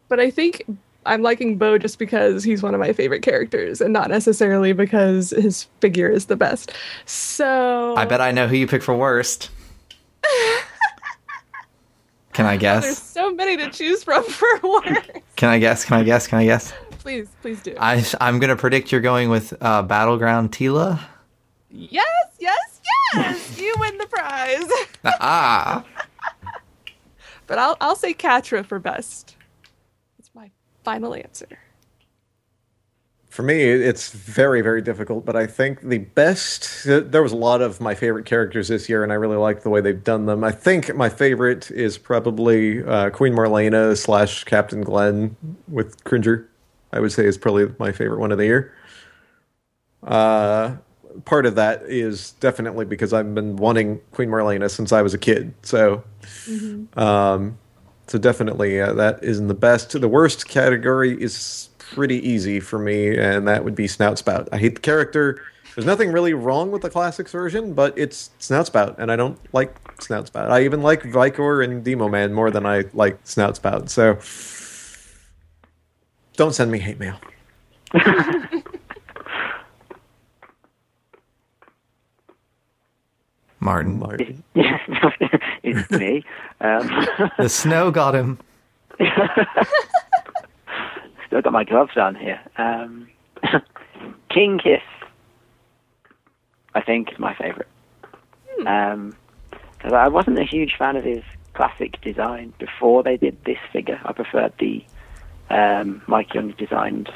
but 0.09 0.19
I 0.19 0.31
think 0.31 0.63
I'm 1.05 1.21
liking 1.21 1.59
Bow 1.59 1.77
just 1.77 1.99
because 1.99 2.43
he's 2.43 2.63
one 2.63 2.73
of 2.73 2.79
my 2.79 2.93
favorite 2.93 3.21
characters 3.21 3.79
and 3.79 3.93
not 3.93 4.09
necessarily 4.09 4.73
because 4.73 5.29
his 5.29 5.67
figure 5.81 6.09
is 6.09 6.25
the 6.25 6.35
best. 6.35 6.73
So 7.05 7.93
I 7.95 8.05
bet 8.05 8.21
I 8.21 8.31
know 8.31 8.47
who 8.47 8.55
you 8.55 8.65
pick 8.65 8.81
for 8.81 8.95
worst. 8.97 9.51
Can 12.34 12.45
I 12.45 12.57
guess? 12.65 12.84
there's 12.84 12.97
so 12.97 13.31
many 13.34 13.57
to 13.57 13.69
choose 13.69 14.03
from 14.03 14.23
for 14.39 14.47
worse. 14.63 14.97
Can 15.36 15.49
I 15.49 15.59
guess? 15.59 15.86
Can 15.86 15.97
I 15.99 16.03
guess? 16.03 16.27
Can 16.27 16.39
I 16.39 16.45
guess? 16.45 16.73
please, 16.99 17.27
please 17.41 17.61
do. 17.61 17.75
I 17.79 18.03
I'm 18.21 18.39
gonna 18.39 18.55
predict 18.55 18.91
you're 18.91 19.01
going 19.01 19.29
with 19.29 19.53
uh, 19.61 19.81
Battleground 19.84 20.51
Teela. 20.51 20.99
yes, 21.69 22.05
yes, 22.39 22.79
yes! 23.13 23.59
you 23.59 23.73
win 23.79 23.97
the 23.97 24.07
prize. 24.07 24.69
Ah, 25.19 25.84
but 27.47 27.59
I'll 27.59 27.75
I'll 27.81 27.95
say 27.97 28.13
Catra 28.13 28.65
for 28.65 28.79
best. 28.79 29.36
It's 30.17 30.31
my 30.34 30.49
final 30.86 31.13
answer. 31.13 31.59
For 33.34 33.41
me, 33.41 33.63
it's 33.63 34.11
very, 34.11 34.61
very 34.61 34.84
difficult, 34.84 35.25
but 35.25 35.36
I 35.36 35.47
think 35.47 35.81
the 35.81 35.97
best. 35.97 36.84
There 36.84 37.23
was 37.23 37.31
a 37.31 37.36
lot 37.36 37.63
of 37.63 37.81
my 37.81 37.95
favorite 37.95 38.27
characters 38.27 38.67
this 38.67 38.88
year, 38.88 39.01
and 39.01 39.11
I 39.11 39.15
really 39.15 39.38
like 39.38 39.63
the 39.63 39.71
way 39.71 39.81
they've 39.81 40.03
done 40.03 40.27
them. 40.27 40.43
I 40.43 40.51
think 40.51 40.95
my 40.95 41.09
favorite 41.09 41.71
is 41.71 41.97
probably 41.97 42.84
uh, 42.84 43.09
Queen 43.09 43.34
Marlena 43.34 43.97
slash 43.97 44.43
Captain 44.43 44.81
Glenn 44.81 45.36
with 45.67 46.03
Cringer. 46.03 46.47
I 46.91 46.99
would 46.99 47.11
say 47.11 47.25
is 47.25 47.39
probably 47.39 47.73
my 47.79 47.91
favorite 47.91 48.19
one 48.19 48.31
of 48.31 48.38
the 48.38 48.45
year. 48.45 48.71
Uh, 50.03 50.75
part 51.25 51.47
of 51.47 51.55
that 51.55 51.81
is 51.88 52.34
definitely 52.34 52.86
because 52.86 53.13
I've 53.13 53.34
been 53.34 53.55
wanting 53.55 53.99
Queen 54.11 54.29
Marlena 54.29 54.69
since 54.69 54.91
I 54.91 55.01
was 55.01 55.15
a 55.15 55.17
kid. 55.17 55.55
So, 55.63 56.03
um, 56.95 57.57
so 58.05 58.19
definitely 58.19 58.79
uh, 58.79 58.93
that 58.93 59.23
isn't 59.23 59.47
the 59.47 59.55
best. 59.55 59.99
The 59.99 60.07
worst 60.07 60.47
category 60.47 61.19
is 61.19 61.69
pretty 61.93 62.17
easy 62.27 62.59
for 62.59 62.79
me, 62.79 63.17
and 63.17 63.47
that 63.47 63.63
would 63.63 63.75
be 63.75 63.87
Snout 63.87 64.17
Spout. 64.17 64.49
I 64.51 64.57
hate 64.57 64.75
the 64.75 64.81
character. 64.81 65.41
There's 65.75 65.85
nothing 65.85 66.11
really 66.11 66.33
wrong 66.33 66.71
with 66.71 66.81
the 66.83 66.89
classics 66.89 67.31
version, 67.31 67.73
but 67.73 67.97
it's 67.97 68.29
Snout 68.39 68.67
Spout, 68.67 68.95
and 68.99 69.11
I 69.11 69.15
don't 69.15 69.39
like 69.53 69.75
Snout 70.01 70.27
Spout. 70.27 70.51
I 70.51 70.63
even 70.63 70.81
like 70.83 71.01
Vikor 71.03 71.63
and 71.63 71.83
Draego-Man 71.83 72.33
more 72.33 72.51
than 72.51 72.65
I 72.65 72.85
like 72.93 73.17
Snout 73.23 73.55
Spout. 73.55 73.89
So, 73.89 74.19
don't 76.35 76.53
send 76.53 76.71
me 76.71 76.79
hate 76.79 76.99
mail. 76.99 77.17
Martin. 83.59 83.97
Martin. 83.97 84.43
Yeah, 84.55 84.77
it's 85.63 85.89
me. 85.91 86.23
Um, 86.59 87.07
The 87.37 87.47
snow 87.49 87.91
got 87.91 88.13
him. 88.13 88.39
Still 91.34 91.41
got 91.41 91.53
my 91.53 91.63
gloves 91.63 91.97
on 91.97 92.13
here. 92.13 92.39
Um, 92.59 93.07
King 94.29 94.59
Hiss, 94.63 94.84
I 96.75 96.81
think, 96.81 97.11
is 97.11 97.17
my 97.17 97.34
favourite. 97.34 97.65
Um 98.67 99.15
'cause 99.79 99.93
I 99.93 100.09
wasn't 100.09 100.38
a 100.38 100.43
huge 100.43 100.75
fan 100.77 100.95
of 100.95 101.03
his 101.03 101.23
classic 101.55 101.99
design 102.01 102.53
before 102.59 103.01
they 103.01 103.17
did 103.17 103.36
this 103.45 103.57
figure. 103.71 103.99
I 104.05 104.13
preferred 104.13 104.53
the 104.59 104.86
um, 105.49 106.03
Mike 106.05 106.36
Young 106.36 106.51
designed 106.51 107.11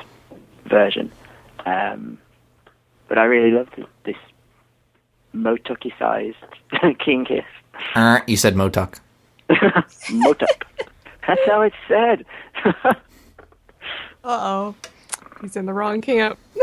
version. 0.66 1.12
Um, 1.68 2.18
but 3.08 3.20
I 3.20 3.26
really 3.26 3.52
loved 3.52 3.76
this, 3.76 3.86
this 4.04 4.18
Motucky 5.36 5.94
sized 6.00 6.98
King 7.06 7.24
Hiss. 7.26 7.46
Uh, 7.94 8.22
you 8.26 8.36
said 8.36 8.56
Motuck. 8.56 9.00
Motuk. 9.50 10.64
That's 11.28 11.42
how 11.46 11.62
it's 11.62 11.76
said. 11.88 12.26
Uh 14.28 14.40
oh. 14.42 14.76
He's 15.42 15.56
in 15.56 15.66
the 15.66 15.74
wrong 15.74 16.02
camp. 16.02 16.38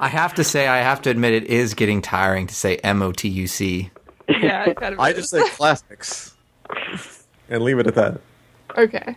I 0.00 0.08
have 0.08 0.34
to 0.34 0.42
say, 0.42 0.66
I 0.66 0.78
have 0.78 1.00
to 1.02 1.10
admit, 1.10 1.32
it 1.32 1.44
is 1.44 1.74
getting 1.74 2.02
tiring 2.02 2.48
to 2.48 2.54
say 2.54 2.76
M 2.78 3.00
O 3.02 3.12
T 3.12 3.28
U 3.28 3.46
C. 3.46 3.90
Yeah, 4.28 4.64
it 4.68 4.76
kind 4.76 4.94
of 4.94 5.00
I 5.00 5.12
just 5.12 5.30
say 5.30 5.48
classics, 5.50 6.34
and 7.48 7.62
leave 7.62 7.78
it 7.78 7.86
at 7.86 7.94
that. 7.94 8.20
Okay. 8.76 9.14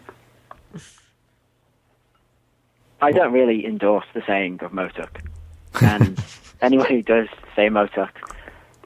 I 3.02 3.12
don't 3.12 3.34
really 3.34 3.66
endorse 3.66 4.06
the 4.14 4.22
saying 4.28 4.60
of 4.62 4.72
Motuk. 4.72 5.26
And 5.82 6.24
anyone 6.62 6.88
who 6.88 7.02
does 7.02 7.30
say 7.56 7.68
Motuk, 7.70 8.12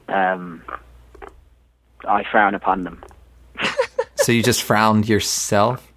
um, 0.08 0.62
I 2.06 2.24
frown 2.24 2.54
upon 2.54 2.84
them. 2.84 3.04
So 4.16 4.32
you 4.32 4.42
just 4.42 4.62
frowned 4.62 5.08
yourself? 5.08 5.92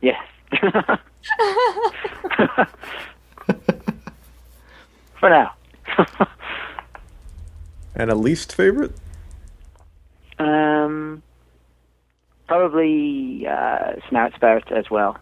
Yes. 0.00 0.22
For 5.20 5.30
now. 5.30 5.54
And 7.96 8.10
a 8.10 8.14
least 8.14 8.54
favorite? 8.54 8.92
Um, 10.38 11.22
probably 12.46 13.46
uh, 13.46 13.92
Snout 14.08 14.34
Spout 14.34 14.70
as 14.70 14.90
well. 14.90 15.16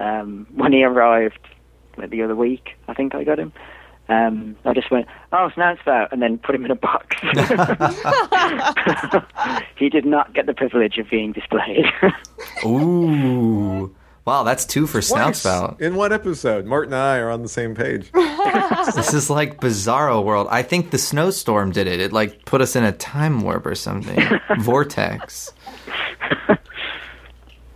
Um, 0.00 0.46
when 0.54 0.72
he 0.72 0.82
arrived 0.84 1.38
like, 1.98 2.08
the 2.10 2.22
other 2.22 2.34
week, 2.34 2.70
I 2.88 2.94
think 2.94 3.14
I 3.14 3.24
got 3.24 3.38
him. 3.38 3.52
Um, 4.08 4.56
I 4.64 4.72
just 4.72 4.90
went, 4.90 5.06
oh, 5.32 5.50
Snout 5.54 5.78
Spout, 5.80 6.10
and 6.12 6.22
then 6.22 6.38
put 6.38 6.54
him 6.54 6.64
in 6.64 6.70
a 6.70 6.74
box. 6.74 7.14
he 9.76 9.90
did 9.90 10.06
not 10.06 10.34
get 10.34 10.46
the 10.46 10.54
privilege 10.54 10.98
of 10.98 11.10
being 11.10 11.32
displayed. 11.32 11.86
Ooh. 12.64 13.94
Wow, 14.24 14.42
that's 14.42 14.64
two 14.64 14.86
for 14.86 15.02
Snout 15.02 15.24
Twice 15.34 15.40
Spout. 15.40 15.80
In 15.82 15.96
one 15.96 16.10
episode, 16.12 16.64
Martin 16.64 16.94
and 16.94 17.02
I 17.02 17.18
are 17.18 17.30
on 17.30 17.42
the 17.42 17.48
same 17.48 17.74
page. 17.74 18.10
This 18.94 19.14
is 19.14 19.30
like 19.30 19.60
Bizarro 19.60 20.22
World. 20.22 20.46
I 20.50 20.62
think 20.62 20.90
the 20.90 20.98
snowstorm 20.98 21.72
did 21.72 21.86
it. 21.86 22.00
It 22.00 22.12
like 22.12 22.44
put 22.44 22.60
us 22.60 22.76
in 22.76 22.84
a 22.84 22.92
time 22.92 23.40
warp 23.40 23.64
or 23.66 23.74
something. 23.74 24.20
Vortex. 24.60 25.52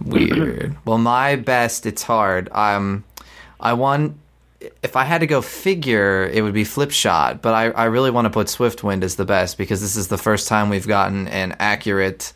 Weird. 0.05 0.77
Well, 0.85 0.99
my 0.99 1.37
best. 1.37 1.87
It's 1.87 2.03
hard. 2.03 2.49
Um, 2.53 3.05
I 3.59 3.73
want. 3.73 4.17
If 4.83 4.97
I 4.97 5.05
had 5.05 5.21
to 5.23 5.27
go 5.27 5.41
figure, 5.41 6.27
it 6.27 6.43
would 6.43 6.55
be 6.55 6.65
Flip 6.65 6.91
Shot. 6.91 7.41
But 7.43 7.55
I, 7.55 7.71
I 7.71 7.85
really 7.87 8.11
want 8.11 8.27
to 8.27 8.31
put 8.31 8.49
Swiftwind 8.49 9.03
as 9.03 9.17
the 9.17 9.25
best 9.25 9.57
because 9.57 9.81
this 9.81 9.97
is 9.97 10.09
the 10.09 10.19
first 10.19 10.47
time 10.49 10.69
we've 10.69 10.87
gotten 10.87 11.29
an 11.29 11.57
accurate 11.59 12.33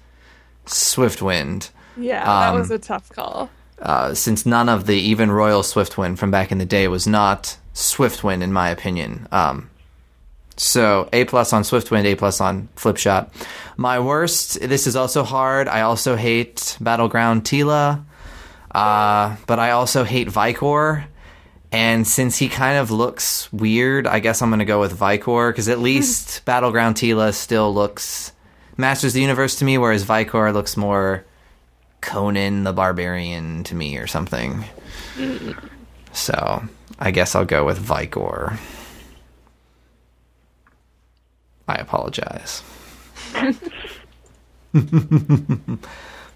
Swiftwind. 0.66 1.70
Yeah, 1.96 2.24
that 2.24 2.50
Um, 2.54 2.58
was 2.58 2.70
a 2.70 2.78
tough 2.78 3.10
call. 3.10 3.50
Uh, 3.82 4.14
since 4.14 4.46
none 4.46 4.68
of 4.68 4.86
the 4.86 4.94
even 4.94 5.30
Royal 5.30 5.62
Swiftwind 5.62 6.16
from 6.16 6.30
back 6.30 6.52
in 6.52 6.58
the 6.58 6.64
day 6.64 6.86
was 6.86 7.06
not 7.06 7.58
Swiftwind, 7.74 8.40
in 8.40 8.52
my 8.52 8.68
opinion. 8.68 9.26
Um, 9.32 9.70
so 10.56 11.08
A 11.12 11.24
plus 11.24 11.52
on 11.52 11.62
Swiftwind, 11.62 12.04
A 12.04 12.14
plus 12.14 12.40
on 12.40 12.68
Flipshot. 12.76 13.30
My 13.76 13.98
worst. 13.98 14.60
This 14.60 14.86
is 14.86 14.94
also 14.94 15.24
hard. 15.24 15.66
I 15.66 15.80
also 15.80 16.14
hate 16.14 16.76
Battleground 16.80 17.42
Teela, 17.44 18.04
uh, 18.72 19.36
but 19.46 19.58
I 19.58 19.72
also 19.72 20.04
hate 20.04 20.28
Vikor. 20.28 21.04
And 21.72 22.06
since 22.06 22.36
he 22.36 22.48
kind 22.48 22.78
of 22.78 22.90
looks 22.90 23.50
weird, 23.52 24.06
I 24.06 24.20
guess 24.20 24.42
I'm 24.42 24.50
going 24.50 24.58
to 24.60 24.64
go 24.64 24.78
with 24.78 24.96
Vikor 24.96 25.50
because 25.50 25.68
at 25.68 25.80
least 25.80 26.44
Battleground 26.44 26.96
Teela 26.96 27.32
still 27.32 27.74
looks 27.74 28.32
Masters 28.76 29.12
of 29.12 29.14
the 29.14 29.22
Universe 29.22 29.56
to 29.56 29.64
me, 29.64 29.78
whereas 29.78 30.04
Vikor 30.04 30.52
looks 30.52 30.76
more 30.76 31.24
Conan 32.02 32.64
the 32.64 32.72
Barbarian 32.72 33.64
to 33.64 33.74
me 33.74 33.96
or 33.96 34.06
something. 34.06 34.64
So 36.12 36.62
I 36.98 37.10
guess 37.10 37.34
I'll 37.34 37.46
go 37.46 37.64
with 37.64 37.82
Vikor. 37.82 38.58
I 41.66 41.76
apologize. 41.76 42.62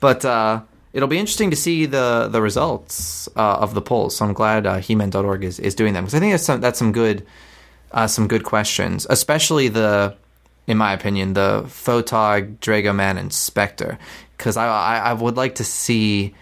but 0.01 0.25
uh, 0.25 0.63
it'll 0.93 1.09
be 1.09 1.19
interesting 1.19 1.51
to 1.51 1.57
see 1.57 1.85
the 1.85 2.29
the 2.31 2.41
results 2.41 3.29
uh, 3.37 3.57
of 3.57 3.75
the 3.75 3.83
polls. 3.83 4.17
So 4.17 4.25
I'm 4.25 4.33
glad 4.33 4.67
uh, 4.67 4.77
He-Man.org 4.79 5.45
is, 5.45 5.59
is 5.59 5.75
doing 5.75 5.93
them 5.93 6.05
because 6.05 6.15
I 6.15 6.21
think 6.21 6.33
that's 6.33 6.45
some 6.45 6.61
that's 6.61 6.79
some 6.79 6.93
good 6.93 7.27
uh, 7.93 8.07
some 8.07 8.29
good 8.29 8.45
questions, 8.45 9.07
especially 9.11 9.69
the 9.69 10.17
in 10.67 10.77
my 10.79 10.93
opinion, 10.93 11.35
the 11.35 11.63
Photog, 11.67 12.59
Draego-Man, 12.59 13.19
and 13.19 13.33
Spectre, 13.33 13.99
because 14.37 14.57
I, 14.57 14.67
I 14.67 14.99
I 14.99 15.13
would 15.13 15.37
like 15.37 15.57
to 15.57 15.65
see. 15.65 16.35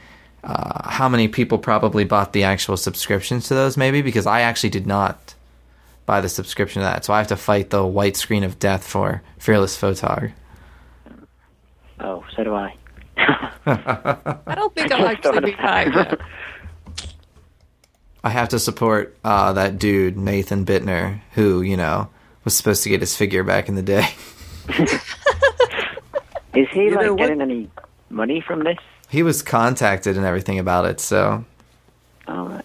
Uh, 0.43 0.91
how 0.91 1.09
many 1.09 1.27
people 1.27 1.57
probably 1.57 2.05
bought 2.05 2.35
the 2.35 2.45
actual 2.45 2.77
subscriptions 2.77 3.49
to 3.49 3.55
those? 3.55 3.79
Maybe 3.79 4.03
because 4.03 4.27
I 4.27 4.43
actually 4.43 4.69
did 4.69 4.87
not 4.87 5.35
buy 6.05 6.21
the 6.21 6.29
subscription 6.29 6.81
to 6.81 6.85
that, 6.85 7.03
so 7.07 7.15
I 7.15 7.19
have 7.19 7.29
to 7.29 7.37
fight 7.37 7.71
the 7.71 7.83
white 7.87 8.15
screen 8.15 8.45
of 8.45 8.59
death 8.59 8.87
for 8.87 9.23
Fearless 9.39 9.81
Photog. 9.81 10.33
Oh, 12.01 12.23
so 12.37 12.45
do 12.45 12.55
I. 12.55 12.77
I 13.17 14.55
don't 14.55 14.75
think 14.75 14.93
I'll 14.93 15.07
actually 15.07 15.41
be 15.41 15.57
buying 15.57 15.95
it. 15.95 16.21
I 18.23 18.31
have 18.31 18.49
to 18.51 18.59
support 18.59 19.17
uh, 19.25 19.53
that 19.55 19.79
dude 19.79 20.17
Nathan 20.17 20.65
Bittner, 20.65 21.21
who 21.33 21.63
you 21.63 21.77
know 21.77 22.09
was 22.45 22.57
supposed 22.57 22.83
to 22.85 22.89
get 22.89 23.01
his 23.01 23.17
figure 23.17 23.45
back 23.45 23.69
in 23.69 23.75
the 23.75 23.83
day. 23.83 24.09
Is 26.55 26.69
he 26.73 26.87
know 26.87 26.97
like 26.97 27.11
what? 27.11 27.19
getting 27.19 27.41
any 27.41 27.71
money 28.15 28.41
from 28.41 28.65
this? 28.65 28.79
he 29.11 29.23
was 29.23 29.43
contacted 29.43 30.17
and 30.17 30.25
everything 30.27 30.59
about 30.59 30.87
it, 30.87 30.99
so 31.01 31.45
Oh, 32.27 32.47
right. 32.49 32.65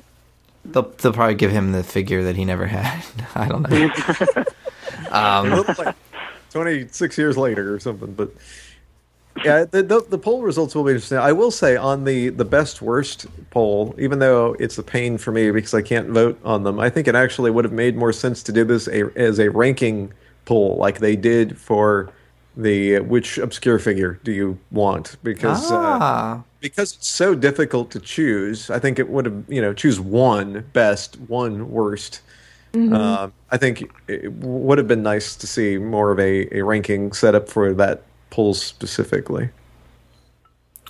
they'll 0.65 0.83
they'll 0.97 1.13
probably 1.13 1.35
give 1.35 1.51
him 1.51 1.73
the 1.73 1.83
figure 1.83 2.23
that 2.23 2.35
he 2.37 2.45
never 2.45 2.65
had. 2.65 3.03
I 3.35 3.47
don't 3.49 3.69
know. 3.69 3.91
um, 5.11 5.49
Looked 5.49 5.77
like 5.77 5.95
26 6.51 7.17
years 7.17 7.37
later 7.37 7.73
or 7.75 7.79
something, 7.79 8.13
but 8.13 8.31
yeah, 9.43 9.65
the, 9.65 9.83
the 9.83 10.01
the 10.09 10.17
poll 10.17 10.41
results 10.41 10.73
will 10.75 10.83
be 10.83 10.91
interesting. 10.91 11.17
I 11.17 11.31
will 11.33 11.51
say 11.51 11.75
on 11.75 12.03
the 12.05 12.29
the 12.29 12.45
best 12.45 12.81
worst 12.81 13.27
poll, 13.51 13.93
even 13.99 14.19
though 14.19 14.55
it's 14.59 14.77
a 14.77 14.83
pain 14.83 15.17
for 15.17 15.31
me 15.31 15.51
because 15.51 15.73
I 15.73 15.81
can't 15.81 16.09
vote 16.09 16.39
on 16.43 16.63
them, 16.63 16.79
I 16.79 16.89
think 16.89 17.07
it 17.07 17.15
actually 17.15 17.51
would 17.51 17.65
have 17.65 17.73
made 17.73 17.95
more 17.95 18.11
sense 18.13 18.41
to 18.43 18.51
do 18.51 18.63
this 18.63 18.87
a, 18.87 19.11
as 19.17 19.39
a 19.39 19.49
ranking 19.49 20.11
poll 20.45 20.77
like 20.77 20.99
they 20.99 21.15
did 21.15 21.57
for 21.57 22.11
the 22.61 22.99
which 22.99 23.37
obscure 23.37 23.79
figure 23.79 24.19
do 24.23 24.31
you 24.31 24.57
want 24.71 25.17
because 25.23 25.71
uh, 25.71 25.77
ah, 25.77 26.43
because 26.59 26.95
it's 26.95 27.07
so 27.07 27.35
difficult 27.35 27.91
to 27.91 27.99
choose, 27.99 28.69
I 28.69 28.79
think 28.79 28.99
it 28.99 29.09
would 29.09 29.25
have, 29.25 29.43
you 29.47 29.61
know, 29.61 29.73
choose 29.73 29.99
one 29.99 30.65
best, 30.73 31.19
one 31.21 31.71
worst. 31.71 32.21
Um, 32.75 33.33
I 33.49 33.57
think 33.57 33.89
it 34.07 34.31
would 34.31 34.77
have 34.77 34.87
been 34.87 35.01
nice 35.01 35.35
to 35.37 35.47
see 35.47 35.79
more 35.79 36.11
of 36.11 36.19
a, 36.19 36.55
a 36.55 36.61
ranking 36.61 37.13
set 37.13 37.33
up 37.33 37.49
for 37.49 37.73
that 37.73 38.03
poll 38.29 38.53
specifically. 38.53 39.49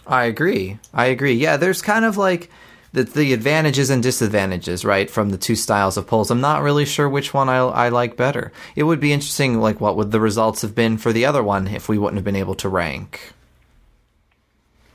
I 0.05 0.25
agree. 0.25 0.77
I 0.93 1.05
agree. 1.05 1.33
Yeah, 1.33 1.55
there's 1.55 1.81
kind 1.81 2.03
of 2.03 2.17
like 2.17 2.49
the 2.91 3.03
the 3.03 3.33
advantages 3.33 3.89
and 3.89 4.01
disadvantages, 4.01 4.83
right, 4.83 5.09
from 5.09 5.29
the 5.29 5.37
two 5.37 5.55
styles 5.55 5.97
of 5.97 6.07
polls. 6.07 6.31
I'm 6.31 6.41
not 6.41 6.63
really 6.63 6.85
sure 6.85 7.09
which 7.09 7.33
one 7.33 7.49
I 7.49 7.57
I 7.57 7.89
like 7.89 8.17
better. 8.17 8.51
It 8.75 8.83
would 8.83 8.99
be 8.99 9.13
interesting, 9.13 9.59
like 9.59 9.79
what 9.79 9.95
would 9.95 10.11
the 10.11 10.19
results 10.19 10.61
have 10.61 10.75
been 10.75 10.97
for 10.97 11.13
the 11.13 11.25
other 11.25 11.43
one 11.43 11.67
if 11.67 11.89
we 11.89 11.97
wouldn't 11.97 12.17
have 12.17 12.25
been 12.25 12.35
able 12.35 12.55
to 12.55 12.69
rank. 12.69 13.33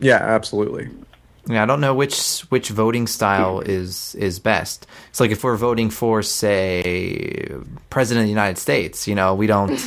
Yeah, 0.01 0.17
absolutely. 0.17 0.91
Yeah, 1.47 1.63
I 1.63 1.67
don't 1.67 1.81
know 1.81 1.95
which 1.95 2.41
which 2.49 2.71
voting 2.71 3.07
style 3.07 3.61
is 3.61 4.15
is 4.15 4.39
best. 4.39 4.87
It's 5.11 5.21
like 5.21 5.31
if 5.31 5.45
we're 5.45 5.57
voting 5.57 5.91
for, 5.91 6.23
say, 6.23 7.47
president 7.91 8.23
of 8.23 8.27
the 8.27 8.31
United 8.31 8.59
States. 8.59 9.07
You 9.07 9.15
know, 9.15 9.35
we 9.35 9.47
don't 9.47 9.79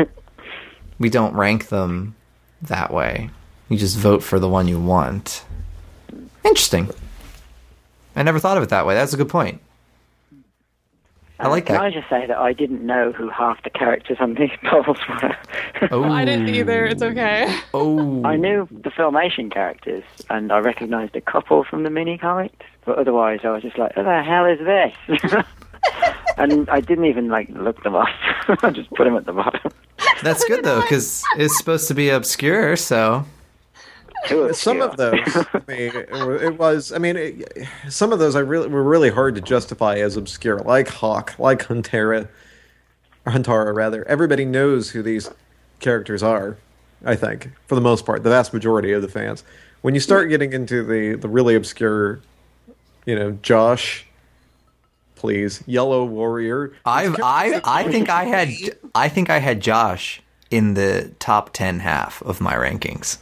we 0.98 1.10
don't 1.10 1.34
rank 1.34 1.68
them 1.68 2.14
that 2.62 2.92
way. 2.92 3.30
You 3.68 3.76
just 3.76 3.98
vote 3.98 4.22
for 4.22 4.38
the 4.38 4.48
one 4.48 4.68
you 4.68 4.80
want. 4.80 5.44
Interesting. 6.44 6.90
I 8.14 8.22
never 8.22 8.38
thought 8.38 8.56
of 8.56 8.62
it 8.62 8.68
that 8.70 8.86
way. 8.86 8.94
That's 8.94 9.14
a 9.14 9.16
good 9.16 9.28
point. 9.28 9.60
I 11.42 11.48
like 11.48 11.66
Can 11.66 11.74
that. 11.74 11.82
I 11.82 11.90
just 11.90 12.08
say 12.08 12.24
that 12.26 12.38
I 12.38 12.52
didn't 12.52 12.86
know 12.86 13.10
who 13.10 13.28
half 13.28 13.64
the 13.64 13.70
characters 13.70 14.18
on 14.20 14.34
these 14.34 14.52
polls 14.64 14.98
were? 15.08 15.36
Oh, 15.90 16.04
I 16.12 16.24
didn't 16.24 16.48
either. 16.50 16.86
It's 16.86 17.02
okay. 17.02 17.52
Oh, 17.74 18.22
I 18.24 18.36
knew 18.36 18.68
the 18.70 18.90
Filmation 18.90 19.50
characters, 19.52 20.04
and 20.30 20.52
I 20.52 20.58
recognised 20.58 21.16
a 21.16 21.20
couple 21.20 21.64
from 21.64 21.82
the 21.82 21.90
mini 21.90 22.16
comics, 22.16 22.64
but 22.84 22.96
otherwise 22.96 23.40
I 23.42 23.50
was 23.50 23.62
just 23.62 23.76
like, 23.76 23.92
"Who 23.94 24.04
the 24.04 24.22
hell 24.22 24.46
is 24.46 24.60
this?" 24.60 25.44
and 26.36 26.70
I 26.70 26.80
didn't 26.80 27.06
even 27.06 27.28
like 27.28 27.48
look 27.50 27.82
them 27.82 27.96
up. 27.96 28.06
I 28.62 28.70
just 28.70 28.90
put 28.90 29.04
them 29.04 29.16
at 29.16 29.26
the 29.26 29.32
bottom. 29.32 29.72
that's 30.22 30.44
good 30.44 30.64
though 30.64 30.80
because 30.82 31.24
it's 31.36 31.58
supposed 31.58 31.88
to 31.88 31.94
be 31.94 32.08
obscure. 32.10 32.76
So 32.76 33.24
Too 34.26 34.52
Some 34.52 34.80
of 34.80 34.96
those, 34.96 35.18
I 35.36 35.60
mean, 35.66 35.96
it, 35.96 36.08
it 36.12 36.58
was. 36.58 36.92
I 36.92 36.98
mean, 36.98 37.16
it, 37.16 37.68
some 37.88 38.12
of 38.12 38.18
those 38.18 38.36
I 38.36 38.40
really 38.40 38.68
were 38.68 38.82
really 38.82 39.10
hard 39.10 39.34
to 39.34 39.40
justify 39.40 39.96
as 39.96 40.16
obscure, 40.16 40.58
like 40.60 40.88
Hawk, 40.88 41.34
like 41.38 41.66
Huntara, 41.66 42.28
or 43.26 43.32
Huntara 43.32 43.74
rather. 43.74 44.06
Everybody 44.06 44.44
knows 44.44 44.90
who 44.90 45.02
these 45.02 45.30
characters 45.80 46.22
are. 46.22 46.56
I 47.04 47.16
think, 47.16 47.50
for 47.66 47.74
the 47.74 47.80
most 47.80 48.06
part, 48.06 48.22
the 48.22 48.30
vast 48.30 48.52
majority 48.52 48.92
of 48.92 49.02
the 49.02 49.08
fans. 49.08 49.42
When 49.80 49.94
you 49.94 50.00
start 50.00 50.28
getting 50.28 50.52
into 50.52 50.84
the 50.84 51.16
the 51.16 51.28
really 51.28 51.56
obscure, 51.56 52.20
you 53.04 53.16
know, 53.16 53.32
Josh, 53.42 54.06
please, 55.16 55.64
Yellow 55.66 56.04
Warrior. 56.04 56.72
I've 56.84 57.16
I 57.20 57.60
I 57.64 57.90
think 57.90 58.08
I 58.08 58.24
had 58.24 58.50
I 58.94 59.08
think 59.08 59.30
I 59.30 59.38
had 59.38 59.60
Josh 59.60 60.22
in 60.50 60.74
the 60.74 61.12
top 61.18 61.52
ten 61.52 61.80
half 61.80 62.22
of 62.22 62.40
my 62.40 62.54
rankings. 62.54 63.18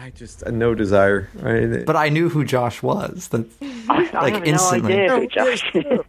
I 0.00 0.10
just 0.10 0.46
uh, 0.46 0.50
no 0.50 0.74
desire. 0.74 1.28
I, 1.42 1.82
But 1.84 1.96
I 1.96 2.08
knew 2.08 2.28
who 2.28 2.44
Josh 2.44 2.82
was. 2.82 3.28
That 3.28 3.46
I, 3.88 4.08
I 4.14 4.22
like, 4.22 4.34
have 4.34 4.44
instantly. 4.44 4.94
no 4.96 5.16
idea 5.16 5.16
who 5.20 5.26
Josh 5.26 5.70
is. 5.74 6.00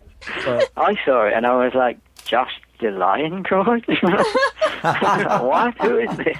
I 0.77 0.95
saw 1.05 1.25
it 1.25 1.33
and 1.33 1.45
I 1.45 1.55
was 1.55 1.73
like, 1.73 1.97
Josh 2.25 2.51
the 2.79 2.91
Lion 2.91 3.43
God? 3.49 3.83
what? 5.43 5.77
Who 5.79 5.97
is 5.97 6.17
this? 6.17 6.37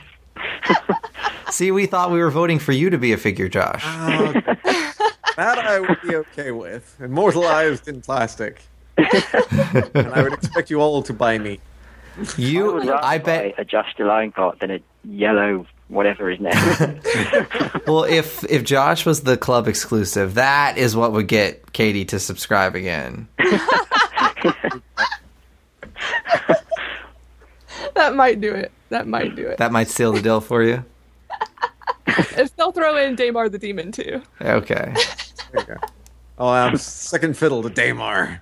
See, 1.50 1.72
we 1.72 1.86
thought 1.86 2.12
we 2.12 2.20
were 2.20 2.30
voting 2.32 2.60
for 2.60 2.72
you 2.72 2.90
to 2.92 2.98
be 2.98 3.12
a 3.14 3.18
figure, 3.18 3.50
Josh. 3.50 3.82
Uh, 3.84 4.34
that 5.36 5.58
I 5.58 5.80
would 5.80 5.98
be 6.08 6.16
okay 6.18 6.52
with. 6.52 6.96
Immortalized 7.02 7.88
in 7.88 8.02
plastic. 8.02 8.62
and 8.98 10.08
I 10.14 10.22
would 10.24 10.34
expect 10.34 10.70
you 10.70 10.80
all 10.82 11.02
to 11.04 11.14
buy 11.14 11.38
me. 11.40 11.60
I 12.16 12.20
would 12.20 12.38
You, 12.38 12.78
rather 12.80 12.96
I 13.04 13.18
bet. 13.18 13.56
buy 13.56 13.62
a 13.62 13.66
Josh 13.66 13.94
the 13.98 14.04
Lion 14.06 14.32
God 14.36 14.60
than 14.60 14.72
a 14.72 14.80
yellow 15.06 15.66
whatever 15.90 16.30
his 16.30 16.40
name. 16.40 17.02
Well, 17.88 18.04
if 18.04 18.44
if 18.44 18.64
Josh 18.64 19.04
was 19.04 19.24
the 19.24 19.36
club 19.36 19.68
exclusive, 19.68 20.36
that 20.36 20.78
is 20.78 20.96
what 20.96 21.12
would 21.14 21.28
get 21.28 21.74
Katy 21.74 22.06
to 22.06 22.20
subscribe 22.20 22.76
again. 22.76 23.28
That 28.00 28.16
might 28.16 28.40
do 28.40 28.54
it. 28.54 28.72
That 28.90 29.08
might 29.08 29.36
do 29.36 29.46
it. 29.46 29.58
That 29.58 29.74
might 29.74 29.90
seal 29.90 30.14
the 30.14 30.22
deal 30.22 30.40
for 30.40 30.64
you. 30.64 30.86
if 32.08 32.56
they'll 32.56 32.72
throw 32.72 32.96
in 32.96 33.16
Damar 33.16 33.50
the 33.50 33.60
Demon 33.60 33.92
too. 33.92 34.22
Okay. 34.42 34.94
There 35.52 35.62
you 35.62 35.64
go. 35.66 35.76
Oh, 36.38 36.48
I'm 36.48 36.78
second 36.78 37.36
fiddle 37.36 37.62
to 37.64 37.70
Damar. 37.70 38.42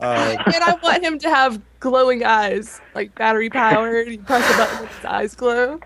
Uh, 0.00 0.36
And 0.46 0.64
I 0.64 0.74
want 0.82 1.02
him 1.04 1.18
to 1.18 1.28
have 1.30 1.60
glowing 1.80 2.24
eyes, 2.24 2.80
like 2.94 3.14
battery 3.14 3.50
powered. 3.50 4.08
You 4.08 4.18
press 4.18 4.48
a 4.52 4.56
button 4.56 4.78
and 4.78 4.88
his 4.88 5.04
eyes 5.04 5.34
glow. 5.34 5.80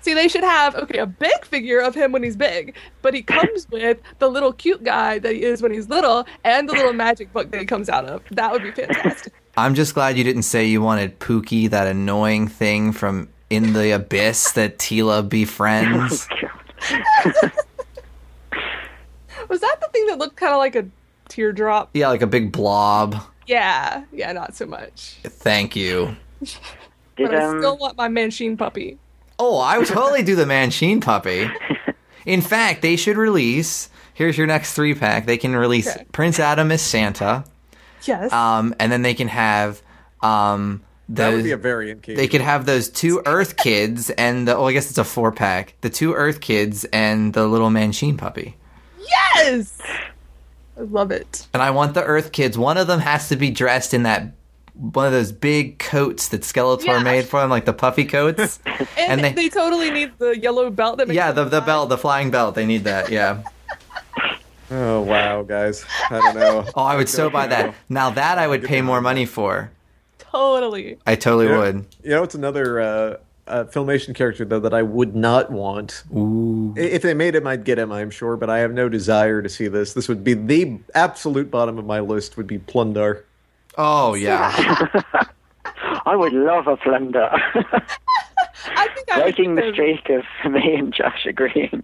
See, 0.00 0.12
they 0.12 0.28
should 0.28 0.44
have 0.44 0.74
okay 0.74 0.98
a 0.98 1.06
big 1.06 1.44
figure 1.46 1.80
of 1.80 1.94
him 1.94 2.12
when 2.12 2.22
he's 2.22 2.36
big, 2.36 2.76
but 3.00 3.14
he 3.14 3.22
comes 3.22 3.66
with 3.70 3.98
the 4.18 4.28
little 4.28 4.52
cute 4.52 4.84
guy 4.84 5.18
that 5.18 5.32
he 5.32 5.42
is 5.44 5.62
when 5.62 5.72
he's 5.72 5.88
little, 5.88 6.26
and 6.44 6.68
the 6.68 6.74
little 6.74 6.92
magic 6.92 7.32
book 7.32 7.50
that 7.52 7.60
he 7.60 7.64
comes 7.64 7.88
out 7.88 8.04
of. 8.04 8.22
That 8.30 8.52
would 8.52 8.62
be 8.62 8.70
fantastic. 8.70 9.32
I'm 9.56 9.74
just 9.74 9.94
glad 9.94 10.18
you 10.18 10.24
didn't 10.24 10.42
say 10.42 10.66
you 10.66 10.82
wanted 10.82 11.18
Pookie, 11.20 11.70
that 11.70 11.86
annoying 11.86 12.48
thing 12.48 12.92
from 12.92 13.28
In 13.48 13.72
the 13.72 13.92
Abyss 13.92 14.52
that 14.52 14.76
Teela 14.78 15.26
befriends. 15.26 16.28
Was 19.48 19.60
that 19.60 19.80
the 19.80 19.88
thing 19.92 20.06
that 20.06 20.18
looked 20.18 20.36
kind 20.36 20.52
of 20.52 20.58
like 20.58 20.76
a 20.76 20.86
teardrop? 21.28 21.90
yeah, 21.94 22.08
like 22.08 22.22
a 22.22 22.26
big 22.26 22.52
blob. 22.52 23.16
Yeah, 23.46 24.04
yeah, 24.12 24.32
not 24.32 24.54
so 24.56 24.66
much. 24.66 25.16
Thank 25.22 25.76
you. 25.76 26.16
Did, 26.40 26.50
But 27.16 27.34
I 27.34 27.44
um, 27.44 27.60
still 27.60 27.76
want 27.76 27.96
my 27.96 28.08
Manchine 28.08 28.56
puppy. 28.58 28.98
Oh, 29.38 29.58
I 29.58 29.78
would 29.78 29.86
totally 29.88 30.22
do 30.22 30.36
the 30.36 30.44
Manchine 30.44 31.00
puppy. 31.02 31.48
In 32.26 32.40
fact, 32.40 32.82
they 32.82 32.96
should 32.96 33.16
release. 33.16 33.90
Here's 34.14 34.38
your 34.38 34.46
next 34.46 34.74
three 34.74 34.94
pack. 34.94 35.26
They 35.26 35.36
can 35.36 35.54
release 35.56 35.88
Okay. 35.88 36.04
Prince 36.12 36.38
Adam 36.40 36.70
as 36.72 36.82
Santa, 36.82 37.44
Yes. 38.04 38.32
um, 38.32 38.74
and 38.78 38.90
then 38.92 39.02
they 39.02 39.14
can 39.14 39.28
have 39.28 39.82
um, 40.22 40.82
that 41.10 41.34
would 41.34 41.44
be 41.44 41.50
a 41.50 41.56
variant 41.56 42.02
case. 42.02 42.16
They 42.16 42.28
could 42.28 42.40
have 42.40 42.64
those 42.64 42.88
two 42.88 43.20
Earth 43.26 43.56
kids 43.56 44.08
and 44.10 44.48
the, 44.48 44.56
oh, 44.56 44.64
I 44.66 44.72
guess 44.72 44.88
it's 44.88 44.98
a 44.98 45.04
four 45.04 45.32
pack. 45.32 45.74
The 45.82 45.90
two 45.90 46.14
Earth 46.14 46.40
kids 46.40 46.84
and 46.92 47.34
the 47.34 47.46
little 47.46 47.68
Manchine 47.70 48.16
puppy. 48.16 48.56
yes. 49.36 49.78
I 50.76 50.80
love 50.82 51.10
it. 51.10 51.46
And 51.54 51.62
I 51.62 51.70
want 51.70 51.94
the 51.94 52.02
Earth 52.04 52.32
kids. 52.32 52.58
One 52.58 52.76
of 52.78 52.86
them 52.86 53.00
has 53.00 53.28
to 53.28 53.36
be 53.36 53.50
dressed 53.50 53.94
in 53.94 54.02
that 54.04 54.32
one 54.74 55.06
of 55.06 55.12
those 55.12 55.30
big 55.30 55.78
coats 55.78 56.28
that 56.28 56.40
Skeletor 56.42 56.86
Yeah. 56.86 57.02
made 57.02 57.26
for 57.26 57.40
them, 57.40 57.48
like 57.50 57.64
the 57.64 57.72
puffy 57.72 58.04
coats. 58.04 58.58
And, 58.66 58.88
And 58.96 59.24
they, 59.24 59.32
they- 59.32 59.48
totally 59.48 59.90
need 59.90 60.12
the 60.18 60.36
yellow 60.38 60.70
belt 60.70 60.98
that 60.98 61.06
makes 61.08 61.16
yeah, 61.16 61.30
the 61.32 61.44
the 61.44 61.58
fly. 61.60 61.66
belt, 61.66 61.88
the 61.90 61.98
flying 61.98 62.30
belt. 62.32 62.54
They 62.56 62.66
need 62.66 62.84
that. 62.84 63.10
Yeah. 63.10 63.42
Oh 64.70 65.02
wow, 65.02 65.42
guys! 65.42 65.84
I 66.10 66.18
don't 66.20 66.34
know. 66.36 66.64
Oh, 66.74 66.82
I 66.82 66.96
would 66.96 67.08
so 67.08 67.28
buy 67.28 67.46
that. 67.48 67.74
Now 67.90 68.08
that 68.10 68.38
I 68.38 68.48
would 68.48 68.64
pay 68.64 68.80
more 68.80 69.00
money 69.02 69.26
for. 69.26 69.70
totally. 70.18 70.96
I 71.06 71.16
totally 71.16 71.46
Yeah. 71.46 71.58
would. 71.58 71.86
You 72.02 72.10
know, 72.10 72.22
it's 72.22 72.34
another 72.34 72.80
uh, 72.80 73.16
uh, 73.46 73.64
filmation 73.64 74.14
character 74.14 74.44
though 74.44 74.60
that 74.60 74.74
I 74.74 74.82
would 74.82 75.14
not 75.14 75.50
want. 75.50 76.04
Ooh. 76.16 76.72
If 76.76 77.02
they 77.02 77.14
made 77.14 77.34
him, 77.34 77.46
I'd 77.46 77.64
get 77.64 77.78
him. 77.78 77.92
I'm 77.92 78.10
sure, 78.10 78.36
but 78.36 78.48
I 78.50 78.58
have 78.58 78.72
no 78.72 78.88
desire 78.88 79.42
to 79.42 79.48
see 79.48 79.68
this. 79.68 79.92
This 79.94 80.08
would 80.08 80.24
be 80.24 80.34
the 80.34 80.78
absolute 80.94 81.50
bottom 81.50 81.78
of 81.78 81.84
my 81.84 82.00
list. 82.00 82.36
Would 82.36 82.46
be 82.46 82.58
Plundar. 82.58 83.22
Oh 83.76 84.14
yeah. 84.14 84.52
I 86.06 86.16
would 86.16 86.32
love 86.32 86.66
a 86.66 86.76
plunder. 86.76 87.30
I 88.66 88.88
think 88.94 89.10
I 89.10 89.16
would 89.18 89.22
Breaking 89.24 89.54
the 89.54 89.62
give- 89.62 89.74
streak 89.74 90.08
of 90.10 90.52
me 90.52 90.74
and 90.76 90.92
Josh 90.92 91.26
agreeing. 91.26 91.82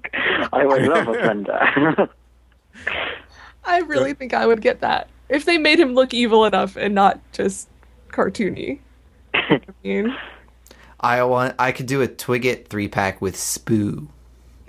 I 0.53 0.65
would 0.65 0.83
love 0.83 1.09
a 1.09 1.15
plunder. 1.15 2.09
I 3.65 3.81
really 3.81 4.15
think 4.15 4.33
I 4.35 4.47
would 4.47 4.61
get 4.63 4.81
that 4.81 5.09
if 5.29 5.45
they 5.45 5.59
made 5.59 5.79
him 5.79 5.95
look 5.95 6.15
evil 6.15 6.45
enough 6.45 6.77
and 6.77 6.95
not 6.95 7.21
just 7.33 7.69
cartoony. 8.09 8.79
I 9.35 9.61
mean, 9.85 10.15
I 11.01 11.23
want. 11.25 11.55
I 11.59 11.73
could 11.73 11.87
do 11.87 12.03
a 12.03 12.09
Twigget 12.09 12.69
three 12.69 12.89
pack 12.89 13.21
with 13.21 13.35
Spoo. 13.35 14.09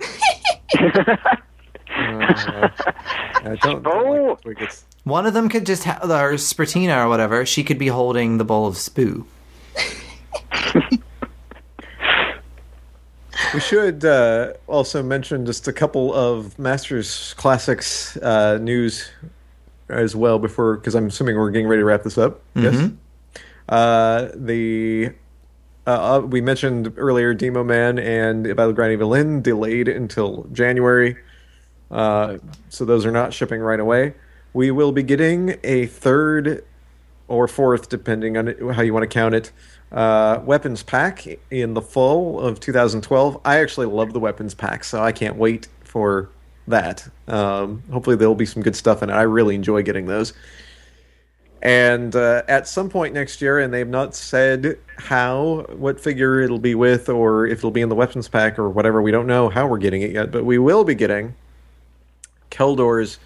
I 1.94 3.56
don't, 3.60 3.82
don't 3.82 4.46
like 4.46 4.72
One 5.04 5.26
of 5.26 5.34
them 5.34 5.48
could 5.48 5.66
just 5.66 5.84
have, 5.84 6.02
or 6.04 6.32
Spratina 6.34 7.04
or 7.04 7.08
whatever. 7.08 7.44
She 7.44 7.62
could 7.62 7.78
be 7.78 7.88
holding 7.88 8.38
the 8.38 8.44
bowl 8.44 8.66
of 8.66 8.76
Spoo. 8.76 9.26
We 13.54 13.60
should 13.60 14.04
uh, 14.04 14.54
also 14.66 15.02
mention 15.02 15.44
just 15.44 15.68
a 15.68 15.72
couple 15.74 16.14
of 16.14 16.58
Masters 16.58 17.34
Classics 17.34 18.16
uh, 18.18 18.58
news 18.62 19.10
as 19.90 20.16
well 20.16 20.38
before, 20.38 20.76
because 20.76 20.94
I'm 20.94 21.08
assuming 21.08 21.36
we're 21.36 21.50
getting 21.50 21.68
ready 21.68 21.80
to 21.80 21.84
wrap 21.84 22.02
this 22.02 22.16
up. 22.16 22.40
Yes. 22.54 22.90
Uh, 23.68 24.28
the 24.34 25.12
uh, 25.86 25.90
uh, 25.90 26.20
we 26.20 26.40
mentioned 26.40 26.92
earlier 26.96 27.34
Draego-Man 27.34 27.98
and 27.98 28.44
Battleground 28.56 28.92
Evil-Lyn 28.92 29.42
delayed 29.42 29.88
until 29.88 30.46
January, 30.52 31.16
uh, 31.90 32.38
so 32.68 32.84
those 32.84 33.04
are 33.04 33.10
not 33.10 33.32
shipping 33.34 33.60
right 33.60 33.80
away. 33.80 34.14
We 34.52 34.70
will 34.70 34.92
be 34.92 35.02
getting 35.02 35.58
a 35.64 35.86
third 35.86 36.64
or 37.28 37.48
fourth, 37.48 37.88
depending 37.88 38.36
on 38.36 38.54
how 38.74 38.82
you 38.82 38.92
want 38.92 39.04
to 39.04 39.08
count 39.08 39.34
it, 39.34 39.52
uh, 39.90 40.40
weapons 40.44 40.82
pack 40.82 41.26
in 41.50 41.74
the 41.74 41.82
fall 41.82 42.40
of 42.40 42.60
2012. 42.60 43.40
I 43.44 43.58
actually 43.60 43.86
love 43.86 44.12
the 44.12 44.20
weapons 44.20 44.54
pack, 44.54 44.84
so 44.84 45.02
I 45.02 45.12
can't 45.12 45.36
wait 45.36 45.68
for 45.84 46.30
that. 46.68 47.08
Um, 47.28 47.82
hopefully, 47.90 48.16
there'll 48.16 48.34
be 48.34 48.46
some 48.46 48.62
good 48.62 48.76
stuff 48.76 49.02
in 49.02 49.10
it. 49.10 49.14
I 49.14 49.22
really 49.22 49.54
enjoy 49.54 49.82
getting 49.82 50.06
those. 50.06 50.32
And 51.62 52.16
uh, 52.16 52.42
at 52.48 52.66
some 52.66 52.90
point 52.90 53.14
next 53.14 53.40
year, 53.40 53.60
and 53.60 53.72
they've 53.72 53.88
not 53.88 54.16
said 54.16 54.78
how, 54.98 55.64
what 55.76 56.00
figure 56.00 56.40
it'll 56.40 56.58
be 56.58 56.74
with, 56.74 57.08
or 57.08 57.46
if 57.46 57.58
it'll 57.58 57.70
be 57.70 57.82
in 57.82 57.88
the 57.88 57.94
weapons 57.94 58.28
pack 58.28 58.58
or 58.58 58.68
whatever. 58.68 59.00
We 59.00 59.12
don't 59.12 59.28
know 59.28 59.48
how 59.48 59.68
we're 59.68 59.78
getting 59.78 60.02
it 60.02 60.10
yet, 60.10 60.32
but 60.32 60.44
we 60.44 60.58
will 60.58 60.82
be 60.82 60.96
getting 60.96 61.36
Keldor's 62.50 63.20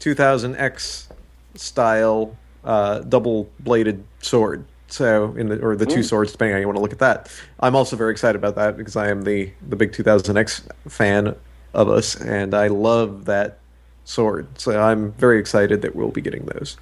2000X 0.00 1.06
style 1.54 2.36
uh, 2.64 3.00
double 3.00 3.48
bladed 3.60 4.04
sword. 4.20 4.64
So 4.88 5.34
in 5.36 5.48
the 5.48 5.60
or 5.60 5.76
the 5.76 5.86
two 5.86 6.02
swords, 6.02 6.32
depending 6.32 6.54
on 6.54 6.56
how 6.56 6.60
you 6.62 6.66
want 6.66 6.78
to 6.78 6.82
look 6.82 6.92
at 6.92 6.98
that. 6.98 7.30
I'm 7.60 7.76
also 7.76 7.94
very 7.94 8.10
excited 8.10 8.36
about 8.36 8.56
that 8.56 8.76
because 8.76 8.96
I 8.96 9.08
am 9.08 9.22
the 9.22 9.52
the 9.68 9.76
big 9.76 9.92
2000X 9.92 10.62
fan 10.90 11.36
of 11.74 11.90
us, 11.90 12.16
and 12.16 12.54
I 12.54 12.68
love 12.68 13.26
that 13.26 13.58
sword. 14.04 14.48
So 14.58 14.80
I'm 14.80 15.12
very 15.12 15.38
excited 15.38 15.82
that 15.82 15.94
we'll 15.94 16.10
be 16.10 16.22
getting 16.22 16.46
those. 16.46 16.78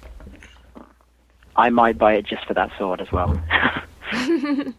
I 1.57 1.69
might 1.69 1.97
buy 1.97 2.13
it 2.13 2.25
just 2.25 2.45
for 2.45 2.53
that 2.53 2.71
sword 2.77 3.01
as 3.01 3.11
well. 3.11 3.41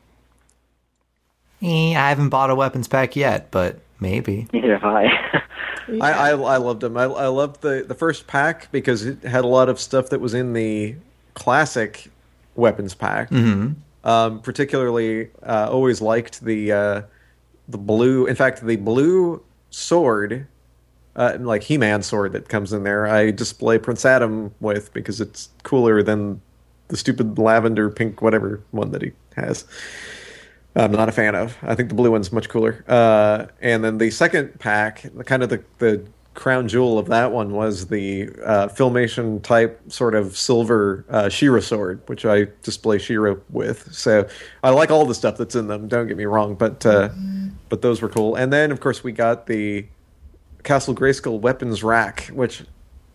Eh, 1.60 1.90
I 1.96 2.08
haven't 2.08 2.28
bought 2.28 2.50
a 2.50 2.54
weapons 2.54 2.86
pack 2.86 3.16
yet, 3.16 3.50
but 3.50 3.80
maybe. 3.98 4.46
Neither 4.52 4.78
have 4.78 4.84
I. 4.84 5.06
I, 6.00 6.12
I 6.12 6.30
I 6.30 6.56
loved 6.58 6.82
them. 6.82 6.96
I 6.96 7.04
I 7.04 7.26
loved 7.26 7.62
the 7.62 7.84
the 7.86 7.94
first 7.94 8.26
pack 8.26 8.70
because 8.70 9.04
it 9.04 9.22
had 9.24 9.44
a 9.44 9.48
lot 9.48 9.68
of 9.68 9.80
stuff 9.80 10.10
that 10.10 10.20
was 10.20 10.34
in 10.34 10.52
the 10.52 10.94
classic 11.34 12.10
weapons 12.54 12.94
pack. 12.94 13.30
Mm-hmm. 13.30 13.72
Um, 14.04 14.40
particularly, 14.40 15.30
uh, 15.42 15.68
always 15.70 16.00
liked 16.00 16.44
the 16.44 16.72
uh, 16.72 17.02
the 17.68 17.78
blue. 17.78 18.26
In 18.26 18.36
fact, 18.36 18.64
the 18.64 18.76
blue 18.76 19.42
sword, 19.70 20.46
uh, 21.16 21.38
like 21.40 21.64
He 21.64 21.76
Man 21.76 22.02
sword 22.02 22.32
that 22.32 22.48
comes 22.48 22.72
in 22.72 22.84
there. 22.84 23.06
I 23.08 23.32
display 23.32 23.78
Prince 23.78 24.04
Adam 24.04 24.54
with 24.60 24.92
because 24.92 25.20
it's 25.20 25.48
cooler 25.64 26.02
than 26.02 26.40
the 26.88 26.96
stupid 26.96 27.38
lavender 27.38 27.90
pink 27.90 28.20
whatever 28.22 28.62
one 28.70 28.90
that 28.90 29.02
he 29.02 29.12
has. 29.36 29.64
I'm 30.76 30.92
not 30.92 31.08
a 31.08 31.12
fan 31.12 31.34
of. 31.34 31.56
I 31.62 31.74
think 31.74 31.88
the 31.88 31.94
blue 31.94 32.10
one's 32.10 32.30
much 32.30 32.48
cooler. 32.48 32.84
Uh, 32.86 33.46
and 33.60 33.82
then 33.82 33.98
the 33.98 34.10
second 34.10 34.58
pack, 34.60 35.04
kind 35.24 35.42
of 35.42 35.48
the, 35.48 35.62
the 35.78 36.04
crown 36.34 36.68
jewel 36.68 37.00
of 37.00 37.06
that 37.08 37.32
one 37.32 37.50
was 37.50 37.88
the 37.88 38.28
uh, 38.44 38.68
filmation 38.68 39.42
type 39.42 39.80
sort 39.88 40.14
of 40.14 40.36
silver 40.36 41.04
uh, 41.08 41.28
She-Ra 41.28 41.60
sword, 41.60 42.00
which 42.06 42.24
I 42.24 42.46
display 42.62 42.98
She-Ra 42.98 43.34
with. 43.50 43.92
So 43.92 44.28
I 44.62 44.70
like 44.70 44.92
all 44.92 45.04
the 45.04 45.16
stuff 45.16 45.36
that's 45.36 45.56
in 45.56 45.66
them. 45.66 45.88
Don't 45.88 46.06
get 46.06 46.16
me 46.16 46.26
wrong, 46.26 46.54
but 46.54 46.86
uh, 46.86 47.08
but 47.68 47.82
those 47.82 48.00
were 48.00 48.08
cool. 48.08 48.36
And 48.36 48.52
then 48.52 48.70
of 48.70 48.78
course 48.78 49.02
we 49.02 49.10
got 49.10 49.46
the 49.46 49.84
Castle 50.62 50.94
Grayskull 50.94 51.40
weapons 51.40 51.82
rack, 51.82 52.26
which 52.32 52.62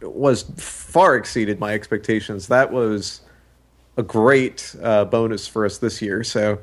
was 0.01 0.43
far 0.57 1.15
exceeded 1.15 1.59
my 1.59 1.73
expectations. 1.73 2.47
That 2.49 2.73
was 2.73 3.21
a 3.97 4.03
great 4.03 4.75
uh, 4.81 5.05
bonus 5.05 5.47
for 5.47 5.65
us 5.65 5.77
this 5.77 6.01
year. 6.01 6.23
So 6.23 6.59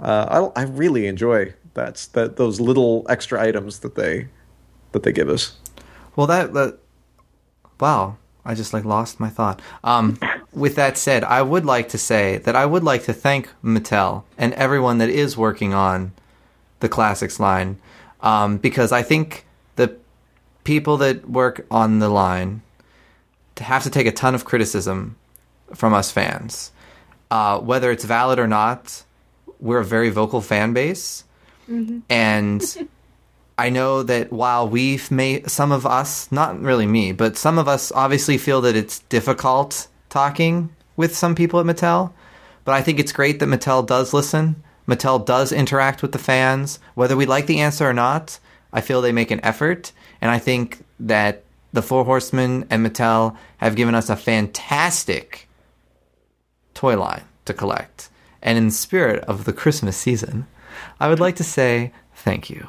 uh, 0.00 0.50
I, 0.56 0.62
I 0.62 0.64
really 0.64 1.06
enjoy 1.06 1.54
that 1.74 2.08
that 2.12 2.36
those 2.36 2.60
little 2.60 3.06
extra 3.08 3.40
items 3.40 3.80
that 3.80 3.94
they 3.94 4.28
that 4.92 5.02
they 5.02 5.12
give 5.12 5.28
us. 5.28 5.56
Well, 6.14 6.26
that 6.26 6.54
that 6.54 6.78
wow, 7.80 8.16
I 8.44 8.54
just 8.54 8.72
like 8.72 8.84
lost 8.84 9.20
my 9.20 9.28
thought. 9.28 9.60
Um, 9.84 10.18
with 10.52 10.74
that 10.76 10.96
said, 10.96 11.24
I 11.24 11.42
would 11.42 11.64
like 11.64 11.88
to 11.90 11.98
say 11.98 12.38
that 12.38 12.56
I 12.56 12.66
would 12.66 12.82
like 12.82 13.04
to 13.04 13.12
thank 13.12 13.50
Mattel 13.62 14.24
and 14.38 14.54
everyone 14.54 14.98
that 14.98 15.10
is 15.10 15.36
working 15.36 15.74
on 15.74 16.12
the 16.80 16.88
classics 16.88 17.38
line, 17.38 17.78
um, 18.20 18.58
because 18.58 18.92
I 18.92 19.02
think 19.02 19.46
the 19.76 19.96
people 20.64 20.96
that 20.98 21.28
work 21.28 21.66
on 21.70 21.98
the 21.98 22.08
line 22.08 22.62
to 23.56 23.64
have 23.64 23.82
to 23.82 23.90
take 23.90 24.06
a 24.06 24.12
ton 24.12 24.34
of 24.34 24.44
criticism 24.44 25.16
from 25.74 25.94
us 25.94 26.10
fans, 26.10 26.72
uh, 27.30 27.58
whether 27.60 27.90
it's 27.90 28.04
valid 28.04 28.38
or 28.38 28.46
not. 28.46 29.02
We're 29.58 29.80
a 29.80 29.84
very 29.84 30.10
vocal 30.10 30.42
fan 30.42 30.74
base, 30.74 31.24
and 32.10 32.62
I 33.58 33.70
know 33.70 34.02
that 34.02 34.30
while 34.30 34.68
we've 34.68 35.10
made 35.10 35.50
some 35.50 35.72
of 35.72 35.86
us, 35.86 36.30
not 36.30 36.60
really 36.60 36.86
me, 36.86 37.12
but 37.12 37.38
some 37.38 37.58
of 37.58 37.68
us 37.68 37.90
obviously 37.92 38.36
feel 38.36 38.60
that 38.62 38.76
it's 38.76 38.98
difficult 39.00 39.88
talking 40.10 40.74
with 40.96 41.16
some 41.16 41.34
people 41.34 41.58
at 41.58 41.66
Mattel. 41.66 42.12
But 42.64 42.74
I 42.74 42.82
think 42.82 42.98
it's 42.98 43.12
great 43.12 43.38
that 43.38 43.48
Mattel 43.48 43.86
does 43.86 44.12
listen. 44.12 44.62
Mattel 44.86 45.24
does 45.24 45.52
interact 45.52 46.02
with 46.02 46.12
the 46.12 46.18
fans. 46.18 46.78
Whether 46.94 47.16
we 47.16 47.24
like 47.24 47.46
the 47.46 47.60
answer 47.60 47.88
or 47.88 47.94
not, 47.94 48.38
I 48.72 48.82
feel 48.82 49.00
they 49.00 49.12
make 49.12 49.30
an 49.30 49.44
effort. 49.44 49.92
And 50.20 50.30
I 50.30 50.38
think 50.38 50.84
that 51.00 51.44
the 51.72 51.82
Four 51.82 52.04
Horsemen 52.04 52.66
and 52.68 52.84
Mattel 52.84 53.36
have 53.58 53.76
given 53.76 53.94
us 53.94 54.10
a 54.10 54.16
fantastic 54.16 55.45
toy 56.76 56.98
line 56.98 57.24
to 57.44 57.54
collect. 57.54 58.08
And 58.42 58.56
in 58.56 58.66
the 58.66 58.72
spirit 58.72 59.24
of 59.24 59.44
the 59.44 59.52
Christmas 59.52 59.96
season, 59.96 60.46
I 61.00 61.08
would 61.08 61.20
like 61.20 61.36
to 61.36 61.44
say 61.44 61.92
thank 62.14 62.48
you. 62.48 62.66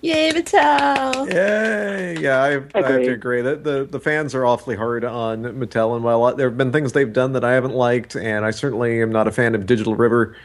Yay, 0.00 0.30
Mattel! 0.30 1.32
Yay! 1.32 2.16
Yeah, 2.20 2.40
I, 2.40 2.50
I 2.78 2.92
have 2.92 3.02
to 3.02 3.12
agree 3.12 3.42
that 3.42 3.64
the, 3.64 3.84
the 3.84 3.98
fans 3.98 4.32
are 4.34 4.46
awfully 4.46 4.76
hard 4.76 5.04
on 5.04 5.42
Mattel, 5.42 5.96
and 5.96 6.04
while 6.04 6.36
there 6.36 6.48
have 6.48 6.56
been 6.56 6.70
things 6.70 6.92
they've 6.92 7.12
done 7.12 7.32
that 7.32 7.42
I 7.42 7.54
haven't 7.54 7.74
liked, 7.74 8.14
and 8.14 8.44
I 8.44 8.52
certainly 8.52 9.02
am 9.02 9.10
not 9.10 9.26
a 9.26 9.32
fan 9.32 9.56
of 9.56 9.66
Digital 9.66 9.96
River 9.96 10.36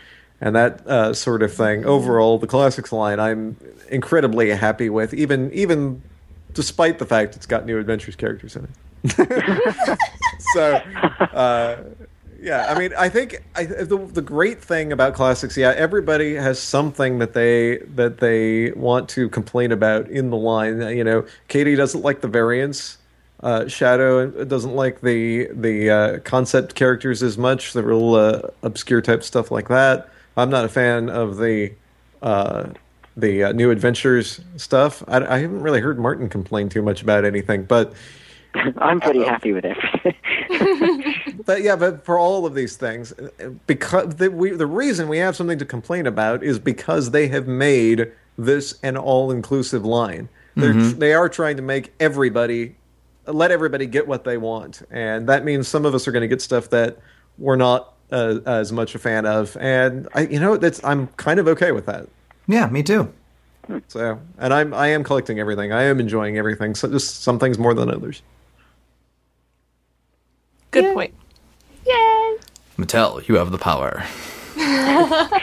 and 0.43 0.55
that 0.57 0.85
uh, 0.87 1.13
sort 1.13 1.41
of 1.41 1.53
thing. 1.53 1.85
Overall, 1.85 2.37
the 2.37 2.47
classics 2.47 2.91
line 2.91 3.19
I'm 3.19 3.55
incredibly 3.89 4.49
happy 4.49 4.89
with, 4.89 5.13
even 5.13 5.51
even 5.53 6.01
despite 6.53 6.99
the 6.99 7.05
fact 7.05 7.35
it's 7.35 7.45
got 7.45 7.65
new 7.65 7.79
adventures 7.79 8.17
characters 8.17 8.57
in 8.57 8.65
it. 8.65 8.69
so, 10.53 10.75
uh, 11.33 11.77
yeah, 12.43 12.65
I 12.67 12.77
mean, 12.77 12.91
I 12.97 13.07
think 13.07 13.41
I, 13.55 13.63
the 13.63 13.97
the 13.97 14.21
great 14.21 14.61
thing 14.61 14.91
about 14.91 15.13
classics, 15.13 15.55
yeah, 15.55 15.73
everybody 15.77 16.35
has 16.35 16.59
something 16.59 17.19
that 17.19 17.33
they 17.33 17.77
that 17.95 18.17
they 18.17 18.71
want 18.71 19.07
to 19.09 19.29
complain 19.29 19.71
about 19.71 20.09
in 20.09 20.29
the 20.29 20.35
line. 20.35 20.81
You 20.95 21.05
know, 21.05 21.25
Katy 21.47 21.75
doesn't 21.75 22.01
like 22.01 22.19
the 22.19 22.27
variants. 22.27 22.97
Uh, 23.39 23.69
Shadow 23.69 24.29
doesn't 24.43 24.75
like 24.75 24.99
the 24.99 25.47
the 25.53 25.89
uh, 25.89 26.19
concept 26.19 26.75
characters 26.75 27.23
as 27.23 27.37
much, 27.37 27.71
the 27.71 27.81
real 27.81 28.15
uh, 28.15 28.41
obscure 28.61 29.01
type 29.01 29.23
stuff 29.23 29.49
like 29.49 29.69
that. 29.69 30.09
I'm 30.35 30.49
not 30.49 30.65
a 30.65 30.69
fan 30.69 31.09
of 31.09 31.37
the 31.37 31.71
uh, 32.21 32.71
the 33.15 33.45
uh, 33.45 33.51
new 33.53 33.71
adventures 33.71 34.41
stuff. 34.57 35.01
I, 35.07 35.25
I 35.25 35.37
haven't 35.39 35.61
really 35.61 35.79
heard 35.79 35.97
Martin 35.97 36.27
complain 36.27 36.67
too 36.67 36.81
much 36.81 37.01
about 37.01 37.23
anything, 37.23 37.63
but 37.63 37.93
I'm 38.77 38.99
pretty 38.99 39.23
happy 39.23 39.53
with 39.53 39.63
everything. 39.63 40.15
but 41.45 41.61
yeah, 41.61 41.75
but 41.75 42.05
for 42.05 42.17
all 42.17 42.45
of 42.45 42.53
these 42.55 42.77
things, 42.77 43.13
because 43.67 44.15
the, 44.15 44.29
we, 44.29 44.51
the 44.51 44.67
reason 44.67 45.07
we 45.07 45.17
have 45.17 45.35
something 45.35 45.59
to 45.59 45.65
complain 45.65 46.07
about 46.07 46.43
is 46.43 46.59
because 46.59 47.11
they 47.11 47.27
have 47.29 47.47
made 47.47 48.11
this 48.37 48.79
an 48.83 48.97
all-inclusive 48.97 49.85
line. 49.85 50.29
They're, 50.55 50.73
They 50.73 51.13
are 51.13 51.29
trying 51.29 51.57
to 51.57 51.63
make 51.63 51.93
everybody 51.99 52.75
let 53.25 53.51
everybody 53.51 53.85
get 53.85 54.07
what 54.07 54.23
they 54.23 54.37
want, 54.37 54.81
and 54.91 55.27
that 55.29 55.45
means 55.45 55.67
some 55.67 55.85
of 55.85 55.95
us 55.95 56.07
are 56.07 56.11
going 56.11 56.21
to 56.21 56.27
get 56.27 56.41
stuff 56.41 56.69
that 56.69 56.99
we're 57.37 57.55
not 57.55 57.93
uh, 58.11 58.39
as 58.45 58.71
much 58.71 58.95
a 58.95 58.99
fan 58.99 59.25
of, 59.25 59.57
and 59.59 60.07
I, 60.13 60.21
you 60.27 60.39
know, 60.39 60.57
that's 60.57 60.83
I'm 60.83 61.07
kind 61.17 61.39
of 61.39 61.47
okay 61.47 61.71
with 61.71 61.85
that. 61.85 62.07
Yeah, 62.47 62.67
me 62.67 62.83
too. 62.83 63.11
So, 63.87 64.19
and 64.37 64.53
I'm 64.53 64.73
I 64.73 64.87
am 64.87 65.03
collecting 65.03 65.39
everything. 65.39 65.71
I 65.71 65.83
am 65.83 65.99
enjoying 65.99 66.37
everything. 66.37 66.75
So 66.75 66.89
just 66.89 67.23
some 67.23 67.39
things 67.39 67.57
more 67.57 67.73
than 67.73 67.89
others. 67.89 68.21
Good 70.71 70.93
point. 70.93 71.13
Mattel, 72.77 73.27
you 73.27 73.35
have 73.35 73.51
the 73.51 73.57
power. 73.57 74.03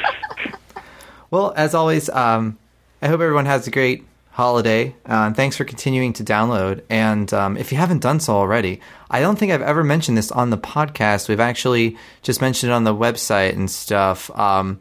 well, 1.30 1.52
as 1.56 1.74
always, 1.74 2.08
um, 2.10 2.58
I 3.02 3.08
hope 3.08 3.20
everyone 3.20 3.46
has 3.46 3.66
a 3.66 3.70
great 3.70 4.04
holiday. 4.32 4.94
Uh, 5.08 5.26
and 5.26 5.36
thanks 5.36 5.56
for 5.56 5.64
continuing 5.64 6.12
to 6.14 6.24
download. 6.24 6.82
And 6.88 7.32
um, 7.34 7.56
if 7.56 7.72
you 7.72 7.78
haven't 7.78 8.00
done 8.00 8.20
so 8.20 8.34
already, 8.34 8.80
I 9.10 9.20
don't 9.20 9.38
think 9.38 9.52
I've 9.52 9.62
ever 9.62 9.84
mentioned 9.84 10.16
this 10.16 10.32
on 10.32 10.50
the 10.50 10.58
podcast. 10.58 11.28
We've 11.28 11.40
actually 11.40 11.96
just 12.22 12.40
mentioned 12.40 12.72
it 12.72 12.74
on 12.74 12.84
the 12.84 12.94
website 12.94 13.52
and 13.52 13.70
stuff. 13.70 14.30
Um, 14.38 14.80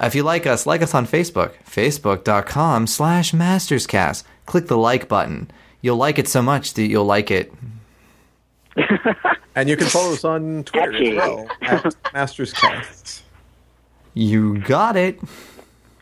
if 0.00 0.14
you 0.14 0.22
like 0.22 0.46
us, 0.46 0.66
like 0.66 0.82
us 0.82 0.94
on 0.94 1.06
Facebook, 1.06 1.52
facebook.com 1.64 2.86
slash 2.86 3.32
masterscast. 3.32 4.24
Click 4.46 4.66
the 4.66 4.78
like 4.78 5.08
button. 5.08 5.50
You'll 5.82 5.96
like 5.96 6.18
it 6.18 6.28
so 6.28 6.42
much 6.42 6.74
that 6.74 6.86
you'll 6.86 7.04
like 7.04 7.30
it 7.30 7.52
And 9.54 9.68
you 9.68 9.76
can 9.76 9.86
follow 9.88 10.12
us 10.12 10.24
on 10.24 10.64
Twitter 10.64 10.94
as 10.94 11.16
well 11.16 11.48
at 11.62 11.82
MastersCasts. 12.14 13.22
You 14.14 14.58
got 14.58 14.96
it. 14.96 15.20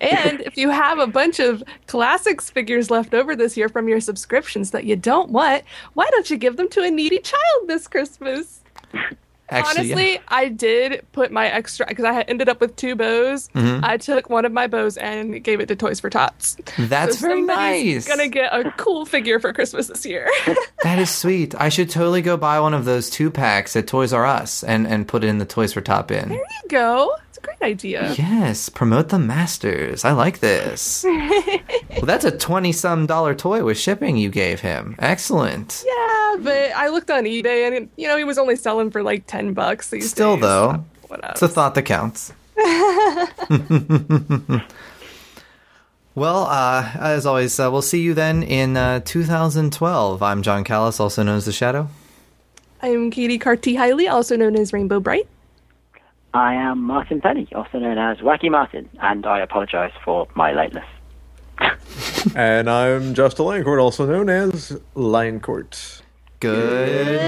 And 0.00 0.40
if 0.42 0.56
you 0.56 0.70
have 0.70 0.98
a 0.98 1.06
bunch 1.06 1.40
of 1.40 1.62
classics 1.86 2.50
figures 2.50 2.90
left 2.90 3.14
over 3.14 3.34
this 3.34 3.56
year 3.56 3.68
from 3.68 3.88
your 3.88 4.00
subscriptions 4.00 4.70
that 4.70 4.84
you 4.84 4.96
don't 4.96 5.30
want, 5.30 5.64
why 5.94 6.08
don't 6.10 6.30
you 6.30 6.36
give 6.36 6.56
them 6.56 6.68
to 6.70 6.82
a 6.82 6.90
needy 6.90 7.18
child 7.18 7.66
this 7.66 7.88
Christmas? 7.88 8.60
Actually, 9.50 9.88
yeah. 9.88 9.94
Honestly, 9.94 10.20
I 10.28 10.48
did 10.48 11.06
put 11.12 11.32
my 11.32 11.46
extra 11.48 11.86
because 11.86 12.04
I 12.04 12.12
had 12.12 12.28
ended 12.28 12.48
up 12.48 12.60
with 12.60 12.76
two 12.76 12.94
bows. 12.94 13.48
Mm-hmm. 13.54 13.84
I 13.84 13.96
took 13.96 14.28
one 14.28 14.44
of 14.44 14.52
my 14.52 14.66
bows 14.66 14.96
and 14.98 15.42
gave 15.42 15.60
it 15.60 15.66
to 15.68 15.76
Toys 15.76 16.00
for 16.00 16.10
Tots. 16.10 16.56
that's 16.78 17.18
So 17.18 17.28
very 17.28 17.42
nice. 17.42 18.06
Gonna 18.06 18.28
get 18.28 18.52
a 18.52 18.70
cool 18.76 19.06
figure 19.06 19.40
for 19.40 19.52
Christmas 19.52 19.86
this 19.88 20.04
year. 20.06 20.28
That 20.84 21.00
is 21.00 21.10
sweet. 21.10 21.56
I 21.60 21.70
should 21.70 21.90
totally 21.90 22.22
go 22.22 22.36
buy 22.36 22.60
one 22.60 22.72
of 22.72 22.84
those 22.84 23.10
two 23.10 23.32
packs 23.32 23.74
at 23.74 23.88
Toys 23.88 24.12
R 24.12 24.24
Us 24.24 24.62
and, 24.62 24.86
and 24.86 25.08
put 25.08 25.24
it 25.24 25.26
in 25.26 25.38
the 25.38 25.44
Toys 25.44 25.72
for 25.72 25.80
Top 25.80 26.06
bin. 26.08 26.28
there 26.28 26.38
you 26.38 26.68
go. 26.68 27.14
It's 27.38 27.44
a 27.44 27.56
great 27.56 27.62
idea. 27.70 28.14
Yes, 28.18 28.68
promote 28.68 29.10
the 29.10 29.18
masters. 29.18 30.04
I 30.04 30.12
like 30.12 30.40
this. 30.40 31.04
well, 31.04 32.02
that's 32.02 32.24
a 32.24 32.36
20 32.36 32.72
some 32.72 33.06
dollar 33.06 33.34
toy 33.34 33.62
with 33.64 33.78
shipping 33.78 34.16
you 34.16 34.28
gave 34.28 34.60
him. 34.60 34.96
Excellent. 34.98 35.84
Yeah, 35.86 36.36
but 36.40 36.72
I 36.74 36.88
looked 36.88 37.10
on 37.10 37.24
eBay 37.24 37.76
and 37.76 37.88
you 37.96 38.08
know 38.08 38.16
he 38.16 38.24
was 38.24 38.38
only 38.38 38.56
selling 38.56 38.90
for 38.90 39.02
like 39.02 39.26
ten 39.26 39.54
bucks 39.54 39.90
these 39.90 40.10
Still, 40.10 40.34
days. 40.34 40.42
though? 40.42 40.84
It's 41.10 41.42
a 41.42 41.48
thought 41.48 41.74
that 41.74 41.82
counts. 41.82 42.32
well, 46.14 46.44
uh, 46.44 46.90
as 46.98 47.24
always, 47.24 47.58
uh, 47.58 47.70
we'll 47.70 47.82
see 47.82 48.02
you 48.02 48.14
then 48.14 48.42
in 48.42 48.76
uh, 48.76 49.00
2012. 49.00 50.22
I'm 50.22 50.42
Jon 50.42 50.64
Kallis, 50.64 51.00
also 51.00 51.22
known 51.22 51.36
as 51.36 51.46
The 51.46 51.52
Shadow. 51.52 51.88
I'm 52.82 53.10
Katy 53.10 53.38
Cartee 53.38 53.76
Hiley, 53.76 54.10
also 54.10 54.36
known 54.36 54.54
as 54.56 54.72
Rainbow 54.72 55.00
Brite. 55.00 55.28
I 56.34 56.54
am 56.54 56.82
Martin 56.82 57.20
Penny, 57.20 57.48
also 57.54 57.78
known 57.78 57.98
as 57.98 58.18
Wacky 58.18 58.50
Martin, 58.50 58.88
and 59.00 59.24
I 59.26 59.40
apologise 59.40 59.92
for 60.04 60.26
my 60.34 60.52
lateness. 60.52 60.84
And 62.34 62.68
I'm 62.68 63.14
Josh 63.14 63.34
De 63.34 63.42
Lioncourt, 63.42 63.80
also 63.80 64.04
known 64.04 64.28
as 64.28 64.72
Lioncourt. 64.94 66.02
Good 66.40 67.20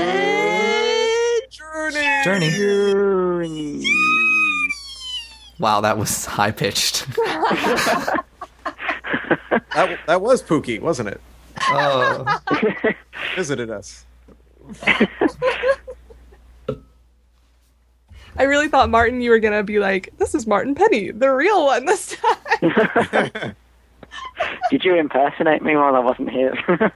Journey. 2.24 2.51
journey. 2.51 3.84
Wow, 5.59 5.80
that 5.80 5.96
was 5.96 6.26
high 6.26 6.51
pitched. 6.51 7.07
That, 9.72 10.01
that 10.07 10.20
was 10.20 10.42
Pookie, 10.42 10.80
wasn't 10.80 11.11
it? 11.11 11.20
oh. 11.68 12.40
Visited 13.36 13.70
us. 13.70 14.05
I 18.39 18.45
really 18.45 18.68
thought 18.68 18.91
Martin, 18.91 19.20
you 19.20 19.31
were 19.31 19.39
gonna 19.39 19.62
be 19.62 19.78
like, 19.78 20.12
"This 20.18 20.35
is 20.35 20.47
Martin 20.47 20.74
Penny, 20.74 21.11
the 21.11 21.31
real 21.31 21.66
one 21.66 21.85
this 21.85 22.16
time." 22.61 23.55
Did 24.70 24.85
you 24.85 24.95
impersonate 24.95 25.62
me 25.62 25.76
while 25.76 25.95
I 25.95 26.01
wasn't 26.01 26.31
here? 26.31 26.55